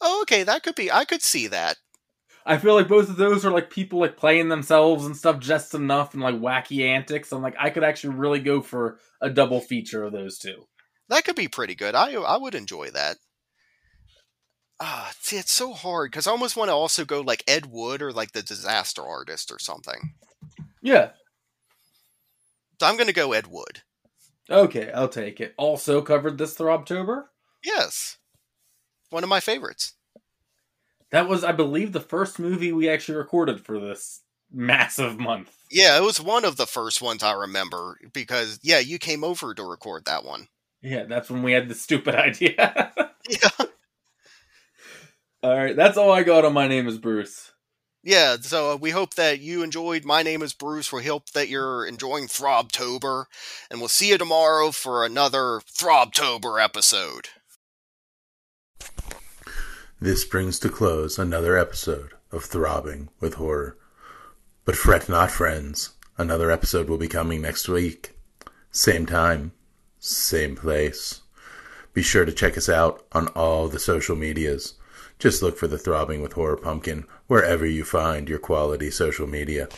Oh, 0.00 0.22
okay, 0.22 0.44
that 0.44 0.62
could 0.62 0.74
be. 0.76 0.90
I 0.90 1.04
could 1.04 1.22
see 1.22 1.48
that. 1.48 1.76
I 2.46 2.56
feel 2.56 2.74
like 2.74 2.88
both 2.88 3.10
of 3.10 3.16
those 3.16 3.44
are 3.44 3.50
like 3.50 3.68
people 3.68 3.98
like 3.98 4.16
playing 4.16 4.48
themselves 4.48 5.04
and 5.04 5.14
stuff 5.14 5.38
just 5.38 5.74
enough 5.74 6.14
and 6.14 6.22
like 6.22 6.36
wacky 6.36 6.86
antics. 6.86 7.30
I'm 7.30 7.42
like, 7.42 7.56
I 7.58 7.68
could 7.68 7.84
actually 7.84 8.14
really 8.14 8.40
go 8.40 8.62
for 8.62 8.98
a 9.20 9.28
double 9.28 9.60
feature 9.60 10.04
of 10.04 10.12
those 10.12 10.38
two. 10.38 10.66
That 11.10 11.24
could 11.24 11.36
be 11.36 11.48
pretty 11.48 11.74
good. 11.74 11.94
I 11.94 12.14
I 12.14 12.38
would 12.38 12.54
enjoy 12.54 12.90
that. 12.90 13.18
Ah, 14.80 15.12
see, 15.20 15.36
it's 15.36 15.52
so 15.52 15.72
hard 15.72 16.10
because 16.10 16.26
I 16.26 16.30
almost 16.30 16.56
want 16.56 16.68
to 16.68 16.74
also 16.74 17.04
go 17.04 17.20
like 17.20 17.42
Ed 17.48 17.66
Wood 17.66 18.00
or 18.00 18.12
like 18.12 18.32
the 18.32 18.42
Disaster 18.42 19.02
Artist 19.02 19.50
or 19.50 19.58
something. 19.58 20.14
Yeah. 20.80 21.10
So 22.80 22.86
I'm 22.86 22.96
going 22.96 23.08
to 23.08 23.12
go 23.12 23.32
Ed 23.32 23.48
Wood. 23.48 23.82
Okay, 24.48 24.90
I'll 24.92 25.08
take 25.08 25.40
it. 25.40 25.54
Also 25.56 26.00
covered 26.00 26.38
this 26.38 26.54
through 26.54 26.70
October. 26.70 27.30
Yes, 27.64 28.18
one 29.10 29.24
of 29.24 29.28
my 29.28 29.40
favorites. 29.40 29.94
That 31.10 31.28
was, 31.28 31.42
I 31.42 31.52
believe, 31.52 31.92
the 31.92 32.00
first 32.00 32.38
movie 32.38 32.72
we 32.72 32.88
actually 32.88 33.16
recorded 33.18 33.64
for 33.64 33.80
this 33.80 34.20
massive 34.52 35.18
month. 35.18 35.50
Yeah, 35.70 35.98
it 35.98 36.02
was 36.02 36.20
one 36.20 36.44
of 36.44 36.56
the 36.56 36.66
first 36.66 37.02
ones 37.02 37.22
I 37.22 37.32
remember 37.32 37.98
because 38.12 38.58
yeah, 38.62 38.78
you 38.78 38.98
came 38.98 39.24
over 39.24 39.54
to 39.54 39.64
record 39.64 40.04
that 40.04 40.24
one. 40.24 40.48
Yeah, 40.80 41.04
that's 41.04 41.30
when 41.30 41.42
we 41.42 41.52
had 41.52 41.68
the 41.68 41.74
stupid 41.74 42.14
idea. 42.14 42.92
Yeah. 43.28 43.66
All 45.42 45.54
right, 45.54 45.76
that's 45.76 45.96
all 45.96 46.10
I 46.10 46.22
got 46.22 46.44
on 46.44 46.52
My 46.52 46.68
Name 46.68 46.88
is 46.88 46.98
Bruce. 46.98 47.52
Yeah, 48.02 48.36
so 48.40 48.72
uh, 48.72 48.76
we 48.76 48.90
hope 48.90 49.14
that 49.14 49.40
you 49.40 49.62
enjoyed. 49.62 50.04
My 50.04 50.22
name 50.22 50.40
is 50.40 50.54
Bruce. 50.54 50.92
We 50.92 51.04
hope 51.04 51.30
that 51.30 51.48
you're 51.48 51.84
enjoying 51.84 52.26
Throbtober, 52.26 53.26
and 53.70 53.80
we'll 53.80 53.88
see 53.88 54.10
you 54.10 54.18
tomorrow 54.18 54.70
for 54.70 55.04
another 55.04 55.60
Throbtober 55.60 56.62
episode. 56.62 57.28
This 60.00 60.24
brings 60.24 60.60
to 60.60 60.68
close 60.68 61.18
another 61.18 61.58
episode 61.58 62.12
of 62.30 62.44
Throbbing 62.44 63.08
with 63.20 63.34
Horror. 63.34 63.76
But 64.64 64.76
fret 64.76 65.08
not, 65.08 65.30
friends. 65.30 65.90
Another 66.16 66.50
episode 66.52 66.88
will 66.88 66.98
be 66.98 67.08
coming 67.08 67.42
next 67.42 67.68
week. 67.68 68.16
Same 68.70 69.06
time, 69.06 69.52
same 69.98 70.54
place. 70.54 71.22
Be 71.92 72.02
sure 72.02 72.24
to 72.24 72.32
check 72.32 72.56
us 72.56 72.68
out 72.68 73.04
on 73.12 73.26
all 73.28 73.66
the 73.66 73.80
social 73.80 74.14
medias. 74.14 74.74
Just 75.18 75.42
look 75.42 75.58
for 75.58 75.66
the 75.66 75.78
Throbbing 75.78 76.22
with 76.22 76.34
Horror 76.34 76.56
Pumpkin 76.56 77.04
wherever 77.26 77.66
you 77.66 77.84
find 77.84 78.28
your 78.28 78.38
quality 78.38 78.88
social 78.90 79.26
media. 79.26 79.68